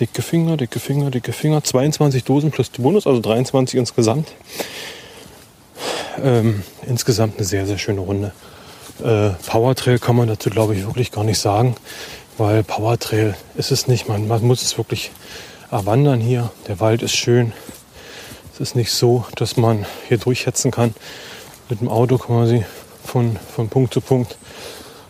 dicke 0.00 0.22
Finger, 0.22 0.56
dicke 0.56 0.80
Finger, 0.80 1.10
dicke 1.10 1.32
Finger. 1.32 1.62
22 1.62 2.24
Dosen 2.24 2.50
plus 2.50 2.70
Bonus, 2.70 3.06
also 3.06 3.20
23 3.20 3.78
insgesamt. 3.78 4.32
Ähm, 6.22 6.62
insgesamt 6.86 7.36
eine 7.36 7.46
sehr, 7.46 7.66
sehr 7.66 7.78
schöne 7.78 8.00
Runde. 8.00 8.32
Äh, 9.02 9.30
Powertrail 9.46 9.98
kann 10.00 10.16
man 10.16 10.26
dazu, 10.26 10.50
glaube 10.50 10.74
ich, 10.74 10.84
wirklich 10.84 11.12
gar 11.12 11.22
nicht 11.22 11.38
sagen, 11.38 11.76
weil 12.38 12.64
Powertrail 12.64 13.36
ist 13.56 13.70
es 13.70 13.86
nicht. 13.86 14.08
Man, 14.08 14.26
man 14.26 14.42
muss 14.42 14.62
es 14.62 14.76
wirklich 14.78 15.12
erwandern 15.70 16.20
hier. 16.20 16.50
Der 16.66 16.80
Wald 16.80 17.02
ist 17.02 17.14
schön. 17.14 17.52
Es 18.52 18.60
ist 18.60 18.76
nicht 18.76 18.92
so, 18.92 19.24
dass 19.36 19.56
man 19.56 19.86
hier 20.08 20.18
durchhetzen 20.18 20.70
kann 20.70 20.94
mit 21.68 21.80
dem 21.80 21.88
Auto 21.88 22.18
quasi 22.18 22.64
von, 23.04 23.36
von 23.54 23.68
Punkt 23.68 23.94
zu 23.94 24.00
Punkt, 24.00 24.36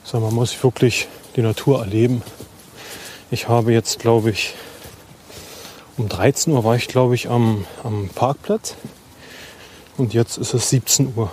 sondern 0.05 0.31
man 0.31 0.37
muss 0.37 0.63
wirklich 0.63 1.09
die 1.37 1.43
Natur 1.43 1.81
erleben 1.81 2.23
ich 3.31 3.49
habe 3.49 3.73
jetzt, 3.73 3.99
glaube 3.99 4.31
ich, 4.31 4.55
um 5.99 6.09
13 6.09 6.53
Uhr 6.53 6.65
war 6.65 6.77
ich, 6.77 6.89
glaube 6.89 7.15
ich, 7.15 7.29
am, 7.29 7.67
am 7.85 8.09
Parkplatz. 8.15 8.75
Und 9.99 10.15
jetzt 10.15 10.39
ist 10.39 10.55
es 10.55 10.71
17 10.71 11.13
Uhr. 11.15 11.31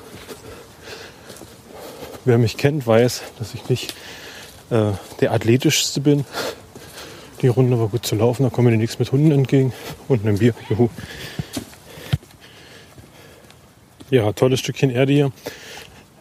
Wer 2.25 2.37
mich 2.37 2.57
kennt, 2.57 2.85
weiß, 2.85 3.21
dass 3.39 3.53
ich 3.53 3.69
nicht 3.69 3.93
äh, 4.71 4.91
der 5.21 5.31
athletischste 5.31 6.01
bin. 6.01 6.25
Die 7.41 7.47
Runde 7.47 7.79
war 7.79 7.87
gut 7.87 8.05
zu 8.05 8.15
laufen, 8.15 8.43
da 8.43 8.49
kommen 8.49 8.71
mir 8.71 8.77
nichts 8.77 8.99
mit 8.99 9.11
Hunden 9.11 9.31
entgegen 9.31 9.73
und 10.07 10.21
einem 10.25 10.37
Bier. 10.37 10.53
Juhu. 10.69 10.89
Ja, 14.09 14.31
tolles 14.33 14.59
Stückchen 14.59 14.89
Erde 14.89 15.13
hier. 15.13 15.31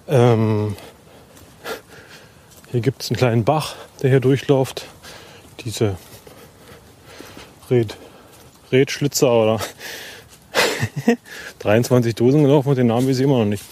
Ähm, 0.08 0.76
hier 2.70 2.80
gibt 2.80 3.02
es 3.02 3.10
einen 3.10 3.16
kleinen 3.16 3.44
Bach, 3.44 3.76
der 4.02 4.10
hier 4.10 4.20
durchläuft 4.20 4.86
diese 5.64 5.96
Red, 7.70 7.96
Redschlitzer 8.72 9.30
oder 9.30 9.60
23 11.60 12.14
Dosen 12.14 12.42
gelaufen 12.42 12.74
den 12.74 12.88
Namen 12.88 13.08
weiß 13.08 13.16
ich 13.18 13.24
immer 13.24 13.38
noch 13.38 13.44
nicht. 13.44 13.64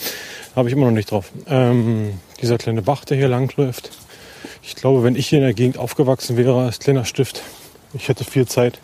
Habe 0.56 0.68
ich 0.68 0.74
immer 0.74 0.86
noch 0.86 0.92
nicht 0.92 1.10
drauf. 1.10 1.30
Ähm, 1.46 2.18
dieser 2.40 2.58
kleine 2.58 2.82
Bach, 2.82 3.04
der 3.04 3.16
hier 3.16 3.28
langläuft. 3.28 3.90
Ich 3.90 4.01
glaube, 4.82 5.04
wenn 5.04 5.14
ich 5.14 5.28
hier 5.28 5.38
in 5.38 5.44
der 5.44 5.54
Gegend 5.54 5.78
aufgewachsen 5.78 6.36
wäre 6.36 6.60
als 6.64 6.80
kleiner 6.80 7.04
Stift, 7.04 7.42
ich 7.94 8.08
hätte 8.08 8.24
viel 8.24 8.46
Zeit 8.46 8.80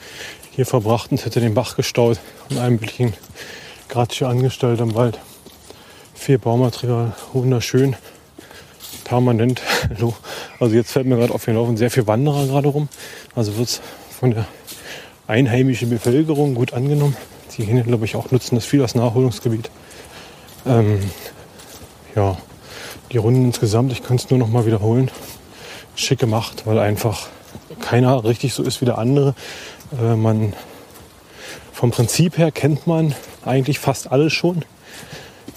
hier 0.53 0.65
verbracht 0.65 1.11
und 1.11 1.25
hätte 1.25 1.41
den 1.41 1.55
Bach 1.55 1.75
gestaut 1.77 2.21
und 2.49 2.59
ein 2.59 2.79
bisschen 2.79 3.15
hier 4.11 4.29
angestellt 4.29 4.81
im 4.81 4.95
Wald. 4.95 5.19
Viel 6.15 6.39
Baumaterial, 6.39 7.15
wunderschön 7.33 7.97
permanent. 9.05 9.61
Also 10.61 10.75
jetzt 10.75 10.93
fällt 10.93 11.07
mir 11.07 11.17
gerade 11.17 11.35
auf, 11.35 11.45
hier 11.45 11.55
laufen 11.55 11.77
sehr 11.77 11.91
viele 11.91 12.07
Wanderer 12.07 12.47
gerade 12.47 12.69
rum. 12.69 12.89
Also 13.35 13.57
wird 13.57 13.69
es 13.69 13.81
von 14.19 14.33
der 14.33 14.47
einheimischen 15.27 15.91
Bevölkerung 15.91 16.55
gut 16.55 16.75
angenommen. 16.75 17.17
Die 17.57 17.65
hier, 17.65 17.83
glaube 17.83 18.05
ich, 18.05 18.15
auch 18.15 18.31
nutzen 18.31 18.55
das 18.55 18.67
viel 18.67 18.83
als 18.83 18.95
Nachholungsgebiet. 18.95 19.71
Ähm, 20.67 21.01
ja, 22.15 22.37
die 23.13 23.19
Runden 23.19 23.47
insgesamt, 23.47 23.93
ich 23.93 24.03
kann 24.03 24.17
es 24.17 24.31
nur 24.31 24.39
noch 24.39 24.49
mal 24.49 24.67
wiederholen, 24.67 25.11
schick 25.99 26.19
gemacht, 26.19 26.63
weil 26.65 26.79
einfach 26.79 27.29
keiner 27.81 28.25
richtig 28.25 28.55
so 28.55 28.63
ist 28.63 28.81
wie 28.81 28.85
der 28.85 28.99
andere. 28.99 29.35
Äh, 30.01 30.17
man, 30.17 30.53
vom 31.73 31.91
Prinzip 31.91 32.39
her 32.39 32.51
kennt 32.51 32.87
man 32.87 33.15
eigentlich 33.45 33.79
fast 33.79 34.11
alles 34.11 34.33
schon. 34.33 34.65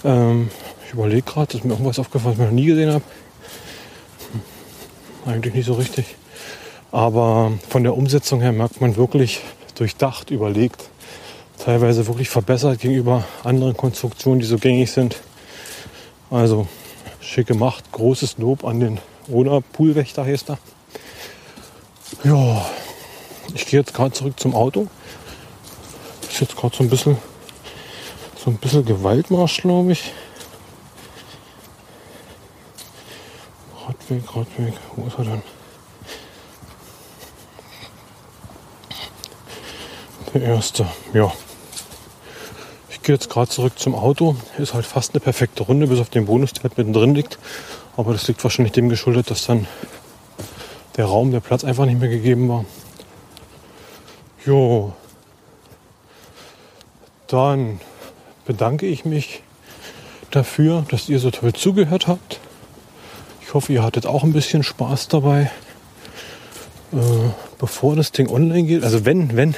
Ähm, 0.04 0.50
ich 0.86 0.92
überlege 0.92 1.22
gerade, 1.22 1.56
ist 1.56 1.64
mir 1.64 1.72
irgendwas 1.72 1.98
aufgefallen, 1.98 2.36
was 2.38 2.44
ich 2.44 2.50
noch 2.50 2.54
nie 2.54 2.66
gesehen 2.66 2.92
habe. 2.92 3.04
Hm, 4.32 5.32
eigentlich 5.32 5.54
nicht 5.54 5.66
so 5.66 5.74
richtig. 5.74 6.16
Aber 6.90 7.52
von 7.68 7.84
der 7.84 7.96
Umsetzung 7.96 8.40
her 8.40 8.52
merkt 8.52 8.80
man 8.80 8.96
wirklich 8.96 9.40
durchdacht, 9.76 10.30
überlegt, 10.30 10.90
teilweise 11.58 12.06
wirklich 12.06 12.28
verbessert 12.28 12.80
gegenüber 12.80 13.24
anderen 13.44 13.76
Konstruktionen, 13.76 14.40
die 14.40 14.46
so 14.46 14.58
gängig 14.58 14.90
sind. 14.90 15.16
Also 16.30 16.66
schick 17.20 17.46
gemacht, 17.46 17.84
großes 17.92 18.38
Lob 18.38 18.64
an 18.64 18.80
den 18.80 18.98
oder 19.28 19.60
Poolwächter 19.60 20.24
heißt 20.24 20.50
er. 20.50 20.58
Ja, 22.24 22.64
ich 23.54 23.66
gehe 23.66 23.80
jetzt 23.80 23.94
gerade 23.94 24.12
zurück 24.12 24.38
zum 24.38 24.54
Auto. 24.54 24.88
Ist 26.30 26.40
jetzt 26.40 26.56
gerade 26.56 26.76
so 26.76 26.82
ein 26.82 26.90
bisschen 26.90 27.18
so 28.42 28.50
ein 28.50 28.56
bisschen 28.56 28.84
Gewaltmarsch, 28.84 29.62
glaube 29.62 29.92
ich. 29.92 30.12
Radweg, 33.86 34.36
Radweg, 34.36 34.74
wo 34.96 35.06
ist 35.06 35.18
er 35.18 35.24
denn? 35.24 35.42
Der 40.34 40.42
erste, 40.42 40.88
ja. 41.12 41.32
Ich 42.90 43.02
gehe 43.02 43.14
jetzt 43.14 43.30
gerade 43.30 43.48
zurück 43.48 43.78
zum 43.78 43.94
Auto. 43.94 44.34
Ist 44.58 44.74
halt 44.74 44.86
fast 44.86 45.12
eine 45.12 45.20
perfekte 45.20 45.62
Runde, 45.62 45.86
bis 45.86 46.00
auf 46.00 46.08
den 46.08 46.26
Bonus, 46.26 46.52
der 46.52 46.64
halt 46.64 46.78
mittendrin 46.78 47.14
liegt. 47.14 47.38
Aber 47.96 48.12
das 48.12 48.26
liegt 48.28 48.42
wahrscheinlich 48.42 48.72
dem 48.72 48.88
geschuldet, 48.88 49.30
dass 49.30 49.46
dann 49.46 49.66
der 50.96 51.06
Raum, 51.06 51.30
der 51.30 51.40
Platz 51.40 51.64
einfach 51.64 51.86
nicht 51.86 52.00
mehr 52.00 52.08
gegeben 52.08 52.48
war. 52.48 52.64
Jo. 54.44 54.92
Dann 57.26 57.80
bedanke 58.44 58.86
ich 58.86 59.04
mich 59.04 59.42
dafür, 60.30 60.84
dass 60.90 61.08
ihr 61.08 61.18
so 61.18 61.30
toll 61.30 61.52
zugehört 61.52 62.06
habt. 62.06 62.40
Ich 63.42 63.54
hoffe, 63.54 63.72
ihr 63.72 63.82
hattet 63.82 64.06
auch 64.06 64.22
ein 64.22 64.32
bisschen 64.32 64.62
Spaß 64.62 65.08
dabei. 65.08 65.50
Äh, 66.92 66.96
bevor 67.58 67.96
das 67.96 68.12
Ding 68.12 68.28
online 68.28 68.64
geht, 68.64 68.82
also 68.82 69.04
wenn, 69.04 69.36
wenn, 69.36 69.54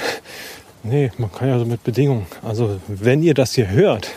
nee, 0.83 1.11
man 1.17 1.31
kann 1.31 1.49
ja 1.49 1.59
so 1.59 1.65
mit 1.65 1.83
Bedingungen, 1.83 2.27
also 2.43 2.79
wenn 2.87 3.23
ihr 3.23 3.33
das 3.33 3.55
hier 3.55 3.69
hört 3.69 4.09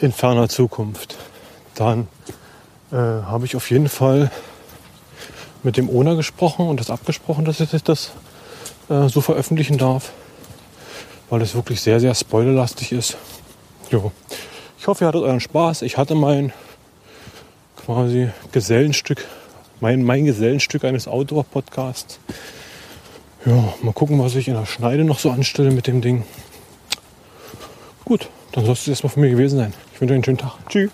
in 0.00 0.12
ferner 0.12 0.48
Zukunft, 0.48 1.18
dann 1.74 2.08
äh, 2.92 2.96
habe 2.96 3.46
ich 3.46 3.56
auf 3.56 3.70
jeden 3.70 3.88
Fall 3.88 4.30
mit 5.62 5.76
dem 5.76 5.88
Owner 5.88 6.16
gesprochen 6.16 6.68
und 6.68 6.80
das 6.80 6.90
abgesprochen, 6.90 7.44
dass 7.44 7.60
ich 7.60 7.70
das 7.82 8.12
äh, 8.88 9.08
so 9.08 9.20
veröffentlichen 9.20 9.78
darf, 9.78 10.12
weil 11.28 11.42
es 11.42 11.54
wirklich 11.54 11.80
sehr, 11.80 12.00
sehr 12.00 12.14
spoilerlastig 12.14 12.92
ist. 12.92 13.16
Jo. 13.90 14.12
Ich 14.78 14.86
hoffe, 14.86 15.04
ihr 15.04 15.08
hattet 15.08 15.22
euren 15.22 15.40
Spaß. 15.40 15.82
Ich 15.82 15.98
hatte 15.98 16.14
mein 16.14 16.52
quasi 17.84 18.30
Gesellenstück, 18.52 19.26
mein, 19.80 20.02
mein 20.02 20.24
Gesellenstück 20.24 20.84
eines 20.84 21.06
Outdoor-Podcasts. 21.06 22.18
Ja, 23.46 23.74
mal 23.82 23.92
gucken, 23.92 24.18
was 24.18 24.34
ich 24.34 24.48
in 24.48 24.54
der 24.54 24.66
Schneide 24.66 25.04
noch 25.04 25.18
so 25.18 25.30
anstelle 25.30 25.70
mit 25.70 25.86
dem 25.86 26.00
Ding. 26.00 26.24
Gut, 28.04 28.28
dann 28.52 28.64
soll 28.64 28.74
es 28.74 28.86
erstmal 28.88 29.12
von 29.12 29.22
mir 29.22 29.30
gewesen 29.30 29.58
sein. 29.58 29.72
Ich 29.94 30.00
wünsche 30.00 30.12
euch 30.12 30.16
einen 30.16 30.24
schönen 30.24 30.38
Tag. 30.38 30.54
Tschüss. 30.68 30.90